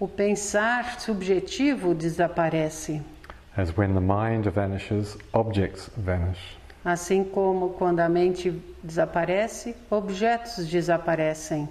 o 0.00 0.08
pensar 0.08 0.98
subjetivo 0.98 1.94
desaparece. 1.94 3.02
As 3.56 3.76
when 3.76 3.94
the 3.94 4.00
mind 4.00 4.46
vanishes, 4.46 5.16
objects 5.32 5.88
vanish. 5.96 6.56
Assim 6.84 7.24
como 7.24 7.70
quando 7.70 8.00
a 8.00 8.08
mente 8.08 8.50
desaparece, 8.82 9.76
objetos 9.90 10.66
desaparecem. 10.66 11.68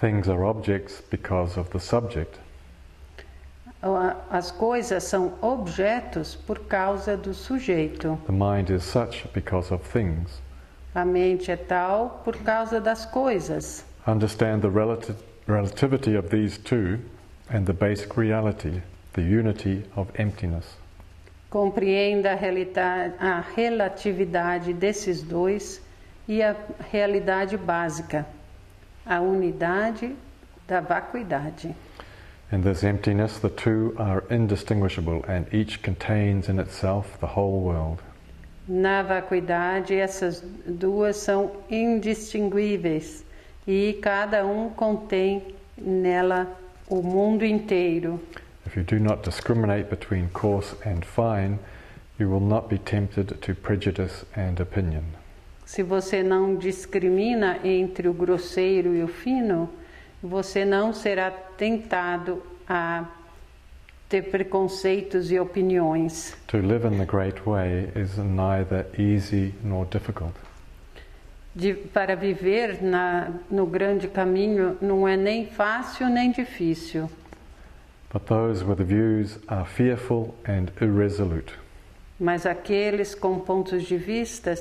Things 0.00 0.28
are 0.28 0.44
objects 0.44 1.02
because 1.10 1.58
of 1.58 1.70
the 1.70 1.80
subject. 1.80 2.38
As 4.30 4.50
coisas 4.50 5.04
são 5.04 5.34
objetos 5.42 6.36
por 6.36 6.60
causa 6.60 7.16
do 7.16 7.34
sujeito. 7.34 8.18
The 8.26 8.32
mind 8.32 8.70
is 8.70 8.84
such 8.84 9.28
because 9.34 9.74
of 9.74 9.84
things. 9.92 10.40
A 10.94 11.04
mente 11.04 11.50
é 11.50 11.56
tal 11.56 12.22
por 12.24 12.36
causa 12.38 12.80
das 12.80 13.04
coisas. 13.04 13.84
Understand 14.06 14.62
the 14.62 14.70
relative, 14.70 15.16
relativity 15.48 16.14
of 16.14 16.30
these 16.30 16.58
two 16.58 17.00
and 17.50 17.66
the 17.66 17.72
basic 17.72 18.16
reality, 18.16 18.82
the 19.14 19.22
unity 19.22 19.82
of 19.96 20.08
emptiness. 20.16 20.76
Compreenda 21.50 22.34
a, 22.34 23.14
a 23.18 23.44
relatividade 23.56 24.78
desses 24.78 25.22
dois 25.22 25.80
e 26.28 26.42
a 26.42 26.54
realidade 26.92 27.56
básica, 27.56 28.26
a 29.06 29.18
unidade 29.20 30.14
da 30.66 30.82
vacuidade. 30.82 31.74
In 32.52 32.62
this 32.62 32.84
emptiness, 32.84 33.38
the 33.38 33.48
two 33.48 33.94
are 33.98 34.24
indistinguishable, 34.30 35.24
and 35.26 35.46
each 35.52 35.82
contains 35.82 36.48
in 36.48 36.58
itself 36.58 37.18
the 37.20 37.26
whole 37.26 37.60
world. 37.60 38.02
Na 38.66 39.02
vacuidade, 39.02 39.94
essas 39.94 40.42
duas 40.66 41.16
são 41.16 41.50
indistinguíveis 41.70 43.24
e 43.68 43.92
cada 44.00 44.46
um 44.46 44.70
contém 44.70 45.54
nela 45.76 46.58
o 46.88 47.02
mundo 47.02 47.44
inteiro. 47.44 48.18
If 48.66 48.76
you 48.78 48.82
do 48.82 48.98
not 48.98 49.22
discriminate 49.22 49.90
between 49.90 50.28
coarse 50.28 50.74
and 50.86 51.04
fine, 51.04 51.58
you 52.18 52.30
will 52.30 52.40
not 52.40 52.68
be 52.68 52.78
tempted 52.78 53.34
to 53.34 53.54
prejudice 53.54 54.24
and 54.34 54.58
opinion. 54.60 55.02
Se 55.66 55.82
você 55.82 56.22
não 56.22 56.56
discrimina 56.56 57.58
entre 57.62 58.08
o 58.08 58.14
grosseiro 58.14 58.94
e 58.94 59.02
o 59.02 59.08
fino, 59.08 59.68
você 60.22 60.64
não 60.64 60.94
será 60.94 61.30
tentado 61.30 62.42
a 62.66 63.04
ter 64.08 64.30
preconceitos 64.30 65.30
e 65.30 65.38
opiniões. 65.38 66.34
To 66.46 66.56
live 66.56 66.86
in 66.86 66.96
the 66.96 67.04
great 67.04 67.42
way 67.44 67.90
is 67.94 68.16
neither 68.16 68.86
easy 68.98 69.52
nor 69.62 69.84
difficult. 69.84 70.32
De, 71.58 71.74
para 71.74 72.14
viver 72.14 72.80
na, 72.80 73.32
no 73.50 73.66
grande 73.66 74.06
caminho 74.06 74.78
não 74.80 75.08
é 75.08 75.16
nem 75.16 75.44
fácil 75.44 76.08
nem 76.08 76.30
difícil. 76.30 77.10
But 78.12 78.26
those 78.26 78.64
with 78.64 78.78
views 78.84 79.40
are 79.48 79.66
fearful 79.66 80.36
and 80.46 80.66
irresolute. 80.80 81.52
Mas 82.20 82.46
aqueles 82.46 83.12
com 83.12 83.40
pontos 83.40 83.82
de 83.82 83.96
vista 83.96 84.54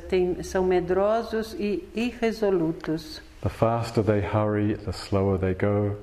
são 0.43 0.63
medrosos 0.63 1.55
e 1.59 1.87
irresolutos. 1.93 3.21
The 3.43 3.49
faster 3.49 4.03
they 4.03 4.19
hurry, 4.21 4.75
the 4.75 4.91
slower 4.91 5.37
they 5.37 5.53
go, 5.53 5.97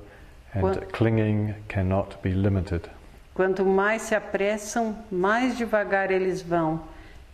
and 0.55 0.76
clinging 0.92 1.57
cannot 1.66 2.18
be 2.22 2.30
limited. 2.30 2.88
Quanto 3.34 3.64
mais 3.64 4.03
se 4.03 4.14
apressam, 4.14 4.97
mais 5.11 5.59
devagar 5.59 6.12
eles 6.12 6.40
vão, 6.40 6.80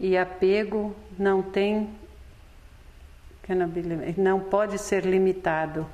e 0.00 0.16
apego 0.16 0.96
não 1.18 1.42
tem 1.42 1.90
não 4.16 4.40
pode 4.40 4.78
ser 4.78 5.04
limitado. 5.04 5.86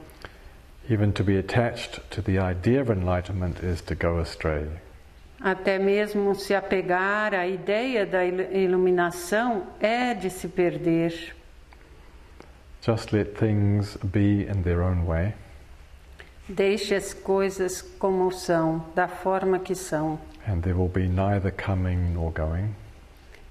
Even 0.89 1.11
to 1.13 1.25
be 1.25 1.37
attached 1.37 2.01
to 2.11 2.23
the 2.23 2.39
idea 2.39 2.81
of 2.81 2.93
enlightenment 2.93 3.63
is 3.63 3.81
to 3.83 3.95
go 3.95 4.19
astray. 4.21 4.69
Até 5.41 5.79
mesmo 5.79 6.35
se 6.35 6.55
apegar 6.55 7.35
à 7.35 7.47
ideia 7.47 8.07
da 8.07 8.25
iluminação 8.25 9.67
é 9.81 10.15
de 10.15 10.31
se 10.31 10.49
perder. 10.49 11.35
Just 12.83 13.13
let 13.13 13.35
things 13.37 13.99
be 14.05 14.47
in 14.49 14.63
their 14.63 14.81
own 14.81 15.05
way. 15.07 15.35
Deixe 16.49 16.95
as 16.95 17.13
coisas 17.13 17.83
como 17.83 18.31
são, 18.31 18.87
da 18.95 19.09
forma 19.09 19.59
que 19.59 19.75
são. 19.75 20.21
And 20.47 20.61
there 20.61 20.79
will 20.79 20.89
be 20.89 21.09
neither 21.09 21.53
coming 21.53 22.13
nor 22.15 22.31
going. 22.31 22.71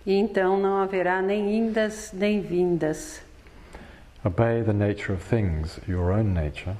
E 0.06 0.14
então 0.14 0.58
não 0.58 0.78
haverá 0.78 1.22
nem 1.22 1.58
indas 1.58 2.14
nem 2.14 2.39
vindas. 2.39 3.24
Obey 4.26 4.63
the 4.63 4.73
nature 4.73 5.13
of 5.13 5.21
things, 5.21 5.80
your 5.88 6.11
own 6.11 6.34
nature. 6.34 6.76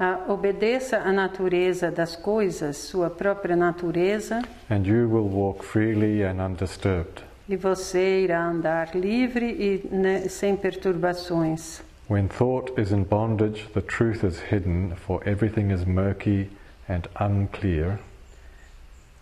Uh, 0.00 0.32
obedeça 0.32 0.96
à 0.96 1.12
natureza 1.12 1.90
das 1.90 2.16
coisas, 2.16 2.78
sua 2.78 3.10
própria 3.10 3.54
natureza. 3.54 4.40
And 4.70 4.86
you 4.86 5.06
will 5.06 5.28
walk 5.28 5.62
freely 5.62 6.24
and 6.24 6.42
undisturbed. 6.42 7.22
E 7.46 7.56
você 7.56 8.22
irá 8.22 8.42
andar 8.42 8.94
livre 8.94 9.44
e 9.44 9.86
né, 9.94 10.20
sem 10.30 10.56
perturbações. 10.56 11.82
When 12.08 12.26
thought 12.26 12.72
is 12.80 12.90
in 12.90 13.04
bondage, 13.04 13.68
the 13.74 13.82
truth 13.82 14.24
is 14.24 14.40
hidden, 14.40 14.94
for 14.96 15.20
everything 15.28 15.70
is 15.70 15.84
murky 15.84 16.48
and 16.88 17.02
unclear. 17.20 17.98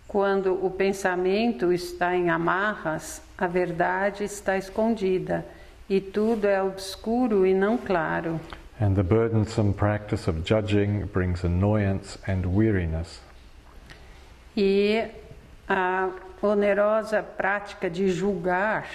Quando 0.07 0.53
o 0.65 0.71
pensamento 0.71 1.73
está 1.73 2.15
em 2.15 2.29
amarras, 2.29 3.21
a 3.37 3.45
verdade 3.45 4.23
está 4.23 4.57
escondida 4.57 5.45
e 5.89 5.99
tudo 5.99 6.45
é 6.45 6.61
obscuro 6.61 7.45
e 7.45 7.53
não 7.53 7.77
claro. 7.77 8.39
And 8.79 8.93
the 8.93 9.03
burdensome 9.03 9.73
practice 9.73 10.29
of 10.29 10.41
judging 10.45 11.05
brings 11.07 11.43
annoyance 11.43 12.17
and 12.27 12.45
weariness. 12.45 13.21
E 14.55 15.05
a 15.67 16.09
onerosa 16.41 17.21
prática 17.21 17.89
de 17.89 18.09
julgar 18.09 18.87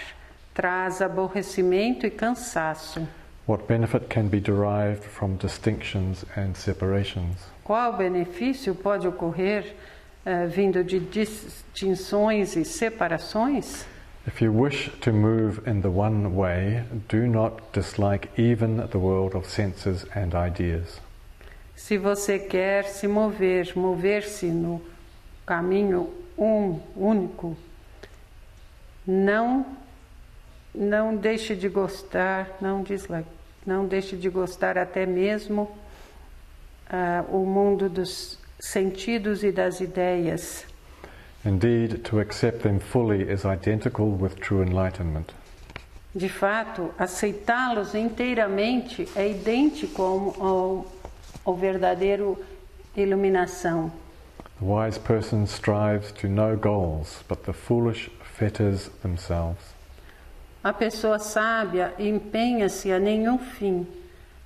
traz 0.55 1.03
aborrecimento 1.03 2.07
e 2.07 2.11
cansaço. 2.11 3.07
What 3.47 3.67
benefit 3.67 4.07
can 4.09 4.29
be 4.29 4.41
derived 4.41 5.05
from 5.05 5.37
distinctions 5.37 6.25
and 6.35 6.55
separations? 6.55 7.37
Qual 7.63 7.93
benefício 7.95 8.75
pode 8.75 9.07
ocorrer 9.07 9.75
uh, 10.25 10.49
vindo 10.49 10.83
de 10.83 10.99
distinções 10.99 12.57
e 12.57 12.65
separações? 12.65 13.87
If 14.27 14.41
you 14.41 14.53
wish 14.53 14.91
to 15.03 15.13
move 15.13 15.67
in 15.67 15.83
the 15.83 15.91
one 15.91 16.35
way, 16.35 16.85
do 17.09 17.27
not 17.27 17.73
dislike 17.75 18.31
even 18.39 18.89
the 18.89 18.99
world 18.99 19.35
of 19.35 19.47
senses 19.47 20.07
and 20.15 20.35
ideas. 20.35 20.99
Se 21.77 21.99
você 21.99 22.39
quer 22.39 22.85
se 22.85 23.07
mover, 23.07 23.77
mover-se 23.77 24.47
no 24.47 24.81
caminho 25.45 26.09
um, 26.39 26.81
único, 26.97 27.55
não 29.07 29.67
não 30.75 31.15
deixe 31.15 31.55
de 31.55 31.69
gostar, 31.69 32.49
não 32.61 32.83
dislike, 32.83 33.29
não 33.67 33.87
deixe 33.87 34.17
de 34.17 34.29
gostar 34.31 34.79
até 34.79 35.05
mesmo 35.05 35.71
uh, 36.91 37.37
o 37.37 37.45
mundo 37.45 37.89
dos 37.89 38.39
sentidos 38.59 39.45
e 39.45 39.53
das 39.53 39.81
ideias. 39.81 40.65
Indeed, 41.45 42.05
to 42.07 42.21
accept 42.21 42.63
them 42.63 42.81
fully 42.81 43.23
is 43.29 43.45
identical 43.45 44.11
with 44.11 44.41
true 44.41 44.63
enlightenment. 44.63 45.33
De 46.15 46.29
fato, 46.29 46.95
aceitá-los 46.99 47.95
inteiramente 47.95 49.09
é 49.17 49.29
idêntico 49.29 50.03
ao, 50.03 50.47
ao, 50.47 50.87
ao 51.45 51.55
verdadeiro 51.55 52.39
iluminação. 52.97 53.93
The 54.61 54.65
wise 54.65 54.99
person 54.99 55.47
strives 55.47 56.13
to 56.13 56.29
know 56.29 56.57
goals, 56.57 57.23
but 57.29 57.43
the 57.45 57.53
foolish 57.53 58.09
fetters 58.23 58.89
themselves. 59.03 59.75
A 60.63 60.73
pessoa 60.73 61.19
sábia 61.19 61.93
empenha-se 61.99 62.91
a 62.91 62.99
nenhum 62.99 63.39
fim, 63.39 63.87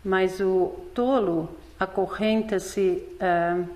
mas 0.03 0.41
o 0.41 0.73
tolo 0.95 1.49
acorrenta-se 1.79 3.05
uh, 3.21 3.69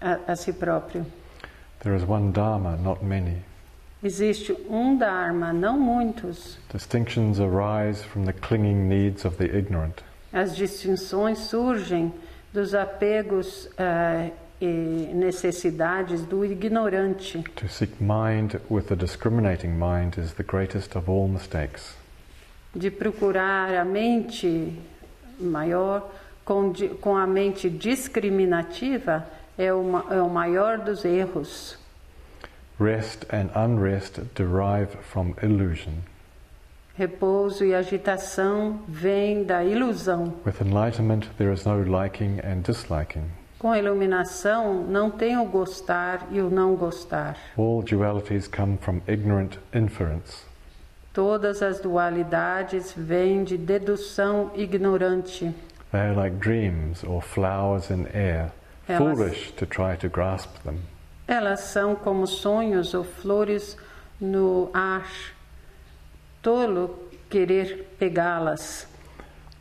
a, 0.00 0.32
a 0.32 0.36
si 0.36 0.52
próprio. 0.52 1.06
There 1.84 1.94
is 1.94 2.02
one 2.02 2.32
Dharma, 2.32 2.78
not 2.78 3.04
many. 3.04 3.42
Existe 4.02 4.56
um 4.70 4.96
Dharma, 4.96 5.52
não 5.52 5.78
muitos. 5.78 6.56
Distinctions 6.72 7.38
arise 7.38 8.02
from 8.02 8.24
the 8.24 8.32
clinging 8.32 8.88
needs 8.88 9.26
of 9.26 9.36
the 9.36 9.54
ignorant. 9.54 10.02
As 10.32 10.56
distinções 10.56 11.38
surgem 11.40 12.10
dos 12.54 12.74
apegos 12.74 13.66
uh, 13.78 14.32
e 14.58 15.12
necessidades 15.14 16.24
do 16.24 16.42
ignorante. 16.42 17.44
To 17.56 17.68
seek 17.68 18.00
mind 18.00 18.58
with 18.70 18.90
a 18.90 18.96
discriminating 18.96 19.78
mind 19.78 20.16
is 20.16 20.32
the 20.34 20.42
greatest 20.42 20.96
of 20.96 21.10
all 21.10 21.28
mistakes. 21.28 21.94
De 22.74 22.90
procurar 22.90 23.74
a 23.74 23.84
mente 23.84 24.72
maior 25.38 26.10
com, 26.46 26.72
com 27.00 27.14
a 27.14 27.26
mente 27.26 27.68
discriminativa 27.68 29.26
é 29.58 29.72
o, 29.72 29.82
é 30.10 30.20
o 30.20 30.28
maior 30.28 30.78
dos 30.78 31.04
erros. 31.04 31.78
Rest 32.78 33.24
and 33.32 33.50
unrest 33.54 34.20
derive 34.34 34.96
from 35.02 35.34
illusion. 35.42 35.92
Repouso 36.96 37.64
e 37.64 37.74
agitação 37.74 38.80
vêm 38.88 39.44
da 39.44 39.64
ilusão. 39.64 40.32
With 40.46 40.60
enlightenment 40.60 41.28
there 41.38 41.52
is 41.52 41.64
no 41.64 41.82
liking 41.82 42.40
and 42.44 42.62
disliking. 42.62 43.24
Com 43.58 43.70
a 43.70 43.78
iluminação 43.78 44.84
não 44.84 45.10
tem 45.10 45.38
o 45.38 45.44
gostar 45.44 46.26
e 46.30 46.40
o 46.40 46.50
não 46.50 46.76
gostar. 46.76 47.36
All 47.56 47.82
dualities 47.82 48.46
come 48.46 48.76
from 48.76 49.00
ignorant 49.08 49.56
inference. 49.74 50.44
Todas 51.12 51.62
as 51.62 51.80
dualidades 51.80 52.92
vêm 52.96 53.44
de 53.44 53.56
dedução 53.56 54.50
ignorante. 54.54 55.54
They 55.90 56.00
are 56.00 56.14
like 56.14 56.36
dreams 56.36 57.04
or 57.04 57.22
flowers 57.22 57.90
in 57.90 58.06
air. 58.12 58.50
Elas, 58.88 58.98
foolish 58.98 59.52
to 59.52 59.66
try 59.66 59.96
to 59.96 60.08
grasp 60.08 60.62
them. 60.62 60.80
Elas 61.26 61.60
são 61.60 61.94
como 61.96 62.26
sonhos 62.26 62.94
ou 62.94 63.04
flores 63.04 63.76
no 64.20 64.70
ar. 64.74 65.08
Tolo 66.42 66.98
querer 67.30 67.86
pegá-las. 67.98 68.86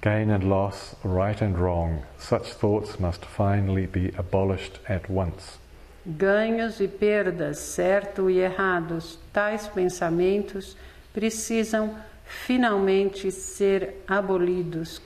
Gain 0.02 0.30
and 0.32 0.44
loss, 0.44 0.96
right 1.06 1.42
and 1.42 1.58
wrong, 1.58 2.04
such 2.18 2.54
thoughts 2.56 3.00
must 3.00 3.24
finally 3.24 3.88
be 3.88 4.12
abolished 4.18 4.80
at 4.90 5.10
once. 5.10 5.58
Ganhos 6.06 6.82
e 6.82 6.88
perdas, 6.90 7.60
certo 7.60 8.30
e 8.30 8.42
errados, 8.42 9.18
tais 9.32 9.66
pensamentos 9.70 10.76
precisam 11.14 11.96
finalmente 12.26 13.32
ser 13.32 14.04
abolidos 14.06 15.02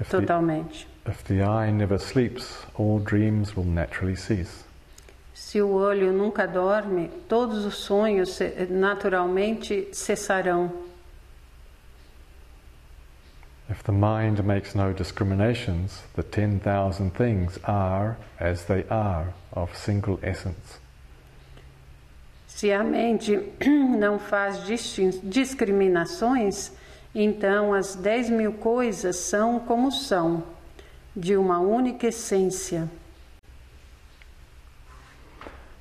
if 0.00 0.08
totalmente. 0.08 0.91
If 1.06 1.24
the 1.24 1.42
eye 1.42 1.70
never 1.70 1.98
sleeps, 1.98 2.64
all 2.76 3.00
dreams 3.00 3.56
will 3.56 3.64
naturally 3.64 4.16
cease. 4.16 4.64
Se 5.34 5.60
o 5.60 5.72
olho 5.72 6.12
nunca 6.12 6.46
dorme, 6.46 7.10
todos 7.28 7.64
os 7.64 7.74
sonhos 7.74 8.38
naturalmente 8.70 9.88
cessarão. 9.92 10.70
If 13.68 13.82
the 13.84 13.92
mind 13.92 14.44
makes 14.44 14.74
no 14.74 14.92
discriminations, 14.92 16.02
the 16.14 16.22
10,000 16.22 17.10
things 17.10 17.58
are 17.64 18.16
as 18.38 18.64
they 18.64 18.84
are, 18.90 19.32
of 19.52 19.76
single 19.76 20.18
essence. 20.22 20.78
Se 22.46 22.70
a 22.70 22.84
mente 22.84 23.40
não 23.98 24.18
faz 24.18 24.62
discriminações, 25.22 26.70
então 27.14 27.72
as 27.72 27.94
10 27.96 28.30
mil 28.30 28.52
coisas 28.52 29.16
são 29.16 29.58
como 29.58 29.90
são, 29.90 30.44
de 31.14 31.36
uma 31.36 31.58
única 31.60 32.06
essência. 32.06 32.88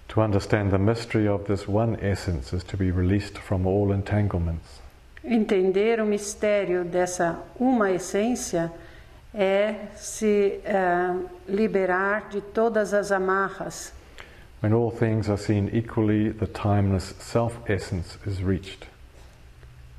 To 0.09 0.21
understand 0.21 0.71
the 0.71 0.77
mystery 0.77 1.27
of 1.27 1.45
this 1.45 1.67
one 1.67 1.97
essence 2.01 2.53
is 2.53 2.63
to 2.65 2.75
be 2.75 2.91
released 2.91 3.37
from 3.37 3.65
all 3.65 3.93
entanglements. 3.93 4.81
Entender 5.23 6.01
o 6.01 6.05
mistério 6.05 6.83
dessa 6.83 7.39
uma 7.57 7.91
essência 7.91 8.71
é 9.33 9.87
se 9.95 10.59
uh, 10.65 11.29
liberar 11.47 12.27
de 12.29 12.41
todas 12.41 12.93
as 12.93 13.11
amarras. 13.11 13.93
When 14.61 14.73
all 14.73 14.91
things 14.91 15.29
are 15.29 15.37
seen 15.37 15.69
equally, 15.73 16.31
the 16.33 16.47
timeless 16.47 17.15
self 17.19 17.57
essence 17.67 18.17
is 18.27 18.43
reached. 18.43 18.87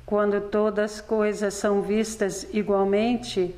Quando 0.05 0.39
todas 0.41 0.95
as 0.95 1.01
coisas 1.01 1.55
são 1.55 1.81
vistas 1.81 2.47
igualmente, 2.53 3.55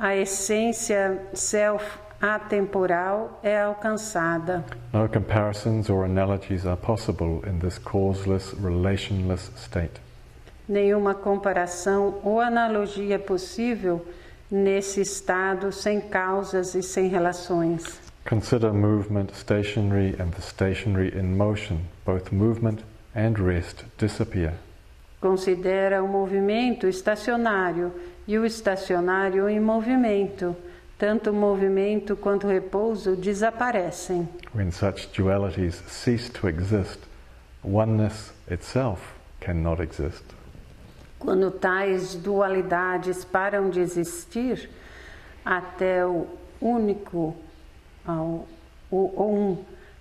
a 0.00 0.16
essência 0.16 1.20
self 1.34 1.84
atemporal 2.20 3.38
é 3.42 3.60
alcançada. 3.60 4.64
No 4.94 5.06
comparisons 5.08 5.90
or 5.90 6.04
analogies 6.04 6.64
are 6.64 6.76
possible 6.76 7.42
in 7.46 7.58
this 7.58 7.78
causeless, 7.78 8.54
relationless 8.54 9.50
state. 9.56 10.00
Nenhuma 10.66 11.14
comparação 11.14 12.18
ou 12.24 12.40
analogia 12.40 13.16
é 13.16 13.18
possível 13.18 14.06
nesse 14.50 15.02
estado 15.02 15.70
sem 15.70 16.00
causas 16.00 16.74
e 16.74 16.82
sem 16.82 17.08
relações. 17.08 18.00
Consider 18.26 18.72
movement 18.72 19.28
stationary 19.34 20.14
and 20.18 20.30
the 20.30 20.40
stationary 20.40 21.12
in 21.14 21.36
motion. 21.36 21.78
Both 22.06 22.32
movement 22.32 22.78
and 23.14 23.34
rest 23.38 23.84
disappear. 23.98 24.54
Considera 25.20 26.02
o 26.02 26.08
movimento 26.08 26.88
estacionário 26.88 27.92
e 28.26 28.38
o 28.38 28.46
estacionário 28.46 29.48
em 29.48 29.60
movimento. 29.60 30.56
Tanto 30.96 31.30
o 31.30 31.34
movimento 31.34 32.16
quanto 32.16 32.46
o 32.46 32.50
repouso 32.50 33.16
desaparecem. 33.16 34.28
When 34.54 34.70
such 34.70 35.08
dualities 35.16 35.82
cease 35.86 36.30
to 36.32 36.48
exist, 36.48 37.00
oneness 37.62 38.32
itself 38.50 39.02
cannot 39.40 39.82
exist. 39.82 40.24
Quando 41.18 41.50
tais 41.50 42.14
dualidades 42.14 43.24
param 43.24 43.68
de 43.68 43.80
existir, 43.80 44.70
até 45.44 46.04
o 46.04 46.26
único, 46.60 47.36
o 48.06 48.46
um, 48.90 49.58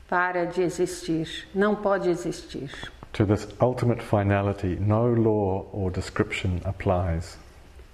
para 0.08 0.46
de 0.46 0.62
existir, 0.62 1.48
não 1.54 1.76
pode 1.76 2.10
existir. 2.10 2.72
To 3.20 3.26
this 3.26 3.48
ultimate 3.60 4.02
finality, 4.02 4.78
no 4.80 5.06
law 5.06 5.66
or 5.74 5.92
description 5.92 6.62
applies. 6.64 7.38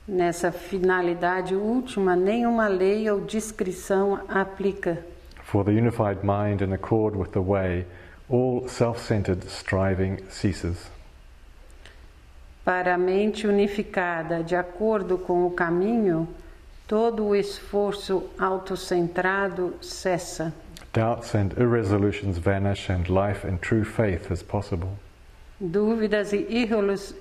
Nessa 0.07 0.51
finalidade 0.51 1.55
última, 1.55 2.15
nenhuma 2.15 2.67
lei 2.67 3.09
ou 3.09 3.21
descrição 3.21 4.21
aplica. 4.29 5.03
For 5.43 5.63
the 5.63 5.71
unified 5.71 6.23
mind 6.23 6.61
in 6.61 6.73
accord 6.73 7.15
with 7.15 7.31
the 7.31 7.41
way, 7.41 7.87
all 8.29 8.67
self-centered 8.67 9.49
striving 9.49 10.19
ceases. 10.29 10.91
Para 12.63 12.93
a 12.93 12.97
mente 12.97 13.47
unificada, 13.47 14.43
de 14.43 14.55
acordo 14.55 15.17
com 15.17 15.47
o 15.47 15.49
caminho, 15.49 16.27
todo 16.87 17.25
o 17.25 17.35
esforço 17.35 18.29
autocentrado 18.37 19.73
cessa. 19.81 20.53
Doubts 20.93 21.33
and 21.33 21.49
irresolutions 21.57 22.37
vanish, 22.37 22.91
and 22.91 23.09
life 23.09 23.43
in 23.43 23.57
true 23.57 23.83
faith 23.83 24.29
is 24.29 24.43
possible. 24.43 24.89
Dúvidas 25.59 26.33
e 26.33 26.45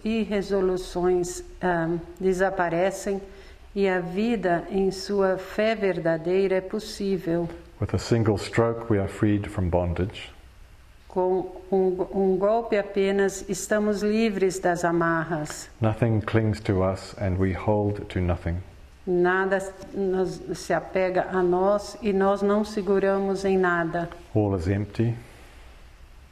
irresoluções 0.04 1.44
um, 1.62 2.00
desaparecem 2.18 3.20
e 3.74 3.88
a 3.88 4.00
vida 4.00 4.64
em 4.70 4.90
sua 4.90 5.38
fé 5.38 5.74
verdadeira 5.74 6.56
é 6.56 6.60
possível. 6.60 7.48
With 7.80 7.94
a 7.94 7.98
single 7.98 8.36
stroke, 8.36 8.92
we 8.92 8.98
are 8.98 9.08
freed 9.08 9.48
from 9.48 9.68
bondage. 9.68 10.32
Com 11.06 11.62
um, 11.70 12.06
um, 12.12 12.36
golpe 12.36 12.76
apenas, 12.76 13.48
estamos 13.48 14.02
livres 14.02 14.58
das 14.58 14.84
amarras. 14.84 15.70
Nothing 15.80 16.20
clings 16.20 16.60
to 16.60 16.82
us 16.82 17.14
and 17.20 17.36
we 17.38 17.52
hold 17.52 18.00
to 18.08 18.20
nothing. 18.20 18.56
Nada 19.06 19.58
nos, 19.92 20.40
se 20.54 20.72
apega 20.72 21.28
a 21.30 21.40
nós 21.40 21.96
e 22.02 22.12
nós 22.12 22.42
não 22.42 22.64
seguramos 22.64 23.44
em 23.44 23.56
nada. 23.56 24.08
All 24.34 24.56
is 24.56 24.66
empty. 24.66 25.14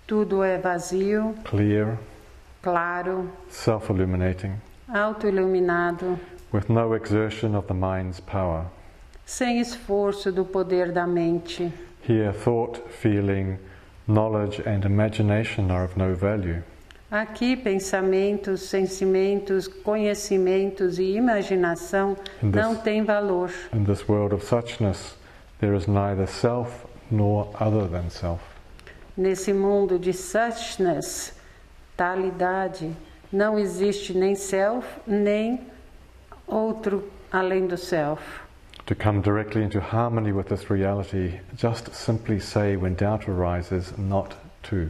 Tudo 0.07 0.43
é 0.43 0.59
vazio. 0.59 1.35
Clear. 1.45 1.99
Claro. 2.63 3.31
Self-illuminating. 3.49 4.55
Auto-iluminado. 4.89 6.19
With 6.53 6.69
no 6.69 6.95
exertion 6.95 7.55
of 7.55 7.67
the 7.67 7.75
mind's 7.75 8.21
power. 8.21 8.67
Sem 9.25 9.61
esforço 9.61 10.33
do 10.33 10.45
poder 10.45 10.93
da 10.93 11.07
mente. 11.07 11.73
Here 12.07 12.33
thought, 12.33 12.81
feeling, 12.91 13.59
knowledge 14.07 14.61
and 14.67 14.85
imagination 14.85 15.71
are 15.71 15.85
of 15.85 15.97
no 15.97 16.15
value. 16.15 16.63
Aqui 17.11 17.57
pensamentos, 17.57 18.63
sentimentos, 18.63 19.69
conhecimentos 19.69 20.99
e 20.99 21.15
imaginação 21.15 22.17
this, 22.41 22.51
não 22.53 22.75
têm 22.75 23.05
valor. 23.05 23.51
In 23.73 23.85
this 23.85 24.09
world 24.09 24.35
of 24.35 24.45
suchness, 24.45 25.15
there 25.61 25.77
is 25.77 25.87
neither 25.87 26.27
self 26.27 26.87
nor 27.11 27.51
other 27.61 27.87
than 27.87 28.09
self. 28.11 28.41
Nesse 29.17 29.53
mundo 29.53 29.99
de 29.99 30.13
suchness, 30.13 31.35
talidade, 31.97 32.97
não 33.33 33.59
existe 33.59 34.15
nem 34.15 34.35
self 34.35 34.87
nem 35.07 35.61
outro 36.47 37.11
além 37.31 37.67
do 37.67 37.77
self. 37.77 38.23
To 38.87 38.95
come 38.95 39.21
directly 39.21 39.63
into 39.63 39.79
harmony 39.79 40.33
with 40.33 40.47
this 40.49 40.69
reality, 40.71 41.39
just 41.57 41.95
simply 41.95 42.41
say 42.41 42.77
when 42.77 42.95
doubt 42.95 43.29
arises, 43.29 43.93
not 43.97 44.35
to. 44.65 44.89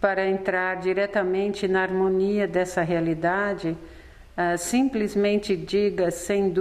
Para 0.00 0.26
entrar 0.26 0.76
diretamente 0.76 1.68
na 1.68 1.82
harmonia 1.82 2.46
dessa 2.46 2.82
realidade, 2.82 3.76
uh, 4.36 4.56
simplesmente 4.56 5.56
diga 5.56 6.10
sem 6.10 6.54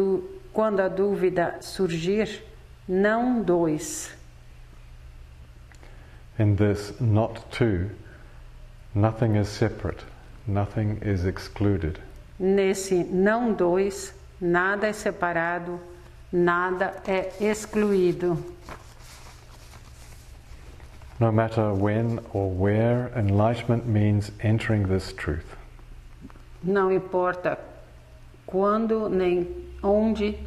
quando 0.51 0.81
a 0.81 0.87
dúvida 0.87 1.55
surgir, 1.61 2.43
não 2.87 3.41
dois. 3.41 4.16
In 6.39 6.55
this 6.55 6.93
not 6.99 7.51
to, 7.53 7.89
nothing 8.93 9.35
is 9.35 9.49
separate, 9.49 10.03
nothing 10.45 10.99
is 11.01 11.25
excluded. 11.25 11.99
Nesse 12.39 13.03
não 13.03 13.53
dois, 13.53 14.13
nada 14.39 14.87
é 14.87 14.93
separado, 14.93 15.79
nada 16.31 16.93
é 17.07 17.31
excluído. 17.41 18.37
No 21.19 21.31
matter 21.31 21.73
when 21.73 22.19
or 22.31 22.51
where, 22.51 23.11
enlightenment 23.15 23.87
means 23.87 24.31
entering 24.39 24.87
this 24.87 25.11
truth. 25.11 25.57
Não 26.63 26.91
importa 26.91 27.57
quando 28.45 29.09
nem 29.09 29.47
onde, 29.81 30.37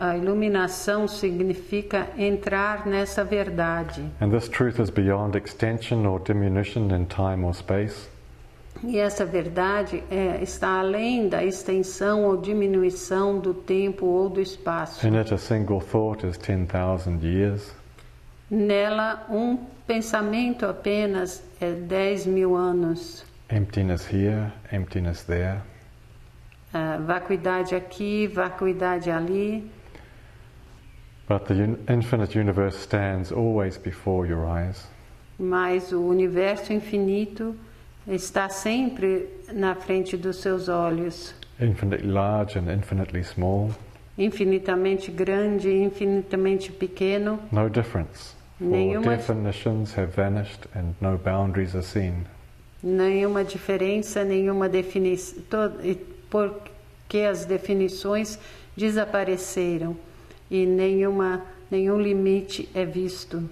a 0.00 0.16
iluminação 0.16 1.06
significa 1.06 2.08
entrar 2.18 2.86
nessa 2.86 3.24
verdade. 3.24 4.04
And 4.20 4.30
this 4.30 4.48
truth 4.48 4.80
is 4.80 4.90
beyond 4.90 5.36
extension 5.36 6.06
or 6.06 6.20
diminution 6.20 6.90
in 6.90 7.06
time 7.06 7.44
or 7.44 7.54
space. 7.54 8.08
E 8.84 8.98
essa 8.98 9.24
verdade 9.24 10.02
é, 10.10 10.42
está 10.42 10.80
além 10.80 11.28
da 11.28 11.42
extensão 11.44 12.24
ou 12.24 12.36
diminuição 12.36 13.38
do 13.38 13.54
tempo 13.54 14.06
ou 14.06 14.28
do 14.28 14.40
espaço. 14.40 15.06
In 15.06 15.16
it, 15.16 15.32
a 15.32 15.38
single 15.38 15.80
thought 15.80 16.26
is 16.26 16.36
10,000 16.36 17.22
years. 17.22 17.74
Nela, 18.50 19.26
um 19.30 19.56
pensamento 19.86 20.66
apenas 20.66 21.42
é 21.60 21.72
10 21.72 22.26
mil 22.26 22.54
anos. 22.54 23.24
Emptiness 23.50 24.06
here, 24.12 24.52
emptiness 24.72 25.22
there. 25.24 25.62
Uh, 26.76 27.02
vacuidade 27.06 27.74
aqui, 27.74 28.26
vacuidade 28.26 29.10
ali. 29.10 29.64
But 31.26 31.46
the 31.46 31.54
infinite 31.88 32.38
universe 32.38 32.76
stands 32.78 33.32
always 33.32 33.78
before 33.78 34.28
your 34.28 34.44
eyes. 34.46 34.86
Mas 35.38 35.90
o 35.90 36.02
universo 36.02 36.74
infinito 36.74 37.56
está 38.06 38.50
sempre 38.50 39.26
na 39.52 39.74
frente 39.74 40.18
dos 40.18 40.36
seus 40.36 40.68
olhos. 40.68 41.34
Infinitely 41.58 42.08
large 42.08 42.58
and 42.58 42.70
infinitely 42.70 43.24
small. 43.24 43.70
Infinitamente 44.18 45.10
grande 45.10 45.68
e 45.68 45.82
infinitamente 45.82 46.70
pequeno. 46.72 47.40
No 47.50 47.70
difference. 47.70 48.34
Nenhuma 48.60 49.16
definitions 49.16 49.96
have 49.96 50.12
vanished 50.14 50.68
and 50.74 50.94
no 51.00 51.16
boundaries 51.16 51.74
are 51.74 51.82
seen. 51.82 52.26
Nenhuma 52.82 53.42
diferença, 53.42 54.22
nenhuma 54.24 54.68
definição, 54.68 55.72
porque 56.36 57.20
as 57.20 57.46
definições 57.46 58.38
desapareceram 58.76 59.96
e 60.50 60.66
nenhuma 60.66 61.42
nenhum 61.70 61.98
limite 61.98 62.68
é 62.74 62.84
visto. 62.84 63.48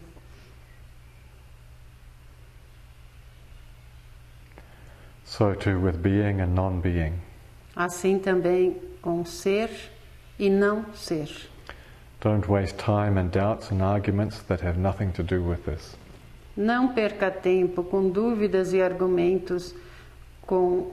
So 5.24 5.54
too 5.54 5.80
with 5.80 5.96
being 5.96 6.40
and 6.40 6.54
non-being. 6.54 7.14
Assim 7.74 8.18
também 8.18 8.76
com 9.00 9.24
ser 9.24 9.70
e 10.38 10.50
não 10.50 10.84
ser. 10.94 11.28
Don't 12.20 12.46
waste 12.46 12.76
time 12.76 13.18
and 13.18 13.30
doubts 13.30 13.72
and 13.72 13.82
arguments 13.82 14.42
that 14.44 14.64
have 14.64 14.78
nothing 14.78 15.10
to 15.12 15.22
do 15.22 15.42
with 15.42 15.64
this. 15.64 15.96
Não 16.56 16.94
perca 16.94 17.30
tempo 17.30 17.82
com 17.82 18.10
dúvidas 18.10 18.72
e 18.72 18.80
argumentos 18.80 19.74
com 20.42 20.92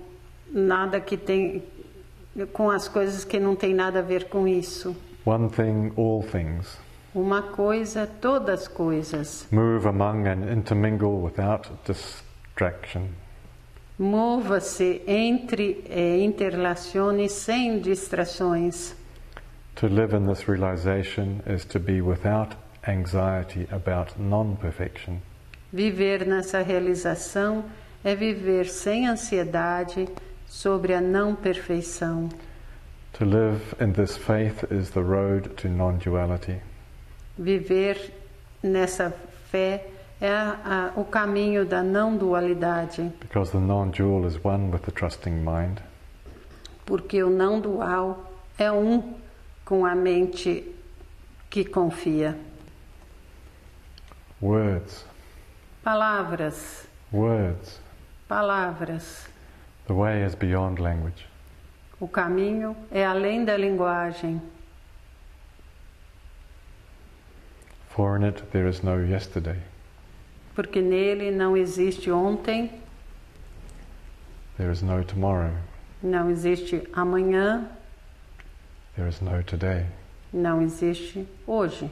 nada 0.54 1.00
que 1.00 1.18
tem 1.18 1.64
com 2.54 2.70
as 2.70 2.88
coisas 2.88 3.26
que 3.26 3.40
não 3.40 3.56
tem 3.56 3.74
nada 3.74 4.00
a 4.00 4.02
ver 4.02 4.26
com 4.30 4.48
isso. 4.48 4.96
One 5.26 5.50
thing, 5.50 5.92
all 5.98 6.24
things. 6.24 6.78
Uma 7.14 7.42
coisa, 7.42 8.08
todas 8.08 8.68
coisas. 8.68 9.48
Move 9.52 9.88
among 9.88 10.28
and 10.28 10.52
intermingle 10.52 11.22
without 11.22 11.70
distraction. 11.86 13.10
Mova-se 14.00 15.02
entre 15.06 15.84
e 15.90 16.24
interlacione 16.24 17.30
sem 17.30 17.80
distrações. 17.80 18.96
To 19.76 19.88
live 19.88 20.16
in 20.16 20.26
this 20.26 20.48
realization 20.48 21.42
is 21.46 21.66
to 21.66 21.80
be 21.80 22.02
without 22.02 22.56
anxiety 22.88 23.68
about 23.72 24.14
non-perfection. 24.18 25.22
Viver 25.72 26.26
nessa 26.26 26.62
realização 26.62 27.64
é 28.04 28.16
viver 28.16 28.66
sem 28.66 29.08
ansiedade 29.08 30.08
sobre 30.52 30.94
a 30.94 31.00
não 31.00 31.34
perfeição. 31.34 32.30
To 33.14 33.26
live 33.26 33.74
in 33.80 33.94
this 33.94 34.18
faith 34.18 34.66
is 34.70 34.92
the 34.92 35.00
road 35.00 35.50
to 35.56 35.70
non-duality. 35.70 36.62
Viver 37.38 38.14
nessa 38.62 39.12
fé 39.50 39.88
é 40.20 40.30
a, 40.30 40.92
a, 40.96 41.00
o 41.00 41.06
caminho 41.06 41.66
da 41.66 41.82
não 41.82 42.18
dualidade. 42.18 43.12
Because 43.22 43.52
the 43.52 43.60
non-dual 43.60 44.28
is 44.28 44.38
one 44.44 44.72
with 44.72 44.82
the 44.82 44.92
trusting 44.92 45.42
mind. 45.42 45.80
Porque 46.86 47.24
o 47.24 47.30
não 47.30 47.62
dual 47.62 48.32
é 48.58 48.70
um 48.72 49.16
com 49.64 49.86
a 49.86 49.96
mente 49.96 50.70
que 51.50 51.64
confia. 51.64 52.38
Words. 54.42 55.06
Palavras. 55.82 56.86
Words. 57.14 57.80
Palavras. 58.28 59.31
The 59.92 59.98
way 59.98 60.24
is 60.24 60.36
beyond 60.36 60.80
language. 60.80 61.28
O 62.00 62.08
caminho 62.08 62.78
é 62.90 63.04
além 63.06 63.44
da 63.44 63.58
linguagem. 63.58 64.42
For 67.90 68.16
in 68.16 68.24
it 68.24 68.42
there 68.54 68.70
is 68.70 68.82
no 68.84 69.06
yesterday 69.06 69.58
porque 70.56 70.82
nele 70.82 71.30
não 71.30 71.58
existe 71.58 72.10
ontem. 72.10 72.72
There 74.56 74.72
is 74.72 74.82
no 74.82 75.04
tomorrow. 75.04 75.52
Não 76.02 76.30
existe 76.30 76.88
amanhã. 76.94 77.68
There 78.96 79.10
is 79.10 79.20
no 79.20 79.44
today. 79.44 79.88
Não 80.32 80.62
existe 80.62 81.28
hoje. 81.46 81.92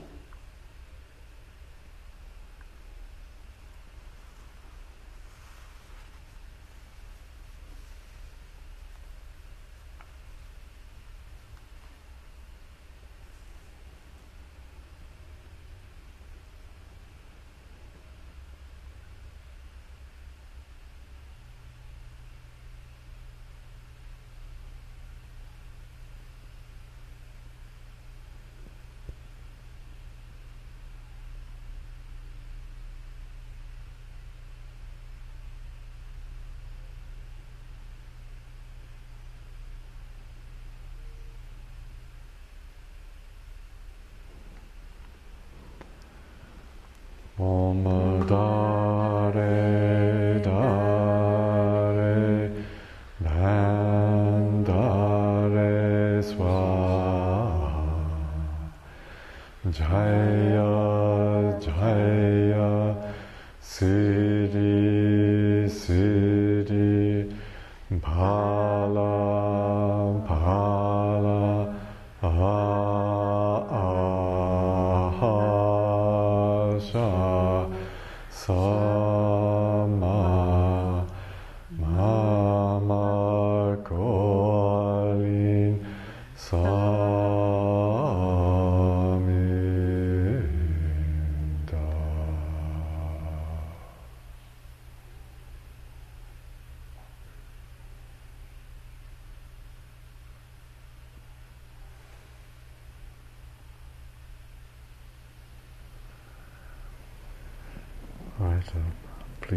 크다. 48.29 48.68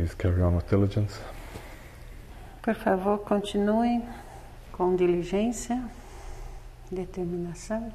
Please 0.03 0.15
carry 0.17 0.43
on 0.43 0.57
with 0.57 0.69
diligence. 0.69 1.21
Por 2.61 2.75
favor, 2.75 3.19
continuem 3.19 4.03
com 4.73 4.97
diligência, 4.97 5.81
determinação. 6.91 7.93